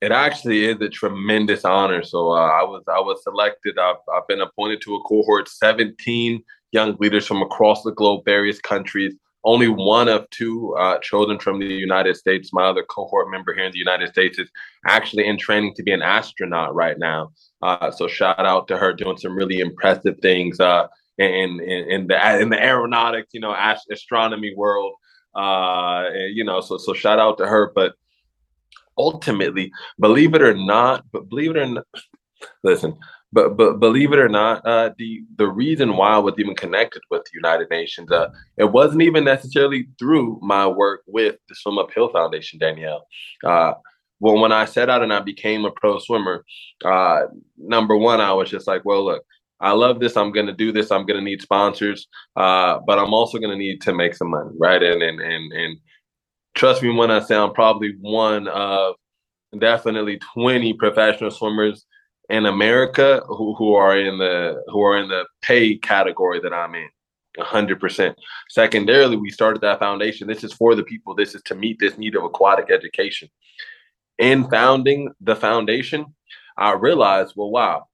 it 0.00 0.12
actually 0.12 0.66
is 0.66 0.80
a 0.80 0.88
tremendous 0.88 1.64
honor. 1.64 2.02
So 2.02 2.30
uh, 2.30 2.46
I 2.46 2.62
was 2.62 2.82
I 2.88 3.00
was 3.00 3.22
selected. 3.22 3.78
I've, 3.78 3.96
I've 4.12 4.28
been 4.28 4.40
appointed 4.40 4.82
to 4.82 4.94
a 4.96 5.02
cohort 5.02 5.48
17 5.48 6.42
young 6.72 6.96
leaders 7.00 7.26
from 7.26 7.42
across 7.42 7.82
the 7.82 7.92
globe, 7.92 8.24
various 8.24 8.60
countries. 8.60 9.14
Only 9.46 9.68
one 9.68 10.08
of 10.08 10.28
two 10.30 10.74
uh, 10.74 10.98
chosen 10.98 11.38
from 11.38 11.60
the 11.60 11.66
United 11.66 12.16
States. 12.16 12.52
My 12.52 12.64
other 12.64 12.82
cohort 12.82 13.30
member 13.30 13.54
here 13.54 13.64
in 13.64 13.70
the 13.70 13.78
United 13.78 14.08
States 14.08 14.40
is 14.40 14.50
actually 14.86 15.28
in 15.28 15.38
training 15.38 15.74
to 15.76 15.84
be 15.84 15.92
an 15.92 16.02
astronaut 16.02 16.74
right 16.74 16.98
now. 16.98 17.30
Uh, 17.62 17.92
so 17.92 18.08
shout 18.08 18.44
out 18.52 18.66
to 18.66 18.76
her 18.76 18.92
doing 18.92 19.16
some 19.16 19.36
really 19.36 19.60
impressive 19.60 20.18
things 20.20 20.58
uh, 20.58 20.88
in, 21.18 21.60
in, 21.60 21.90
in 21.94 22.06
the 22.08 22.40
in 22.40 22.50
the 22.50 22.60
aeronautics, 22.62 23.32
you 23.32 23.40
know, 23.40 23.54
astronomy 23.90 24.52
world. 24.56 24.92
Uh, 25.34 26.06
you 26.32 26.42
know, 26.42 26.60
so 26.60 26.76
so 26.76 26.92
shout 26.92 27.20
out 27.20 27.38
to 27.38 27.46
her. 27.46 27.70
But 27.72 27.94
ultimately, 28.98 29.70
believe 30.00 30.34
it 30.34 30.42
or 30.42 30.54
not, 30.54 31.04
but 31.12 31.28
believe 31.28 31.52
it 31.52 31.58
or 31.58 31.66
not, 31.66 31.86
listen, 32.64 32.98
but 33.36 33.54
but 33.54 33.80
believe 33.80 34.14
it 34.14 34.18
or 34.18 34.30
not, 34.30 34.64
uh, 34.66 34.90
the 34.96 35.22
the 35.36 35.46
reason 35.46 35.98
why 35.98 36.12
I 36.12 36.18
was 36.18 36.34
even 36.38 36.54
connected 36.54 37.02
with 37.10 37.22
the 37.24 37.32
United 37.34 37.68
Nations, 37.70 38.10
uh, 38.10 38.30
it 38.56 38.72
wasn't 38.72 39.02
even 39.02 39.24
necessarily 39.24 39.88
through 39.98 40.40
my 40.42 40.66
work 40.66 41.02
with 41.06 41.36
the 41.46 41.54
Swim 41.54 41.78
Uphill 41.78 42.08
Foundation, 42.08 42.58
Danielle. 42.58 43.06
Uh, 43.44 43.74
well, 44.20 44.40
when 44.40 44.52
I 44.52 44.64
set 44.64 44.88
out 44.88 45.02
and 45.02 45.12
I 45.12 45.20
became 45.20 45.66
a 45.66 45.70
pro 45.70 45.98
swimmer, 45.98 46.46
uh, 46.82 47.24
number 47.58 47.94
one, 47.94 48.22
I 48.22 48.32
was 48.32 48.48
just 48.48 48.66
like, 48.66 48.86
well, 48.86 49.04
look, 49.04 49.22
I 49.60 49.72
love 49.72 50.00
this. 50.00 50.16
I'm 50.16 50.32
going 50.32 50.46
to 50.46 50.54
do 50.54 50.72
this. 50.72 50.90
I'm 50.90 51.04
going 51.04 51.18
to 51.18 51.24
need 51.24 51.42
sponsors, 51.42 52.08
uh, 52.36 52.78
but 52.86 52.98
I'm 52.98 53.12
also 53.12 53.36
going 53.36 53.50
to 53.50 53.58
need 53.58 53.82
to 53.82 53.92
make 53.92 54.14
some 54.14 54.30
money, 54.30 54.50
right? 54.58 54.82
And 54.82 55.02
and 55.02 55.20
and 55.20 55.52
and 55.52 55.76
trust 56.54 56.82
me 56.82 56.88
when 56.88 57.10
I 57.10 57.20
say 57.20 57.36
I'm 57.36 57.52
probably 57.52 57.96
one 58.00 58.48
of 58.48 58.94
definitely 59.58 60.20
20 60.34 60.72
professional 60.72 61.30
swimmers 61.30 61.84
in 62.30 62.46
America 62.46 63.22
who, 63.26 63.54
who 63.54 63.74
are 63.74 63.96
in 63.98 64.18
the 64.18 64.62
who 64.68 64.82
are 64.82 64.98
in 64.98 65.08
the 65.08 65.24
pay 65.42 65.76
category 65.76 66.40
that 66.40 66.52
I'm 66.52 66.74
in. 66.74 66.88
100%. 67.38 68.14
Secondarily, 68.48 69.18
we 69.18 69.28
started 69.28 69.60
that 69.60 69.78
foundation. 69.78 70.26
This 70.26 70.42
is 70.42 70.54
for 70.54 70.74
the 70.74 70.82
people. 70.82 71.14
This 71.14 71.34
is 71.34 71.42
to 71.42 71.54
meet 71.54 71.78
this 71.78 71.98
need 71.98 72.16
of 72.16 72.24
aquatic 72.24 72.70
education. 72.70 73.28
In 74.18 74.48
founding 74.48 75.12
the 75.20 75.36
foundation, 75.36 76.06
I 76.56 76.72
realized, 76.72 77.34
well, 77.36 77.50
wow, 77.50 77.88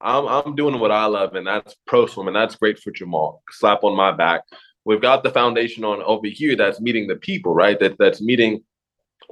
I'm, 0.00 0.28
I'm 0.28 0.54
doing 0.54 0.78
what 0.78 0.92
I 0.92 1.06
love, 1.06 1.34
and 1.34 1.44
that's 1.44 1.74
pro 1.88 2.06
swimming. 2.06 2.34
That's 2.34 2.54
great 2.54 2.78
for 2.78 2.92
Jamal. 2.92 3.42
Slap 3.50 3.82
on 3.82 3.96
my 3.96 4.12
back 4.12 4.44
we've 4.84 5.00
got 5.00 5.22
the 5.22 5.30
foundation 5.30 5.84
on 5.84 6.02
over 6.02 6.26
here 6.26 6.56
that's 6.56 6.80
meeting 6.80 7.06
the 7.06 7.16
people, 7.16 7.54
right? 7.54 7.78
That 7.80 7.98
that's 7.98 8.20
meeting 8.20 8.62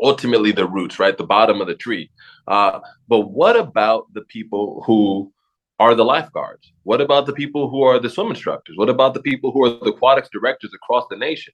ultimately 0.00 0.52
the 0.52 0.66
roots, 0.66 0.98
right? 0.98 1.16
The 1.16 1.24
bottom 1.24 1.61
of 1.61 1.66
the 1.66 1.74
tree. 1.74 2.11
Uh, 2.46 2.81
but 3.09 3.31
what 3.31 3.57
about 3.57 4.12
the 4.14 4.22
people 4.22 4.83
who 4.87 5.33
are 5.78 5.94
the 5.94 6.05
lifeguards? 6.05 6.72
What 6.85 7.00
about 7.00 7.26
the 7.26 7.33
people 7.33 7.68
who 7.68 7.83
are 7.83 7.98
the 7.98 8.11
swim 8.11 8.28
instructors? 8.28 8.76
What 8.76 8.88
about 8.88 9.14
the 9.14 9.22
people 9.22 9.52
who 9.52 9.64
are 9.64 9.70
the 9.70 9.92
aquatics 9.92 10.28
directors 10.31 10.72
across 10.74 11.05
the 11.11 11.16
nation? 11.16 11.52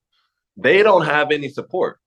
They 0.57 0.83
don't 0.83 1.07
have 1.07 1.31
any 1.31 1.49
support, 1.49 1.99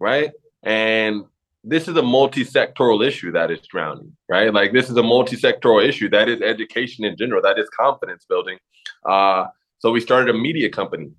right? 0.00 0.32
And 0.62 1.24
this 1.62 1.88
is 1.88 1.96
a 1.96 2.02
multi-sectoral 2.02 3.06
issue 3.06 3.32
that 3.32 3.50
is 3.50 3.60
drowning, 3.66 4.16
right? 4.28 4.52
Like 4.52 4.72
this 4.72 4.88
is 4.88 4.96
a 4.96 5.02
multi-sectoral 5.02 5.86
issue 5.86 6.08
that 6.10 6.28
is 6.28 6.40
education 6.40 7.04
in 7.04 7.16
general, 7.16 7.42
that 7.42 7.58
is 7.58 7.68
confidence 7.78 8.24
building. 8.28 8.58
Uh, 9.04 9.46
so 9.78 9.90
we 9.90 10.00
started 10.00 10.34
a 10.34 10.38
media 10.38 10.70
company 10.70 11.10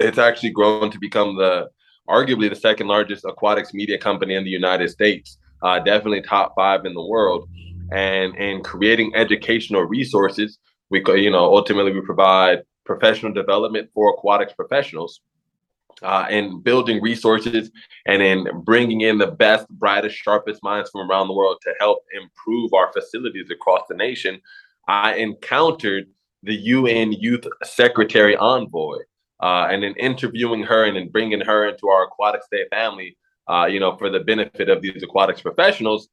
it's 0.00 0.18
actually 0.18 0.50
grown 0.50 0.90
to 0.90 0.98
become 0.98 1.36
the 1.36 1.68
arguably 2.08 2.48
the 2.48 2.56
second 2.56 2.86
largest 2.86 3.24
aquatics 3.24 3.72
media 3.74 3.98
company 3.98 4.34
in 4.34 4.44
the 4.44 4.50
United 4.50 4.90
States, 4.90 5.38
uh, 5.62 5.78
definitely 5.78 6.22
top 6.22 6.54
five 6.54 6.84
in 6.84 6.94
the 6.94 7.04
world. 7.04 7.48
And 7.92 8.34
in 8.36 8.62
creating 8.62 9.14
educational 9.14 9.82
resources, 9.82 10.58
we 10.90 11.02
you 11.20 11.30
know 11.30 11.44
ultimately 11.54 11.92
we 11.92 12.00
provide 12.00 12.62
professional 12.84 13.32
development 13.32 13.90
for 13.94 14.14
aquatics 14.14 14.52
professionals. 14.52 15.20
Uh, 16.02 16.26
and 16.28 16.64
building 16.64 17.00
resources 17.00 17.70
and 18.06 18.20
in 18.20 18.48
bringing 18.64 19.02
in 19.02 19.16
the 19.16 19.28
best, 19.28 19.66
brightest, 19.68 20.16
sharpest 20.16 20.60
minds 20.60 20.90
from 20.90 21.08
around 21.08 21.28
the 21.28 21.32
world 21.32 21.56
to 21.62 21.72
help 21.78 22.00
improve 22.20 22.74
our 22.74 22.92
facilities 22.92 23.48
across 23.48 23.82
the 23.88 23.94
nation, 23.94 24.40
I 24.88 25.14
encountered 25.14 26.06
the 26.42 26.54
UN 26.54 27.12
Youth 27.12 27.46
Secretary 27.62 28.36
Envoy, 28.36 28.98
uh, 29.40 29.68
and 29.70 29.82
then 29.82 29.94
interviewing 29.98 30.62
her 30.62 30.84
and 30.84 30.96
then 30.96 31.08
bringing 31.08 31.40
her 31.40 31.66
into 31.68 31.88
our 31.88 32.04
aquatic 32.04 32.42
state 32.42 32.66
family, 32.70 33.16
uh, 33.48 33.66
you 33.66 33.80
know, 33.80 33.96
for 33.96 34.10
the 34.10 34.20
benefit 34.20 34.68
of 34.68 34.80
these 34.82 35.02
aquatics 35.02 35.42
professionals, 35.42 36.08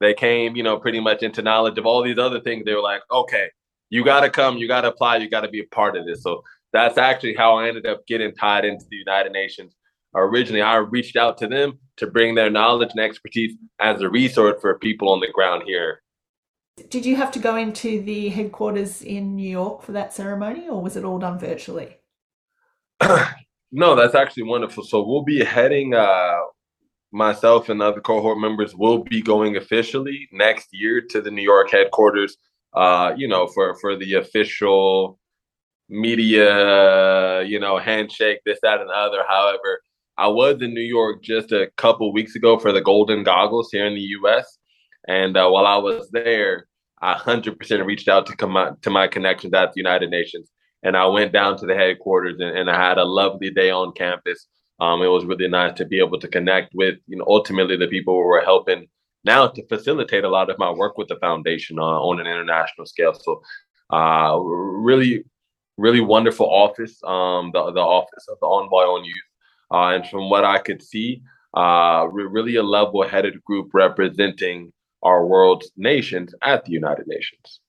they 0.00 0.12
came, 0.14 0.56
you 0.56 0.62
know, 0.62 0.78
pretty 0.78 1.00
much 1.00 1.22
into 1.22 1.42
knowledge 1.42 1.78
of 1.78 1.86
all 1.86 2.02
these 2.02 2.18
other 2.18 2.40
things. 2.40 2.64
They 2.64 2.74
were 2.74 2.82
like, 2.82 3.02
okay, 3.10 3.48
you 3.88 4.04
got 4.04 4.20
to 4.20 4.30
come, 4.30 4.58
you 4.58 4.68
got 4.68 4.82
to 4.82 4.88
apply, 4.88 5.16
you 5.16 5.30
got 5.30 5.42
to 5.42 5.48
be 5.48 5.60
a 5.60 5.74
part 5.74 5.96
of 5.96 6.04
this. 6.06 6.22
So 6.22 6.42
that's 6.72 6.98
actually 6.98 7.34
how 7.34 7.56
I 7.56 7.68
ended 7.68 7.86
up 7.86 8.06
getting 8.06 8.34
tied 8.34 8.64
into 8.64 8.84
the 8.90 8.96
United 8.96 9.32
Nations. 9.32 9.74
Originally, 10.14 10.62
I 10.62 10.76
reached 10.76 11.16
out 11.16 11.38
to 11.38 11.46
them 11.46 11.78
to 11.96 12.06
bring 12.06 12.34
their 12.34 12.50
knowledge 12.50 12.90
and 12.90 13.00
expertise 13.00 13.54
as 13.80 14.00
a 14.00 14.10
resource 14.10 14.60
for 14.60 14.78
people 14.78 15.10
on 15.10 15.20
the 15.20 15.28
ground 15.28 15.62
here 15.66 16.02
Did 16.90 17.06
you 17.06 17.16
have 17.16 17.32
to 17.32 17.38
go 17.38 17.56
into 17.56 18.02
the 18.02 18.28
headquarters 18.28 19.02
in 19.02 19.36
New 19.36 19.48
York 19.48 19.82
for 19.82 19.92
that 19.92 20.12
ceremony, 20.12 20.68
or 20.68 20.82
was 20.82 20.96
it 20.96 21.04
all 21.04 21.18
done 21.18 21.38
virtually? 21.38 21.96
no, 23.72 23.94
that's 23.94 24.14
actually 24.14 24.44
wonderful. 24.44 24.84
So 24.84 25.06
we'll 25.06 25.22
be 25.22 25.44
heading. 25.44 25.94
Uh, 25.94 26.38
myself 27.12 27.68
and 27.68 27.80
other 27.80 28.00
cohort 28.00 28.38
members 28.38 28.74
will 28.74 28.98
be 28.98 29.22
going 29.22 29.56
officially 29.56 30.28
next 30.32 30.68
year 30.72 31.00
to 31.00 31.20
the 31.20 31.30
New 31.30 31.42
York 31.42 31.70
headquarters. 31.70 32.36
Uh, 32.74 33.14
you 33.16 33.26
know, 33.26 33.46
for 33.46 33.74
for 33.76 33.96
the 33.96 34.14
official 34.14 35.18
media, 35.88 37.42
you 37.44 37.58
know, 37.58 37.78
handshake, 37.78 38.40
this, 38.44 38.58
that, 38.62 38.80
and 38.80 38.90
the 38.90 38.94
other. 38.94 39.22
However, 39.28 39.80
I 40.18 40.28
was 40.28 40.60
in 40.62 40.74
New 40.74 40.80
York 40.80 41.22
just 41.22 41.52
a 41.52 41.70
couple 41.76 42.12
weeks 42.12 42.34
ago 42.34 42.58
for 42.58 42.72
the 42.72 42.80
Golden 42.80 43.22
Goggles 43.22 43.70
here 43.70 43.86
in 43.86 43.94
the 43.94 44.00
U.S. 44.00 44.58
And 45.08 45.36
uh, 45.36 45.48
while 45.48 45.66
I 45.66 45.76
was 45.76 46.10
there, 46.10 46.66
I 47.00 47.14
100% 47.14 47.84
reached 47.84 48.08
out 48.08 48.26
to 48.26 48.36
come 48.36 48.56
out, 48.56 48.82
to 48.82 48.90
my 48.90 49.06
connections 49.06 49.52
at 49.52 49.72
the 49.72 49.80
United 49.80 50.10
Nations, 50.10 50.50
and 50.86 50.96
I 50.96 51.06
went 51.06 51.32
down 51.32 51.58
to 51.58 51.66
the 51.66 51.74
headquarters 51.74 52.38
and, 52.38 52.56
and 52.58 52.70
I 52.70 52.78
had 52.88 52.98
a 52.98 53.04
lovely 53.04 53.50
day 53.50 53.70
on 53.70 53.92
campus. 53.92 54.46
Um, 54.78 55.02
it 55.02 55.08
was 55.08 55.24
really 55.24 55.48
nice 55.48 55.74
to 55.78 55.84
be 55.84 55.98
able 55.98 56.20
to 56.20 56.28
connect 56.28 56.74
with, 56.74 56.96
you 57.08 57.16
know, 57.18 57.24
ultimately 57.26 57.76
the 57.76 57.88
people 57.88 58.14
who 58.14 58.20
were 58.20 58.40
helping 58.52 58.86
now 59.24 59.48
to 59.48 59.66
facilitate 59.66 60.24
a 60.24 60.28
lot 60.28 60.48
of 60.48 60.58
my 60.58 60.70
work 60.70 60.96
with 60.96 61.08
the 61.08 61.16
foundation 61.16 61.80
uh, 61.80 61.98
on 62.08 62.20
an 62.20 62.28
international 62.28 62.86
scale. 62.86 63.14
So, 63.14 63.42
uh, 63.90 64.38
really, 64.38 65.24
really 65.76 66.00
wonderful 66.00 66.48
office, 66.48 66.94
um, 67.04 67.50
the 67.52 67.72
the 67.72 67.86
office 67.98 68.26
of 68.28 68.38
the 68.40 68.46
envoy 68.46 68.84
on 68.84 69.04
youth, 69.04 69.30
uh, 69.72 69.88
and 69.94 70.06
from 70.06 70.30
what 70.30 70.44
I 70.44 70.58
could 70.58 70.82
see, 70.82 71.22
uh, 71.54 72.06
really 72.10 72.56
a 72.56 72.62
level-headed 72.62 73.42
group 73.44 73.70
representing 73.74 74.72
our 75.02 75.26
world's 75.26 75.70
nations 75.76 76.34
at 76.42 76.64
the 76.64 76.72
United 76.72 77.06
Nations. 77.06 77.60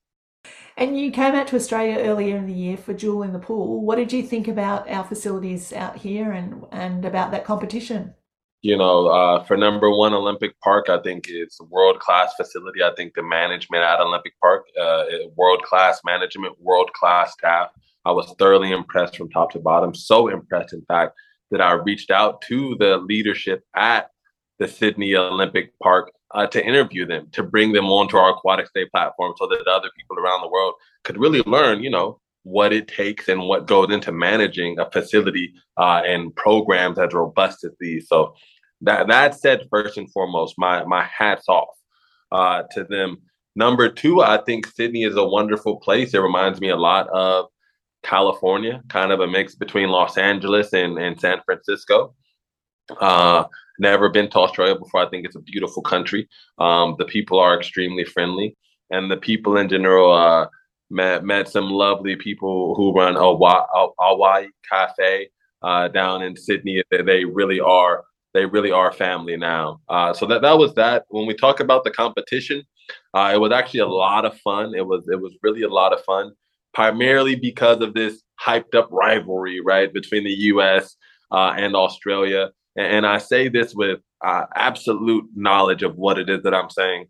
And 0.78 1.00
you 1.00 1.10
came 1.10 1.34
out 1.34 1.48
to 1.48 1.56
Australia 1.56 1.98
earlier 2.08 2.38
in 2.38 2.46
the 2.46 2.54
year 2.54 2.78
for 2.78 2.94
Duel 2.94 3.24
in 3.24 3.34
the 3.34 3.40
Pool. 3.40 3.84
What 3.84 3.96
did 3.96 4.14
you 4.14 4.22
think 4.22 4.48
about 4.48 4.88
our 4.88 5.04
facilities 5.04 5.74
out 5.74 5.98
here 5.98 6.32
and, 6.32 6.64
and 6.72 7.04
about 7.04 7.32
that 7.32 7.46
competition? 7.46 8.14
You 8.62 8.78
know, 8.78 9.08
uh, 9.08 9.44
for 9.44 9.58
number 9.58 9.90
one, 9.90 10.14
Olympic 10.14 10.60
Park, 10.62 10.90
I 10.90 11.00
think 11.00 11.30
it's 11.30 11.60
a 11.60 11.64
world 11.64 12.00
class 12.00 12.36
facility. 12.36 12.84
I 12.84 12.92
think 12.96 13.16
the 13.16 13.24
management 13.24 13.84
at 13.84 14.00
Olympic 14.00 14.34
Park, 14.40 14.66
uh, 14.80 15.06
world 15.36 15.64
class 15.64 16.02
management, 16.06 16.62
world 16.62 16.92
class 16.94 17.34
staff. 17.34 17.70
I 18.06 18.12
was 18.12 18.36
thoroughly 18.38 18.72
impressed 18.72 19.18
from 19.18 19.30
top 19.30 19.52
to 19.54 19.60
bottom. 19.60 19.96
So 19.96 20.28
impressed, 20.28 20.74
in 20.74 20.84
fact, 20.86 21.14
that 21.50 21.62
I 21.62 21.74
reached 21.74 22.12
out 22.12 22.42
to 22.50 22.76
the 22.80 22.98
leadership 22.98 23.64
at 23.76 24.12
the 24.60 24.68
Sydney 24.68 25.16
Olympic 25.16 25.78
Park 25.80 26.12
uh, 26.32 26.48
to 26.48 26.66
interview 26.66 27.06
them, 27.06 27.28
to 27.32 27.44
bring 27.44 27.72
them 27.74 27.86
onto 27.86 28.18
our 28.18 28.32
Aquatic 28.32 28.68
Stay 28.68 28.86
platform 28.86 29.34
so 29.38 29.48
that 29.48 29.68
other 29.68 29.90
people 29.98 30.18
around 30.20 30.42
the 30.42 30.50
world 30.50 30.74
could 31.04 31.18
really 31.18 31.42
learn, 31.46 31.84
you 31.84 31.90
know, 31.90 32.20
what 32.44 32.72
it 32.74 32.88
takes 32.88 33.28
and 33.28 33.48
what 33.48 33.68
goes 33.68 33.92
into 33.92 34.12
managing 34.12 34.80
a 34.80 34.90
facility 34.90 35.54
uh, 35.78 36.02
and 36.06 36.36
programs 36.36 36.98
as 36.98 37.14
robust 37.14 37.64
as 37.64 37.72
these. 37.80 38.08
So 38.08 38.36
that 38.82 39.08
that 39.08 39.36
said, 39.36 39.68
first 39.70 39.98
and 39.98 40.12
foremost, 40.12 40.56
my 40.58 40.84
my 40.86 41.04
hats 41.04 41.50
off 41.50 41.76
uh, 42.32 42.64
to 42.72 42.84
them. 42.84 43.18
Number 43.56 43.90
two, 43.90 44.22
I 44.22 44.38
think 44.38 44.68
Sydney 44.68 45.04
is 45.04 45.16
a 45.16 45.26
wonderful 45.26 45.78
place. 45.78 46.14
It 46.14 46.20
reminds 46.20 46.62
me 46.62 46.70
a 46.70 46.76
lot 46.78 47.10
of 47.10 47.48
California, 48.04 48.84
kind 48.88 49.12
of 49.12 49.20
a 49.20 49.28
mix 49.28 49.56
between 49.56 49.90
Los 49.90 50.18
Angeles 50.18 50.74
and, 50.74 51.00
and 51.00 51.20
San 51.20 51.42
Francisco. 51.44 52.14
Uh, 53.02 53.46
never 53.80 54.10
been 54.10 54.30
to 54.32 54.40
Australia 54.40 54.76
before. 54.76 55.06
I 55.06 55.10
think 55.10 55.26
it's 55.26 55.36
a 55.36 55.42
beautiful 55.42 55.82
country. 55.82 56.28
Um, 56.60 56.96
the 56.98 57.06
people 57.06 57.40
are 57.40 57.58
extremely 57.58 58.04
friendly, 58.04 58.56
and 58.90 59.10
the 59.10 59.18
people 59.18 59.58
in 59.58 59.70
general. 59.70 60.12
Uh, 60.12 60.48
met 60.90 61.24
met 61.24 61.48
some 61.50 61.70
lovely 61.70 62.16
people 62.16 62.76
who 62.76 62.94
run 62.94 63.16
a 63.16 63.20
Hawaii 63.20 64.48
Cafe 64.70 65.30
uh, 65.62 65.88
down 65.90 66.22
in 66.22 66.36
Sydney. 66.36 66.84
They 66.92 67.26
really 67.26 67.60
are 67.60 68.04
they 68.34 68.46
really 68.46 68.72
are 68.72 68.92
family 68.92 69.38
now. 69.38 69.82
Uh, 69.90 70.14
so 70.14 70.26
that 70.28 70.42
that 70.42 70.58
was 70.58 70.74
that. 70.76 71.06
When 71.10 71.26
we 71.26 71.34
talk 71.34 71.60
about 71.60 71.84
the 71.84 71.92
competition, 71.92 72.64
uh, 73.14 73.32
it 73.34 73.40
was 73.40 73.52
actually 73.52 73.82
a 73.82 73.88
lot 73.88 74.26
of 74.26 74.38
fun. 74.40 74.74
It 74.76 74.86
was 74.86 75.08
it 75.12 75.20
was 75.20 75.34
really 75.42 75.64
a 75.64 75.70
lot 75.70 75.94
of 75.94 76.04
fun, 76.04 76.34
primarily 76.74 77.36
because 77.36 77.82
of 77.82 77.94
this 77.94 78.22
hyped 78.40 78.76
up 78.76 78.90
rivalry 78.92 79.60
right 79.60 79.92
between 79.92 80.24
the 80.24 80.38
U.S. 80.52 80.96
Uh, 81.32 81.54
and 81.58 81.76
Australia. 81.76 82.52
And 82.78 83.06
I 83.06 83.18
say 83.18 83.50
this 83.50 83.74
with 83.74 84.00
uh, 84.24 84.46
absolute 84.56 85.26
knowledge 85.36 85.84
of 85.84 85.98
what 85.98 86.20
it 86.20 86.30
is 86.30 86.44
that 86.44 86.54
I'm 86.54 86.70
saying. 86.70 87.08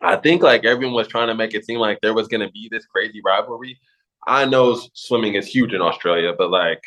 I 0.00 0.16
think 0.16 0.42
like 0.42 0.64
everyone 0.64 0.94
was 0.94 1.08
trying 1.08 1.28
to 1.28 1.34
make 1.34 1.54
it 1.54 1.64
seem 1.64 1.78
like 1.78 1.98
there 2.02 2.14
was 2.14 2.28
going 2.28 2.46
to 2.46 2.52
be 2.52 2.68
this 2.70 2.86
crazy 2.86 3.20
rivalry. 3.24 3.78
I 4.26 4.44
know 4.44 4.80
swimming 4.92 5.34
is 5.34 5.46
huge 5.46 5.72
in 5.72 5.80
Australia, 5.80 6.34
but 6.36 6.50
like 6.50 6.82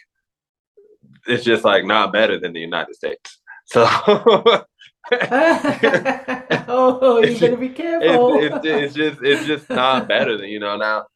it's 1.27 1.43
just 1.43 1.63
like 1.63 1.83
not 1.83 2.13
better 2.13 2.39
than 2.39 2.53
the 2.53 2.59
United 2.59 2.95
States. 2.95 3.39
So 3.65 3.85
oh, 5.11 7.21
you 7.23 7.39
better 7.39 7.57
be 7.57 7.69
careful. 7.69 8.39
It's, 8.39 8.55
it's, 8.55 8.65
it's, 8.65 8.93
just 8.93 9.19
it's 9.23 9.45
just 9.45 9.69
not 9.69 10.07
better 10.07 10.37
than 10.37 10.47
you 10.47 10.59
know 10.59 10.77
now. 10.77 11.07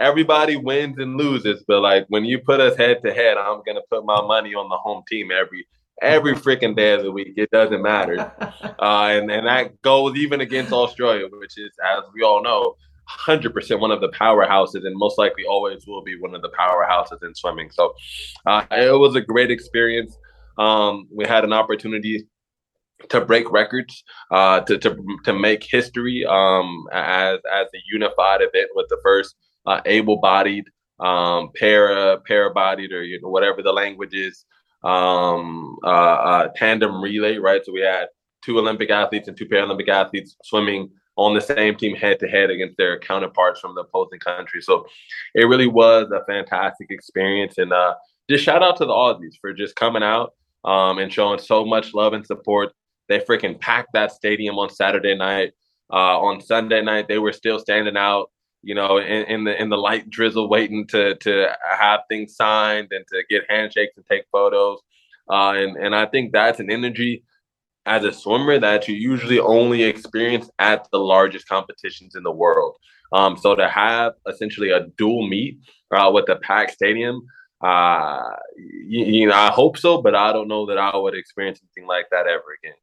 Everybody 0.00 0.56
wins 0.56 0.98
and 0.98 1.16
loses, 1.16 1.64
but 1.68 1.80
like 1.80 2.06
when 2.08 2.24
you 2.24 2.38
put 2.38 2.60
us 2.60 2.76
head 2.76 3.02
to 3.04 3.14
head, 3.14 3.36
I'm 3.36 3.62
gonna 3.66 3.82
put 3.90 4.04
my 4.04 4.20
money 4.22 4.54
on 4.54 4.68
the 4.68 4.76
home 4.76 5.02
team 5.08 5.30
every 5.30 5.66
every 6.02 6.34
freaking 6.34 6.76
day 6.76 6.92
of 6.94 7.02
the 7.02 7.12
week. 7.12 7.34
It 7.36 7.50
doesn't 7.50 7.82
matter. 7.82 8.32
Uh, 8.78 9.08
and, 9.12 9.30
and 9.30 9.46
that 9.46 9.80
goes 9.80 10.16
even 10.16 10.42
against 10.42 10.70
Australia, 10.70 11.26
which 11.30 11.56
is, 11.56 11.70
as 11.82 12.04
we 12.14 12.22
all 12.22 12.42
know, 12.42 12.76
100% 13.26 13.80
one 13.80 13.90
of 13.90 14.00
the 14.00 14.08
powerhouses 14.08 14.86
and 14.86 14.94
most 14.96 15.18
likely 15.18 15.44
always 15.44 15.86
will 15.86 16.02
be 16.02 16.18
one 16.18 16.34
of 16.34 16.42
the 16.42 16.50
powerhouses 16.50 17.22
in 17.22 17.34
swimming. 17.34 17.70
So 17.70 17.94
uh, 18.44 18.64
it 18.70 18.98
was 18.98 19.14
a 19.14 19.20
great 19.20 19.50
experience. 19.50 20.16
Um, 20.58 21.08
we 21.14 21.26
had 21.26 21.44
an 21.44 21.52
opportunity 21.52 22.28
to 23.08 23.20
break 23.20 23.50
records, 23.50 24.04
uh, 24.30 24.60
to, 24.60 24.78
to, 24.78 24.96
to 25.24 25.32
make 25.32 25.64
history 25.64 26.24
um, 26.28 26.86
as, 26.92 27.38
as 27.54 27.66
a 27.74 27.78
unified 27.90 28.40
event 28.40 28.70
with 28.74 28.86
the 28.88 28.98
first 29.02 29.34
uh, 29.66 29.80
able-bodied, 29.86 30.64
um, 31.00 31.50
para, 31.58 32.18
para-bodied, 32.26 32.92
or 32.92 33.02
you 33.02 33.20
know, 33.20 33.28
whatever 33.28 33.62
the 33.62 33.72
language 33.72 34.14
is, 34.14 34.44
um, 34.86 35.78
uh, 35.84 35.88
uh, 35.88 36.48
tandem 36.54 37.02
relay, 37.02 37.36
right? 37.38 37.64
So 37.64 37.72
we 37.72 37.80
had 37.80 38.06
two 38.44 38.58
Olympic 38.58 38.90
athletes 38.90 39.26
and 39.26 39.36
two 39.36 39.46
Paralympic 39.46 39.88
athletes 39.88 40.36
swimming 40.44 40.90
on 41.16 41.34
the 41.34 41.40
same 41.40 41.74
team 41.74 41.96
head 41.96 42.20
to 42.20 42.28
head 42.28 42.50
against 42.50 42.76
their 42.76 42.98
counterparts 43.00 43.58
from 43.58 43.74
the 43.74 43.80
opposing 43.80 44.20
country. 44.20 44.62
So 44.62 44.86
it 45.34 45.46
really 45.46 45.66
was 45.66 46.10
a 46.12 46.24
fantastic 46.24 46.88
experience. 46.90 47.58
And 47.58 47.72
uh, 47.72 47.94
just 48.30 48.44
shout 48.44 48.62
out 48.62 48.76
to 48.76 48.84
the 48.84 48.92
Aussies 48.92 49.34
for 49.40 49.52
just 49.52 49.74
coming 49.74 50.02
out 50.02 50.34
um, 50.64 50.98
and 50.98 51.12
showing 51.12 51.40
so 51.40 51.64
much 51.64 51.92
love 51.94 52.12
and 52.12 52.24
support. 52.24 52.72
They 53.08 53.18
freaking 53.18 53.58
packed 53.58 53.92
that 53.94 54.12
stadium 54.12 54.58
on 54.58 54.70
Saturday 54.70 55.16
night. 55.16 55.52
Uh, 55.92 56.20
on 56.20 56.40
Sunday 56.40 56.82
night, 56.82 57.06
they 57.08 57.18
were 57.18 57.32
still 57.32 57.58
standing 57.58 57.96
out 57.96 58.30
you 58.66 58.74
know, 58.74 58.98
in, 58.98 59.22
in, 59.26 59.44
the 59.44 59.62
in 59.62 59.68
the 59.68 59.78
light 59.78 60.10
drizzle, 60.10 60.48
waiting 60.48 60.88
to 60.88 61.14
to 61.14 61.56
have 61.70 62.00
things 62.08 62.34
signed 62.34 62.88
and 62.90 63.04
to 63.12 63.22
get 63.30 63.44
handshakes 63.48 63.96
and 63.96 64.04
take 64.10 64.24
photos. 64.32 64.80
Uh, 65.30 65.52
and 65.52 65.76
and 65.76 65.94
I 65.94 66.06
think 66.06 66.32
that's 66.32 66.58
an 66.58 66.68
energy 66.68 67.22
as 67.86 68.02
a 68.04 68.12
swimmer 68.12 68.58
that 68.58 68.88
you 68.88 68.96
usually 68.96 69.38
only 69.38 69.84
experience 69.84 70.50
at 70.58 70.88
the 70.90 70.98
largest 70.98 71.46
competitions 71.46 72.16
in 72.16 72.24
the 72.24 72.32
world. 72.32 72.74
Um, 73.12 73.36
so 73.36 73.54
to 73.54 73.68
have 73.68 74.14
essentially 74.28 74.70
a 74.70 74.88
dual 74.98 75.28
meet 75.28 75.60
uh, 75.92 76.10
with 76.12 76.26
the 76.26 76.34
packed 76.34 76.72
stadium, 76.72 77.24
uh, 77.64 78.30
you, 78.56 79.04
you 79.04 79.26
know, 79.28 79.36
I 79.36 79.52
hope 79.52 79.78
so, 79.78 80.02
but 80.02 80.16
I 80.16 80.32
don't 80.32 80.48
know 80.48 80.66
that 80.66 80.76
I 80.76 80.96
would 80.96 81.14
experience 81.14 81.60
anything 81.62 81.86
like 81.86 82.06
that 82.10 82.26
ever 82.26 82.58
again. 82.60 82.74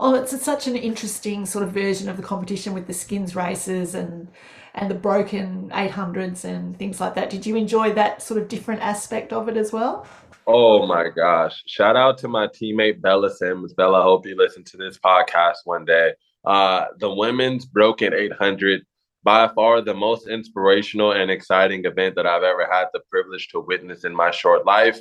Oh, 0.00 0.14
it's 0.14 0.42
such 0.42 0.66
an 0.66 0.76
interesting 0.76 1.44
sort 1.44 1.64
of 1.64 1.72
version 1.72 2.08
of 2.08 2.16
the 2.16 2.22
competition 2.22 2.72
with 2.72 2.86
the 2.86 2.94
skins 2.94 3.36
races 3.36 3.94
and 3.94 4.28
and 4.74 4.90
the 4.90 4.94
broken 4.94 5.70
800s 5.74 6.44
and 6.44 6.78
things 6.78 7.00
like 7.00 7.14
that. 7.14 7.30
Did 7.30 7.46
you 7.46 7.56
enjoy 7.56 7.92
that 7.94 8.22
sort 8.22 8.40
of 8.40 8.48
different 8.48 8.82
aspect 8.82 9.32
of 9.32 9.48
it 9.48 9.56
as 9.56 9.72
well? 9.72 10.06
Oh 10.46 10.86
my 10.86 11.08
gosh. 11.08 11.62
Shout 11.66 11.96
out 11.96 12.18
to 12.18 12.28
my 12.28 12.46
teammate 12.46 13.00
Bella 13.00 13.30
Sims. 13.30 13.74
Bella, 13.74 14.00
I 14.00 14.02
hope 14.02 14.26
you 14.26 14.36
listen 14.36 14.64
to 14.64 14.76
this 14.76 14.98
podcast 14.98 15.56
one 15.64 15.84
day. 15.84 16.12
Uh, 16.44 16.86
the 16.98 17.12
women's 17.12 17.66
broken 17.66 18.14
800, 18.14 18.82
by 19.22 19.48
far 19.48 19.82
the 19.82 19.92
most 19.92 20.28
inspirational 20.28 21.12
and 21.12 21.30
exciting 21.30 21.84
event 21.84 22.14
that 22.14 22.26
I've 22.26 22.44
ever 22.44 22.66
had 22.70 22.86
the 22.92 23.00
privilege 23.10 23.48
to 23.48 23.60
witness 23.60 24.04
in 24.04 24.14
my 24.14 24.30
short 24.30 24.64
life. 24.64 24.98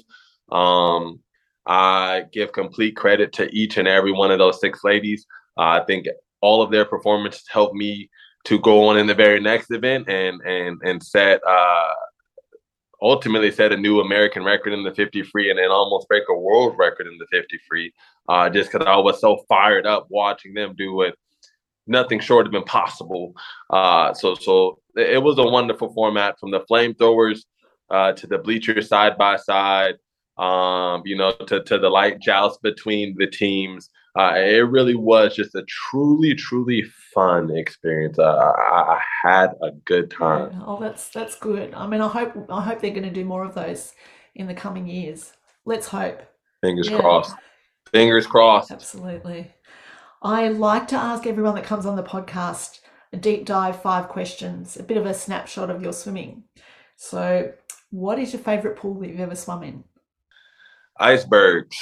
Um, 0.52 1.22
I 1.66 2.26
give 2.34 2.52
complete 2.52 2.96
credit 2.96 3.32
to 3.34 3.50
each 3.56 3.78
and 3.78 3.88
every 3.88 4.12
one 4.12 4.32
of 4.32 4.40
those 4.40 4.60
six 4.60 4.84
ladies. 4.84 5.26
Uh, 5.58 5.80
I 5.82 5.86
think 5.86 6.08
all 6.42 6.62
of 6.62 6.72
their 6.72 6.86
performances 6.86 7.46
helped 7.50 7.76
me 7.76 8.10
to 8.46 8.60
go 8.60 8.88
on 8.88 8.98
in 8.98 9.08
the 9.08 9.16
very 9.16 9.40
next 9.40 9.72
event 9.72 10.08
and 10.10 10.42
and 10.42 10.80
and 10.84 11.04
set 11.04 11.42
uh, 11.46 11.94
ultimately 13.02 13.52
set 13.52 13.72
a 13.72 13.78
new 13.78 14.00
American 14.00 14.44
record 14.44 14.74
in 14.74 14.84
the 14.84 14.94
50 14.94 15.24
free 15.24 15.50
and 15.50 15.60
then 15.60 15.70
almost 15.70 16.08
break 16.08 16.24
a 16.30 16.34
world 16.34 16.76
record 16.78 17.08
in 17.08 17.18
the 17.18 17.28
50 17.28 17.60
free. 17.68 17.94
Uh, 18.28 18.50
just 18.50 18.72
because 18.72 18.86
I 18.88 18.98
was 18.98 19.22
so 19.22 19.44
fired 19.48 19.86
up 19.86 20.08
watching 20.10 20.54
them 20.54 20.76
do 20.76 20.94
what 20.94 21.16
nothing 21.86 22.20
short 22.20 22.48
of 22.48 22.54
impossible. 22.54 23.34
Uh, 23.70 24.14
so 24.14 24.36
so 24.36 24.80
it 24.96 25.22
was 25.22 25.38
a 25.38 25.44
wonderful 25.44 25.94
format 25.94 26.40
from 26.40 26.52
the 26.52 26.62
flamethrowers 26.62 27.42
uh, 27.90 28.12
to 28.14 28.28
the 28.28 28.38
bleachers 28.38 28.90
side 28.90 29.18
by 29.18 29.38
side. 29.38 29.96
Um, 30.38 31.02
you 31.06 31.16
know, 31.16 31.32
to 31.32 31.64
to 31.64 31.80
the 31.80 31.90
light 31.90 32.20
joust 32.20 32.62
between 32.62 33.16
the 33.18 33.28
teams. 33.28 33.90
Uh, 34.18 34.34
it 34.36 34.68
really 34.70 34.96
was 34.96 35.36
just 35.36 35.54
a 35.54 35.64
truly, 35.68 36.34
truly 36.34 36.84
fun 37.14 37.56
experience. 37.56 38.18
Uh, 38.18 38.24
I, 38.24 38.98
I, 38.98 39.02
had 39.22 39.52
a 39.62 39.72
good 39.86 40.10
time. 40.10 40.50
Yeah. 40.52 40.64
Oh, 40.66 40.80
that's 40.80 41.10
that's 41.10 41.36
good. 41.36 41.74
I 41.76 41.86
mean, 41.86 42.02
I 42.02 42.08
hope 42.08 42.48
I 42.50 42.62
hope 42.62 42.82
they're 42.82 42.90
going 42.90 43.04
to 43.04 43.12
do 43.12 43.26
more 43.26 43.44
of 43.44 43.54
those 43.54 43.94
in 44.34 44.48
the 44.48 44.56
coming 44.56 44.88
years. 44.88 45.34
Let's 45.66 45.88
hope. 45.88 46.22
Fingers 46.62 46.90
yeah. 46.90 47.00
crossed. 47.00 47.36
Fingers 47.92 48.26
crossed. 48.26 48.72
Absolutely. 48.72 49.52
I 50.24 50.48
like 50.48 50.88
to 50.88 50.96
ask 50.96 51.28
everyone 51.28 51.54
that 51.56 51.66
comes 51.66 51.86
on 51.86 51.96
the 51.96 52.04
podcast 52.04 52.80
a 53.14 53.18
deep 53.18 53.46
dive 53.46 53.82
five 53.82 54.08
questions, 54.08 54.78
a 54.78 54.84
bit 54.84 54.98
of 54.98 55.06
a 55.06 55.14
snapshot 55.14 55.70
of 55.70 55.82
your 55.84 55.94
swimming. 55.94 56.44
So, 56.96 57.54
what 57.92 58.18
is 58.18 58.34
your 58.34 58.42
favorite 58.42 58.78
pool 58.78 59.00
that 59.00 59.10
you've 59.10 59.20
ever 59.20 59.36
swum 59.36 59.64
in? 59.64 59.84
Icebergs. 61.00 61.78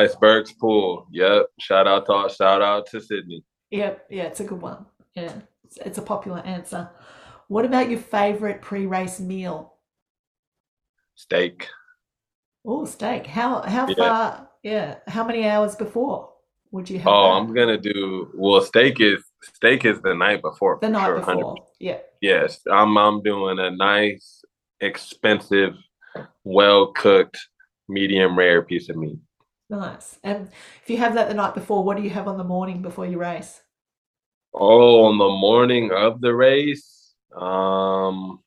Icebergs 0.00 0.52
pool. 0.52 1.06
Yep. 1.12 1.46
Shout 1.60 1.86
out 1.86 2.06
to 2.06 2.34
shout 2.34 2.62
out 2.62 2.86
to 2.90 3.00
Sydney. 3.00 3.44
Yep. 3.70 4.06
Yeah, 4.10 4.24
it's 4.24 4.40
a 4.40 4.44
good 4.44 4.60
one. 4.60 4.86
Yeah, 5.14 5.34
it's, 5.64 5.76
it's 5.78 5.98
a 5.98 6.02
popular 6.02 6.40
answer. 6.40 6.88
What 7.48 7.64
about 7.64 7.90
your 7.90 7.98
favorite 7.98 8.62
pre-race 8.62 9.18
meal? 9.20 9.74
Steak. 11.16 11.68
Oh, 12.64 12.84
steak. 12.84 13.26
How 13.26 13.62
how 13.62 13.88
yeah. 13.88 13.94
far? 13.94 14.48
Yeah. 14.62 14.96
How 15.06 15.24
many 15.24 15.48
hours 15.48 15.76
before 15.76 16.30
would 16.70 16.88
you 16.88 16.98
have? 16.98 17.08
Oh, 17.08 17.22
that? 17.22 17.40
I'm 17.40 17.54
gonna 17.54 17.78
do. 17.78 18.30
Well, 18.34 18.60
steak 18.62 19.00
is 19.00 19.22
steak 19.42 19.84
is 19.84 20.00
the 20.02 20.14
night 20.14 20.42
before. 20.42 20.78
The 20.80 20.88
night 20.88 21.06
sure, 21.06 21.18
before. 21.18 21.54
100%. 21.54 21.56
Yeah. 21.78 21.98
Yes, 22.20 22.60
I'm. 22.70 22.96
I'm 22.96 23.22
doing 23.22 23.58
a 23.58 23.70
nice, 23.70 24.42
expensive, 24.80 25.74
well 26.44 26.92
cooked, 26.92 27.38
medium 27.88 28.36
rare 28.38 28.62
piece 28.62 28.88
of 28.88 28.96
meat. 28.96 29.18
Nice. 29.70 30.18
And 30.24 30.48
if 30.82 30.90
you 30.90 30.96
have 30.96 31.14
that 31.14 31.28
the 31.28 31.34
night 31.34 31.54
before, 31.54 31.84
what 31.84 31.96
do 31.96 32.02
you 32.02 32.10
have 32.10 32.26
on 32.26 32.36
the 32.36 32.44
morning 32.44 32.82
before 32.82 33.06
you 33.06 33.18
race? 33.18 33.62
Oh, 34.52 35.04
on 35.04 35.16
the 35.16 35.28
morning 35.28 35.92
of 35.92 36.20
the 36.20 36.34
race, 36.34 37.14
um, 37.40 38.40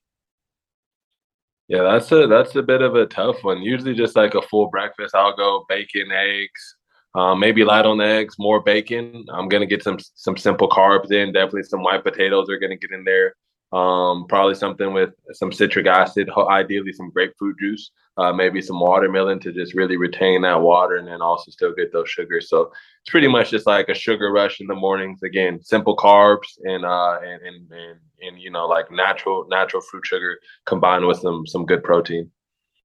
yeah, 1.70 1.84
that's 1.84 2.12
a 2.12 2.28
that's 2.28 2.56
a 2.58 2.62
bit 2.62 2.82
of 2.82 2.96
a 2.96 3.06
tough 3.06 3.42
one. 3.42 3.62
Usually, 3.62 3.96
just 3.96 4.18
like 4.18 4.36
a 4.36 4.42
full 4.42 4.68
breakfast, 4.68 5.16
I'll 5.16 5.36
go 5.36 5.66
bacon, 5.70 6.12
eggs, 6.12 6.76
um, 7.16 7.40
maybe 7.40 7.64
light 7.64 7.86
on 7.86 8.02
eggs, 8.02 8.36
more 8.38 8.60
bacon. 8.60 9.26
I'm 9.32 9.48
gonna 9.48 9.66
get 9.66 9.82
some 9.82 9.98
some 10.16 10.36
simple 10.36 10.68
carbs 10.68 11.14
in. 11.14 11.32
Definitely 11.32 11.64
some 11.64 11.84
white 11.84 12.04
potatoes 12.04 12.50
are 12.50 12.60
gonna 12.60 12.76
get 12.76 12.92
in 12.92 13.06
there. 13.06 13.36
Um, 13.74 14.28
probably 14.28 14.54
something 14.54 14.94
with 14.94 15.10
some 15.32 15.52
citric 15.52 15.88
acid, 15.88 16.30
ideally 16.38 16.94
some 16.94 17.10
grapefruit 17.10 17.58
juice, 17.60 17.90
uh, 18.18 18.32
maybe 18.32 18.62
some 18.62 18.80
watermelon 18.80 19.40
to 19.40 19.52
just 19.52 19.74
really 19.74 19.98
retain 19.98 20.44
that 20.44 20.62
water 20.62 20.98
and 20.98 21.08
then 21.08 21.24
also 21.24 21.50
still 21.50 21.74
get 21.74 21.92
those 21.92 22.08
sugars. 22.08 22.50
So 22.50 22.72
it's 23.02 23.10
pretty 23.10 23.28
much 23.28 23.50
just 23.50 23.66
like 23.66 23.90
a 23.90 23.96
sugar 23.96 24.32
rush 24.32 24.62
in 24.62 24.68
the 24.68 24.76
mornings. 24.76 25.24
Again, 25.24 25.60
simple 25.64 25.98
carbs 25.98 26.48
and 26.64 26.86
uh, 26.86 27.18
and, 27.24 27.42
and 27.42 27.72
and 27.72 28.00
and 28.22 28.40
you 28.40 28.52
know 28.52 28.68
like 28.68 28.92
natural 28.92 29.48
natural 29.50 29.82
fruit 29.82 30.06
sugar 30.06 30.38
combined 30.66 31.08
with 31.08 31.18
some 31.18 31.48
some 31.48 31.66
good 31.66 31.84
protein. 31.84 32.30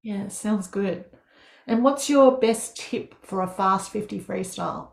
Yeah, 0.02 0.28
sounds 0.28 0.68
good. 0.68 1.04
And 1.66 1.84
what's 1.84 2.08
your 2.08 2.38
best 2.38 2.78
tip 2.78 3.14
for 3.20 3.42
a 3.42 3.46
fast 3.46 3.90
50 3.90 4.20
freestyle? 4.20 4.92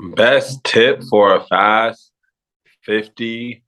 Best 0.00 0.64
tip 0.64 1.04
for 1.08 1.36
a 1.36 1.46
fast 1.46 2.10
50 2.84 3.61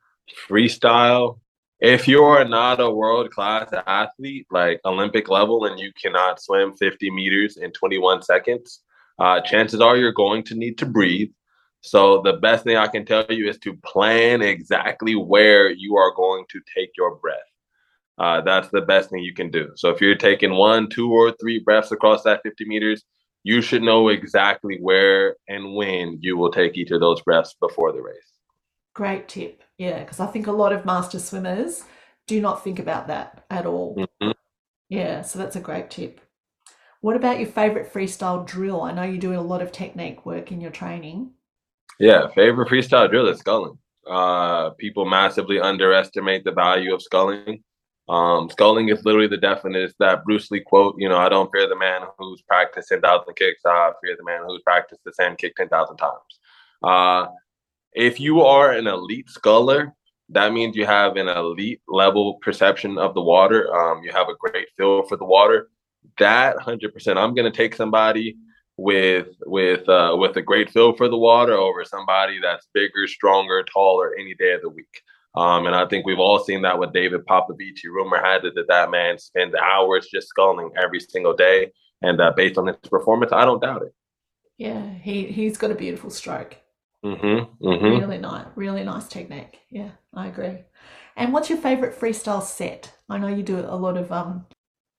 freestyle, 0.48 1.38
if 1.80 2.08
you're 2.08 2.46
not 2.46 2.80
a 2.80 2.90
world 2.90 3.30
class 3.30 3.68
athlete, 3.86 4.46
like 4.50 4.80
Olympic 4.84 5.28
level, 5.28 5.66
and 5.66 5.78
you 5.78 5.92
cannot 6.00 6.40
swim 6.40 6.72
50 6.74 7.10
meters 7.10 7.56
in 7.56 7.72
21 7.72 8.22
seconds, 8.22 8.80
uh, 9.18 9.40
chances 9.40 9.80
are 9.80 9.96
you're 9.96 10.12
going 10.12 10.42
to 10.44 10.54
need 10.54 10.78
to 10.78 10.86
breathe. 10.86 11.30
So, 11.82 12.22
the 12.22 12.32
best 12.32 12.64
thing 12.64 12.78
I 12.78 12.86
can 12.86 13.04
tell 13.04 13.26
you 13.28 13.48
is 13.50 13.58
to 13.58 13.74
plan 13.84 14.40
exactly 14.40 15.14
where 15.14 15.70
you 15.70 15.96
are 15.96 16.14
going 16.14 16.46
to 16.50 16.60
take 16.74 16.92
your 16.96 17.16
breath. 17.16 17.36
Uh, 18.16 18.40
that's 18.40 18.68
the 18.68 18.80
best 18.80 19.10
thing 19.10 19.22
you 19.22 19.34
can 19.34 19.50
do. 19.50 19.70
So, 19.76 19.90
if 19.90 20.00
you're 20.00 20.14
taking 20.14 20.54
one, 20.54 20.88
two, 20.88 21.12
or 21.12 21.32
three 21.32 21.58
breaths 21.58 21.92
across 21.92 22.22
that 22.22 22.40
50 22.42 22.64
meters, 22.64 23.04
you 23.42 23.60
should 23.60 23.82
know 23.82 24.08
exactly 24.08 24.78
where 24.80 25.36
and 25.48 25.74
when 25.74 26.18
you 26.22 26.38
will 26.38 26.50
take 26.50 26.78
each 26.78 26.90
of 26.90 27.00
those 27.00 27.20
breaths 27.20 27.54
before 27.60 27.92
the 27.92 28.00
race. 28.00 28.32
Great 28.94 29.28
tip. 29.28 29.63
Yeah, 29.78 30.00
because 30.00 30.20
I 30.20 30.26
think 30.26 30.46
a 30.46 30.52
lot 30.52 30.72
of 30.72 30.84
master 30.84 31.18
swimmers 31.18 31.84
do 32.26 32.40
not 32.40 32.62
think 32.62 32.78
about 32.78 33.08
that 33.08 33.44
at 33.50 33.66
all. 33.66 33.96
Mm-hmm. 33.96 34.30
Yeah, 34.88 35.22
so 35.22 35.38
that's 35.38 35.56
a 35.56 35.60
great 35.60 35.90
tip. 35.90 36.20
What 37.00 37.16
about 37.16 37.38
your 37.38 37.48
favorite 37.48 37.92
freestyle 37.92 38.46
drill? 38.46 38.82
I 38.82 38.92
know 38.92 39.02
you 39.02 39.18
do 39.18 39.38
a 39.38 39.40
lot 39.40 39.62
of 39.62 39.72
technique 39.72 40.24
work 40.24 40.52
in 40.52 40.60
your 40.60 40.70
training. 40.70 41.32
Yeah, 41.98 42.28
favorite 42.28 42.68
freestyle 42.68 43.10
drill 43.10 43.28
is 43.28 43.40
sculling. 43.40 43.78
Uh, 44.08 44.70
people 44.70 45.04
massively 45.04 45.60
underestimate 45.60 46.44
the 46.44 46.52
value 46.52 46.94
of 46.94 47.02
sculling. 47.02 47.62
Um, 48.08 48.50
sculling 48.50 48.90
is 48.90 49.04
literally 49.04 49.28
the 49.28 49.38
definition 49.38 49.94
that 49.98 50.24
Bruce 50.24 50.50
Lee 50.50 50.60
quote, 50.60 50.94
you 50.98 51.08
know, 51.08 51.16
I 51.16 51.28
don't 51.28 51.50
fear 51.52 51.68
the 51.68 51.76
man 51.76 52.02
who's 52.18 52.42
practiced 52.42 52.88
10,000 52.88 53.34
kicks. 53.34 53.60
I 53.64 53.92
fear 54.02 54.14
the 54.16 54.24
man 54.24 54.42
who's 54.46 54.62
practiced 54.62 55.02
the 55.04 55.12
same 55.12 55.36
kick 55.36 55.56
10,000 55.56 55.96
times. 55.96 56.20
Uh, 56.82 57.26
if 57.94 58.20
you 58.20 58.42
are 58.42 58.72
an 58.72 58.86
elite 58.86 59.30
sculler, 59.30 59.94
that 60.30 60.52
means 60.52 60.76
you 60.76 60.86
have 60.86 61.16
an 61.16 61.28
elite 61.28 61.80
level 61.88 62.34
perception 62.42 62.98
of 62.98 63.14
the 63.14 63.22
water. 63.22 63.74
Um, 63.74 64.02
you 64.02 64.10
have 64.12 64.28
a 64.28 64.36
great 64.38 64.68
feel 64.76 65.02
for 65.04 65.16
the 65.16 65.24
water. 65.24 65.68
That 66.18 66.58
hundred 66.58 66.92
percent, 66.92 67.18
I'm 67.18 67.34
gonna 67.34 67.50
take 67.50 67.74
somebody 67.74 68.36
with 68.76 69.28
with 69.46 69.88
uh, 69.88 70.16
with 70.18 70.36
a 70.36 70.42
great 70.42 70.70
feel 70.70 70.94
for 70.96 71.08
the 71.08 71.16
water 71.16 71.54
over 71.54 71.84
somebody 71.84 72.40
that's 72.40 72.68
bigger, 72.74 73.06
stronger, 73.06 73.64
taller 73.64 74.14
any 74.18 74.34
day 74.34 74.52
of 74.52 74.62
the 74.62 74.68
week. 74.68 75.02
Um, 75.36 75.66
and 75.66 75.74
I 75.74 75.86
think 75.86 76.06
we've 76.06 76.18
all 76.18 76.38
seen 76.38 76.62
that 76.62 76.78
with 76.78 76.92
David 76.92 77.26
Popovici. 77.26 77.86
Rumor 77.86 78.20
had 78.22 78.44
it 78.44 78.54
that 78.54 78.68
that 78.68 78.90
man 78.90 79.18
spends 79.18 79.54
hours 79.54 80.08
just 80.12 80.28
sculling 80.28 80.70
every 80.76 81.00
single 81.00 81.34
day, 81.34 81.72
and 82.02 82.20
uh, 82.20 82.32
based 82.36 82.58
on 82.58 82.66
his 82.66 82.76
performance, 82.76 83.32
I 83.32 83.44
don't 83.44 83.62
doubt 83.62 83.82
it. 83.82 83.94
Yeah, 84.58 84.82
he 85.02 85.26
he's 85.26 85.56
got 85.56 85.70
a 85.70 85.74
beautiful 85.74 86.10
stroke. 86.10 86.56
Mm-hmm, 87.04 87.66
mm-hmm. 87.66 88.00
Really 88.00 88.18
nice, 88.18 88.46
really 88.56 88.82
nice 88.82 89.06
technique. 89.06 89.60
Yeah, 89.68 89.90
I 90.14 90.28
agree. 90.28 90.64
And 91.16 91.32
what's 91.32 91.50
your 91.50 91.58
favorite 91.58 91.98
freestyle 91.98 92.42
set? 92.42 92.92
I 93.10 93.18
know 93.18 93.28
you 93.28 93.42
do 93.42 93.58
a 93.58 93.76
lot 93.76 93.96
of 93.96 94.10
um. 94.10 94.46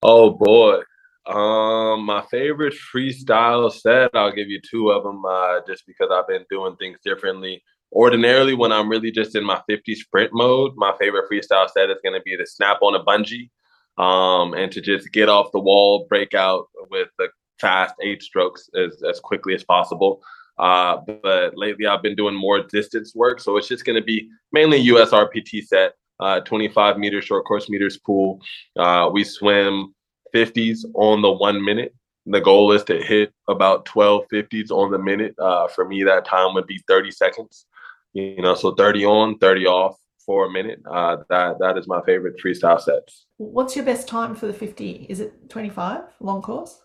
Oh 0.04 0.32
boy, 0.32 0.82
um, 1.26 2.06
my 2.06 2.24
favorite 2.30 2.76
freestyle 2.94 3.72
set. 3.72 4.12
I'll 4.14 4.32
give 4.32 4.50
you 4.50 4.62
two 4.62 4.92
of 4.92 5.04
them, 5.04 5.26
uh, 5.26 5.62
just 5.68 5.86
because 5.88 6.10
I've 6.12 6.28
been 6.28 6.46
doing 6.50 6.76
things 6.76 7.00
differently. 7.04 7.64
Ordinarily, 7.92 8.54
when 8.54 8.72
I'm 8.72 8.90
really 8.90 9.12
just 9.12 9.36
in 9.36 9.44
my 9.44 9.62
50 9.68 9.96
sprint 9.96 10.32
mode, 10.34 10.74
my 10.76 10.94
favorite 11.00 11.26
freestyle 11.32 11.70
set 11.70 11.90
is 11.90 11.98
going 12.04 12.14
to 12.14 12.22
be 12.24 12.38
to 12.38 12.46
snap 12.46 12.78
on 12.82 12.94
a 12.94 13.04
bungee, 13.04 13.50
um, 13.98 14.54
and 14.54 14.72
to 14.74 14.82
just 14.82 15.12
get 15.12 15.30
off 15.30 15.52
the 15.52 15.60
wall, 15.60 16.06
break 16.08 16.36
out 16.36 16.68
with 16.92 17.08
the 17.18 17.30
fast 17.60 17.96
eight 18.04 18.22
strokes 18.22 18.70
as 18.76 19.02
as 19.10 19.20
quickly 19.20 19.56
as 19.56 19.64
possible. 19.64 20.22
Uh, 20.58 20.98
but 21.22 21.58
lately 21.58 21.86
I've 21.86 22.02
been 22.02 22.16
doing 22.16 22.36
more 22.36 22.64
distance 22.64 23.14
work. 23.14 23.40
So 23.40 23.58
it's 23.58 23.68
just 23.68 23.86
going 23.86 24.00
to 24.00 24.06
be 24.06 24.30
mainly 24.52 24.86
USRPT 24.86 25.66
set, 25.66 25.94
uh, 26.20 26.40
25 26.42 26.98
meter 26.98 27.22
short 27.22 27.46
course 27.46 27.70
meters 27.70 27.98
pool. 27.98 28.42
Uh, 28.78 29.10
we 29.12 29.24
swim 29.24 29.94
50s 30.34 30.86
on 30.94 31.22
the 31.22 31.32
one 31.32 31.64
minute. 31.64 31.94
The 32.26 32.42
goal 32.42 32.72
is 32.72 32.84
to 32.86 33.02
hit 33.02 33.32
about 33.48 33.86
12 33.86 34.26
50s 34.32 34.72
on 34.72 34.92
the 34.92 34.98
minute. 34.98 35.36
Uh, 35.38 35.68
for 35.68 35.88
me, 35.88 36.04
that 36.04 36.26
time 36.26 36.54
would 36.56 36.68
be 36.68 36.82
30 36.88 37.12
seconds. 37.12 37.66
You 38.14 38.42
know, 38.42 38.56
so 38.56 38.74
30 38.74 39.06
on, 39.06 39.38
30 39.38 39.68
off 39.68 39.98
for 40.26 40.46
a 40.46 40.52
minute. 40.52 40.82
Uh, 40.90 41.18
that 41.30 41.60
that 41.60 41.78
is 41.78 41.88
my 41.88 42.02
favorite 42.02 42.36
freestyle 42.44 42.82
sets. 42.82 43.26
What's 43.38 43.76
your 43.76 43.86
best 43.86 44.08
time 44.08 44.36
for 44.36 44.48
the 44.48 44.54
50? 44.54 45.06
Is 45.10 45.20
it 45.20 45.50
25 45.50 46.02
long 46.20 46.42
course? 46.42 46.82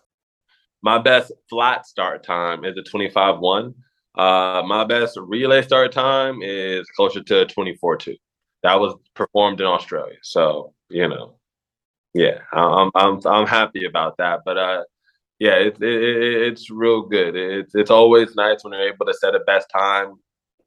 My 0.81 0.97
best 0.97 1.31
flat 1.49 1.85
start 1.85 2.23
time 2.23 2.65
is 2.65 2.77
a 2.77 2.83
25 2.83 3.39
1. 3.39 3.75
Uh, 4.17 4.61
my 4.65 4.83
best 4.83 5.17
relay 5.17 5.61
start 5.61 5.91
time 5.91 6.41
is 6.41 6.85
closer 6.95 7.21
to 7.23 7.45
24 7.45 7.97
2. 7.97 8.15
That 8.63 8.79
was 8.79 8.95
performed 9.15 9.61
in 9.61 9.67
Australia. 9.67 10.17
So, 10.21 10.73
you 10.89 11.07
know, 11.07 11.35
yeah, 12.13 12.39
I'm, 12.51 12.91
I'm, 12.95 13.19
I'm 13.25 13.47
happy 13.47 13.85
about 13.85 14.17
that. 14.17 14.41
But, 14.45 14.57
uh, 14.57 14.83
yeah, 15.39 15.55
it, 15.55 15.81
it, 15.81 16.51
it's 16.51 16.69
real 16.69 17.01
good. 17.03 17.35
It's, 17.35 17.73
it's 17.73 17.89
always 17.89 18.35
nice 18.35 18.63
when 18.63 18.73
you're 18.73 18.93
able 18.93 19.05
to 19.05 19.13
set 19.13 19.35
a 19.35 19.39
best 19.39 19.67
time 19.75 20.15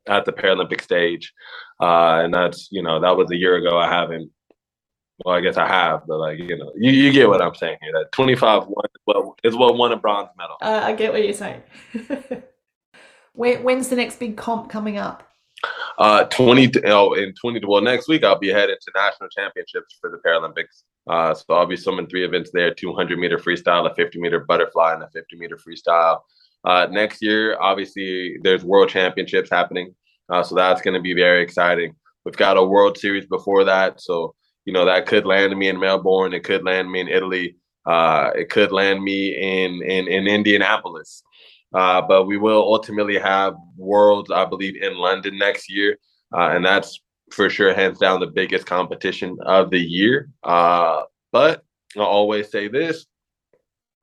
at 0.09 0.25
the 0.25 0.33
Paralympic 0.33 0.81
stage. 0.81 1.33
Uh, 1.81 2.23
and 2.25 2.35
that's, 2.35 2.69
you 2.71 2.83
know, 2.83 3.01
that 3.01 3.17
was 3.17 3.31
a 3.31 3.37
year 3.37 3.57
ago. 3.57 3.79
I 3.79 3.89
haven't 3.89 4.31
well, 5.23 5.35
I 5.35 5.41
guess 5.41 5.57
I 5.57 5.67
have, 5.67 6.07
but 6.07 6.19
like 6.19 6.39
you 6.39 6.57
know, 6.57 6.73
you, 6.77 6.91
you 6.91 7.13
get 7.13 7.29
what 7.29 7.41
I'm 7.41 7.55
saying 7.55 7.79
here. 7.81 7.93
That 7.93 8.13
25 8.13 8.65
one 8.67 8.85
is 8.87 9.03
what, 9.05 9.39
is 9.45 9.55
what 9.55 9.77
won 9.77 9.93
a 9.93 9.97
bronze 9.97 10.31
medal. 10.37 10.57
Uh, 10.61 10.81
I 10.85 10.95
get 10.95 11.13
what 11.13 11.23
you're 11.23 11.33
saying. 11.33 11.63
when's 13.35 13.89
the 13.89 13.97
next 13.97 14.19
big 14.19 14.37
comp 14.37 14.71
coming 14.71 14.99
up? 14.99 15.29
Uh, 15.99 16.25
20 16.25 16.73
oh, 16.87 17.15
in 17.15 17.33
20 17.35 17.65
well 17.67 17.81
next 17.81 18.09
week 18.09 18.25
I'll 18.25 18.39
be 18.39 18.53
headed 18.53 18.79
to 18.83 18.93
national 18.95 19.29
championships 19.31 19.97
for 20.01 20.11
the 20.11 20.19
Paralympics. 20.19 20.83
Uh, 21.09 21.33
so 21.33 21.55
I'll 21.55 21.67
be 21.67 21.77
swimming 21.77 22.07
three 22.07 22.25
events 22.25 22.51
there: 22.53 22.75
200 22.75 23.19
meter 23.19 23.39
freestyle, 23.39 23.91
a 23.91 23.95
50 23.95 24.21
meter 24.21 24.41
butterfly, 24.41 24.95
and 24.95 25.03
a 25.03 25.09
50 25.11 25.37
meter 25.37 25.57
freestyle. 25.57 26.21
Uh, 26.65 26.87
next 26.91 27.23
year, 27.23 27.59
obviously, 27.61 28.39
there's 28.43 28.65
world 28.65 28.89
championships 28.89 29.51
happening, 29.51 29.95
uh, 30.31 30.43
so 30.43 30.55
that's 30.55 30.81
going 30.81 30.95
to 30.95 31.01
be 31.01 31.15
very 31.15 31.43
exciting. 31.43 31.95
We've 32.25 32.37
got 32.37 32.57
a 32.57 32.65
World 32.65 32.97
Series 32.97 33.27
before 33.27 33.65
that, 33.65 34.01
so 34.01 34.35
you 34.65 34.73
know 34.73 34.85
that 34.85 35.07
could 35.07 35.27
land 35.27 35.57
me 35.59 35.69
in 35.69 35.79
Melbourne. 35.79 36.33
It 36.33 36.45
could 36.45 36.65
land 36.65 36.91
me 36.91 37.01
in 37.01 37.09
Italy. 37.09 37.57
Uh, 37.87 38.31
it 38.35 38.51
could 38.51 38.73
land 38.73 39.03
me 39.03 39.29
in 39.29 39.83
in, 39.83 40.09
in 40.09 40.27
Indianapolis. 40.27 41.23
Uh, 41.75 42.01
but 42.01 42.27
we 42.27 42.37
will 42.37 42.63
ultimately 42.63 43.19
have 43.19 43.55
Worlds, 43.77 44.31
I 44.31 44.45
believe, 44.45 44.81
in 44.81 44.97
London 44.97 45.37
next 45.39 45.69
year, 45.69 45.99
uh, 46.33 46.51
and 46.51 46.65
that's 46.65 47.01
for 47.31 47.51
sure, 47.51 47.75
hands 47.75 47.99
down, 47.99 48.21
the 48.21 48.27
biggest 48.27 48.67
competition 48.67 49.37
of 49.45 49.71
the 49.71 49.81
year. 49.81 50.31
Uh, 50.45 51.03
but 51.33 51.65
I'll 51.97 52.05
always 52.05 52.51
say 52.51 52.69
this: 52.69 53.07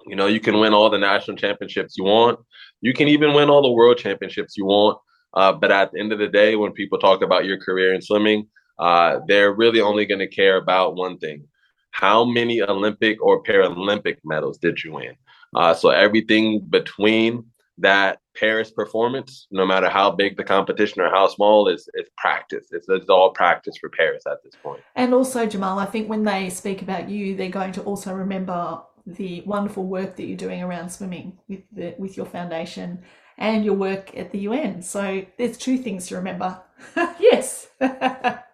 you 0.05 0.15
know, 0.15 0.27
you 0.27 0.39
can 0.39 0.59
win 0.59 0.73
all 0.73 0.89
the 0.89 0.97
national 0.97 1.37
championships 1.37 1.97
you 1.97 2.03
want. 2.03 2.39
You 2.81 2.93
can 2.93 3.07
even 3.07 3.33
win 3.33 3.49
all 3.49 3.61
the 3.61 3.71
world 3.71 3.97
championships 3.97 4.57
you 4.57 4.65
want. 4.65 4.97
Uh, 5.33 5.53
but 5.53 5.71
at 5.71 5.91
the 5.91 5.99
end 5.99 6.11
of 6.11 6.19
the 6.19 6.27
day, 6.27 6.55
when 6.55 6.73
people 6.73 6.99
talk 6.99 7.21
about 7.21 7.45
your 7.45 7.57
career 7.57 7.93
in 7.93 8.01
swimming, 8.01 8.47
uh, 8.81 9.19
they're 9.27 9.53
really 9.53 9.79
only 9.79 10.05
going 10.05 10.19
to 10.19 10.27
care 10.27 10.57
about 10.57 10.95
one 10.95 11.17
thing 11.17 11.47
how 11.91 12.23
many 12.25 12.61
Olympic 12.61 13.21
or 13.21 13.43
Paralympic 13.43 14.17
medals 14.23 14.57
did 14.57 14.83
you 14.83 14.93
win? 14.93 15.15
Uh, 15.55 15.73
so 15.73 15.89
everything 15.89 16.61
between 16.69 17.45
that 17.77 18.19
Paris 18.37 18.71
performance, 18.71 19.47
no 19.51 19.65
matter 19.65 19.89
how 19.89 20.09
big 20.09 20.37
the 20.37 20.43
competition 20.43 21.01
or 21.01 21.09
how 21.09 21.27
small, 21.27 21.67
is 21.67 21.89
is 21.95 22.07
practice. 22.17 22.67
It's, 22.71 22.87
it's 22.87 23.09
all 23.09 23.31
practice 23.31 23.75
for 23.77 23.89
Paris 23.89 24.23
at 24.25 24.37
this 24.43 24.53
point. 24.61 24.81
And 24.95 25.13
also, 25.13 25.45
Jamal, 25.45 25.79
I 25.79 25.85
think 25.85 26.09
when 26.09 26.23
they 26.23 26.49
speak 26.49 26.81
about 26.81 27.09
you, 27.09 27.35
they're 27.35 27.49
going 27.49 27.73
to 27.73 27.81
also 27.81 28.13
remember 28.13 28.81
the 29.05 29.41
wonderful 29.45 29.85
work 29.85 30.15
that 30.15 30.25
you're 30.25 30.37
doing 30.37 30.61
around 30.63 30.89
swimming 30.89 31.39
with 31.49 31.61
the 31.71 31.95
with 31.97 32.15
your 32.15 32.25
foundation 32.25 33.01
and 33.37 33.65
your 33.65 33.73
work 33.73 34.15
at 34.15 34.31
the 34.31 34.39
UN. 34.39 34.81
So 34.81 35.25
there's 35.37 35.57
two 35.57 35.77
things 35.77 36.07
to 36.07 36.15
remember. 36.15 36.61
yes. 37.19 37.67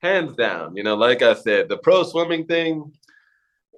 Hands 0.00 0.34
down. 0.36 0.76
You 0.76 0.82
know, 0.82 0.94
like 0.94 1.22
I 1.22 1.34
said, 1.34 1.68
the 1.68 1.78
pro 1.78 2.04
swimming 2.04 2.46
thing, 2.46 2.92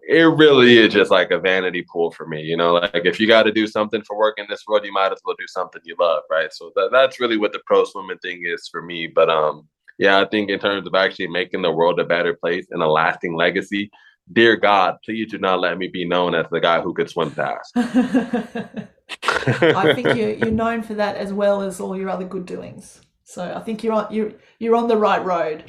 it 0.07 0.23
really 0.23 0.79
is 0.79 0.93
just 0.93 1.11
like 1.11 1.31
a 1.31 1.39
vanity 1.39 1.85
pool 1.91 2.11
for 2.11 2.27
me. 2.27 2.43
You 2.43 2.57
know, 2.57 2.75
like 2.75 3.07
if 3.07 3.19
you 3.19 3.27
got 3.27 3.45
to 3.45 3.53
do 3.53 3.67
something 3.67 4.03
for 4.03 4.19
work 4.19 4.39
in 4.39 4.47
this 4.49 4.65
world, 4.67 4.85
you 4.85 4.93
might 4.93 5.13
as 5.13 5.21
well 5.25 5.37
do 5.39 5.47
something 5.47 5.81
you 5.85 5.97
love, 5.99 6.23
right? 6.31 6.53
So 6.53 6.73
that, 6.77 6.91
that's 6.93 7.21
really 7.21 7.37
what 7.37 7.53
the 7.53 7.61
pro 7.67 7.85
swimming 7.85 8.19
thing 8.19 8.43
is 8.45 8.69
for 8.71 8.83
me. 8.83 9.07
But 9.07 9.31
um, 9.31 9.69
yeah, 9.99 10.21
I 10.21 10.27
think 10.27 10.51
in 10.51 10.59
terms 10.59 10.87
of 10.87 10.95
actually 10.95 11.29
making 11.29 11.63
the 11.63 11.71
world 11.71 12.01
a 12.01 12.05
better 12.05 12.35
place 12.35 12.67
and 12.71 12.83
a 12.83 12.89
lasting 12.89 13.35
legacy, 13.35 13.91
dear 14.33 14.57
God, 14.57 14.97
please 15.05 15.31
do 15.31 15.39
not 15.39 15.61
let 15.61 15.79
me 15.79 15.89
be 15.89 16.07
known 16.07 16.35
as 16.35 16.47
the 16.51 16.61
guy 16.61 16.81
who 16.81 16.95
could 16.95 17.11
swim 17.11 17.31
fast. 17.31 17.73
I 17.77 19.93
think 19.95 20.17
you're, 20.17 20.31
you're 20.31 20.51
known 20.51 20.83
for 20.83 20.95
that 20.95 21.17
as 21.17 21.33
well 21.33 21.63
as 21.63 21.81
all 21.81 21.97
your 21.97 22.11
other 22.11 22.27
good 22.27 22.47
doings. 22.47 23.01
So 23.31 23.55
I 23.55 23.61
think 23.61 23.85
you're 23.85 23.93
on 23.93 24.13
you're 24.13 24.33
you're 24.59 24.75
on 24.75 24.89
the 24.89 24.97
right 24.97 25.25
road. 25.25 25.63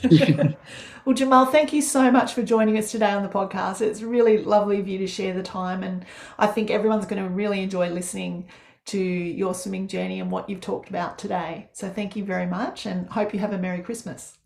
well, 1.04 1.14
Jamal, 1.14 1.46
thank 1.46 1.72
you 1.72 1.82
so 1.82 2.08
much 2.08 2.34
for 2.34 2.44
joining 2.44 2.78
us 2.78 2.92
today 2.92 3.10
on 3.10 3.24
the 3.24 3.28
podcast. 3.28 3.80
It's 3.80 4.00
really 4.00 4.44
lovely 4.44 4.78
of 4.78 4.86
you 4.86 4.96
to 4.98 5.06
share 5.08 5.34
the 5.34 5.42
time, 5.42 5.82
and 5.82 6.04
I 6.38 6.46
think 6.46 6.70
everyone's 6.70 7.04
going 7.06 7.20
to 7.20 7.28
really 7.28 7.62
enjoy 7.62 7.90
listening 7.90 8.46
to 8.86 8.98
your 9.00 9.54
swimming 9.54 9.88
journey 9.88 10.20
and 10.20 10.30
what 10.30 10.48
you've 10.48 10.60
talked 10.60 10.88
about 10.88 11.18
today. 11.18 11.68
So 11.72 11.88
thank 11.88 12.14
you 12.14 12.24
very 12.24 12.46
much, 12.46 12.86
and 12.86 13.08
hope 13.08 13.34
you 13.34 13.40
have 13.40 13.52
a 13.52 13.58
merry 13.58 13.82
Christmas. 13.82 14.38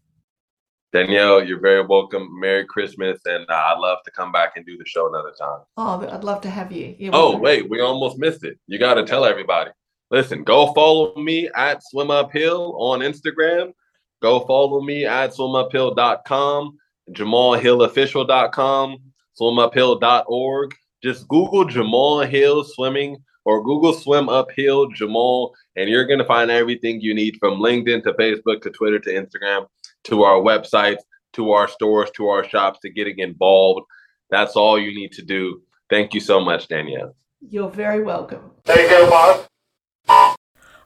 Danielle, 0.94 1.44
you're 1.44 1.60
very 1.60 1.84
welcome. 1.84 2.40
Merry 2.40 2.64
Christmas, 2.64 3.20
and 3.26 3.44
uh, 3.50 3.52
I'd 3.52 3.78
love 3.78 3.98
to 4.06 4.10
come 4.10 4.32
back 4.32 4.56
and 4.56 4.64
do 4.64 4.78
the 4.78 4.86
show 4.86 5.06
another 5.06 5.34
time. 5.38 5.60
Oh, 5.76 6.08
I'd 6.10 6.24
love 6.24 6.40
to 6.42 6.50
have 6.50 6.72
you. 6.72 6.96
Yeah, 6.98 7.10
oh, 7.12 7.36
wait, 7.36 7.68
we 7.68 7.82
almost 7.82 8.16
missed 8.16 8.42
it. 8.42 8.58
You 8.66 8.78
got 8.78 8.94
to 8.94 9.04
tell 9.04 9.26
everybody. 9.26 9.70
Listen, 10.12 10.44
go 10.44 10.72
follow 10.74 11.16
me 11.16 11.48
at 11.56 11.82
Swim 11.82 12.10
Uphill 12.10 12.76
on 12.78 13.00
Instagram. 13.00 13.72
Go 14.20 14.40
follow 14.40 14.82
me 14.82 15.06
at 15.06 15.30
swimuphill.com, 15.30 16.78
jamalhillofficial.com, 17.10 18.98
swimuphill.org. 19.40 20.74
Just 21.02 21.26
Google 21.26 21.64
Jamal 21.64 22.20
Hill 22.20 22.62
Swimming 22.62 23.16
or 23.46 23.64
Google 23.64 23.94
Swim 23.94 24.28
Uphill 24.28 24.88
Jamal, 24.90 25.54
and 25.76 25.88
you're 25.88 26.06
going 26.06 26.20
to 26.20 26.26
find 26.26 26.50
everything 26.50 27.00
you 27.00 27.14
need 27.14 27.36
from 27.40 27.54
LinkedIn 27.54 28.04
to 28.04 28.12
Facebook 28.12 28.60
to 28.62 28.70
Twitter 28.70 29.00
to 29.00 29.10
Instagram 29.10 29.66
to 30.04 30.22
our 30.24 30.40
websites, 30.40 31.00
to 31.32 31.52
our 31.52 31.66
stores, 31.66 32.10
to 32.16 32.28
our 32.28 32.44
shops, 32.44 32.80
to 32.80 32.90
getting 32.90 33.18
involved. 33.18 33.86
That's 34.30 34.56
all 34.56 34.78
you 34.78 34.94
need 34.94 35.12
to 35.12 35.22
do. 35.22 35.62
Thank 35.88 36.12
you 36.12 36.20
so 36.20 36.38
much, 36.38 36.68
Danielle. 36.68 37.16
You're 37.40 37.70
very 37.70 38.02
welcome. 38.02 38.50
Thank 38.64 38.90
you, 38.90 39.10
boss. 39.10 39.48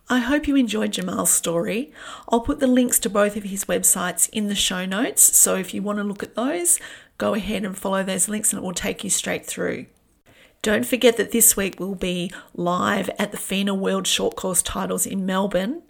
I 0.09 0.21
hope 0.21 0.47
you 0.47 0.55
enjoyed 0.55 0.93
Jamal's 0.93 1.31
story. 1.31 1.93
I'll 2.29 2.41
put 2.41 2.61
the 2.61 2.69
links 2.69 3.01
to 3.01 3.11
both 3.11 3.37
of 3.37 3.43
his 3.43 3.65
websites 3.65 4.29
in 4.31 4.47
the 4.47 4.55
show 4.55 4.87
notes, 4.87 5.37
so 5.37 5.57
if 5.57 5.75
you 5.75 5.83
want 5.83 5.99
to 5.99 6.05
look 6.05 6.23
at 6.23 6.37
those, 6.37 6.79
go 7.19 7.35
ahead 7.35 7.65
and 7.65 7.77
follow 7.77 8.05
those 8.05 8.29
links 8.29 8.53
and 8.53 8.63
it 8.63 8.65
will 8.65 8.73
take 8.73 9.03
you 9.03 9.11
straight 9.11 9.45
through. 9.45 9.87
Don't 10.63 10.87
forget 10.87 11.17
that 11.17 11.33
this 11.33 11.57
week 11.57 11.81
we'll 11.81 11.97
be 11.97 12.31
live 12.55 13.11
at 13.19 13.33
the 13.33 13.37
FINA 13.37 13.75
World 13.75 14.07
Short 14.07 14.37
Course 14.37 14.63
Titles 14.63 15.07
in 15.07 15.27
Melbourne 15.27 15.83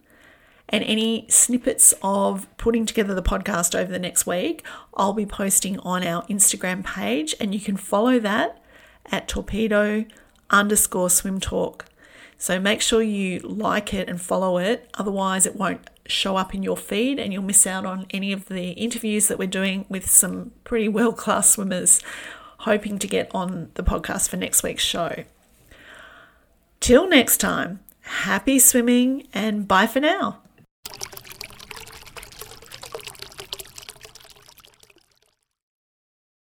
and 0.69 0.83
any 0.83 1.25
snippets 1.29 1.93
of 2.01 2.47
putting 2.57 2.85
together 2.85 3.13
the 3.13 3.21
podcast 3.21 3.77
over 3.77 3.91
the 3.91 3.99
next 3.99 4.25
week, 4.25 4.65
I'll 4.95 5.13
be 5.13 5.25
posting 5.25 5.79
on 5.79 6.05
our 6.05 6.23
Instagram 6.23 6.83
page, 6.83 7.35
and 7.39 7.53
you 7.53 7.61
can 7.61 7.77
follow 7.77 8.19
that 8.19 8.61
at 9.05 9.27
torpedo 9.27 10.05
underscore 10.49 11.09
swim 11.09 11.39
talk. 11.39 11.85
So 12.37 12.59
make 12.59 12.81
sure 12.81 13.01
you 13.01 13.39
like 13.39 13.93
it 13.93 14.07
and 14.07 14.21
follow 14.21 14.57
it, 14.57 14.89
otherwise, 14.93 15.45
it 15.45 15.55
won't 15.55 15.89
show 16.05 16.37
up 16.37 16.53
in 16.53 16.63
your 16.63 16.77
feed 16.77 17.19
and 17.19 17.33
you'll 17.33 17.43
miss 17.43 17.67
out 17.67 17.85
on 17.85 18.05
any 18.11 18.31
of 18.31 18.45
the 18.45 18.71
interviews 18.71 19.27
that 19.27 19.37
we're 19.39 19.47
doing 19.47 19.85
with 19.89 20.09
some 20.09 20.51
pretty 20.63 20.87
world 20.87 21.17
class 21.17 21.49
swimmers, 21.49 22.01
hoping 22.59 22.99
to 22.99 23.07
get 23.07 23.33
on 23.33 23.71
the 23.73 23.83
podcast 23.83 24.29
for 24.29 24.37
next 24.37 24.63
week's 24.63 24.83
show. 24.83 25.23
Till 26.79 27.09
next 27.09 27.37
time, 27.37 27.79
happy 28.01 28.59
swimming 28.59 29.27
and 29.33 29.67
bye 29.67 29.87
for 29.87 29.99
now. 29.99 30.39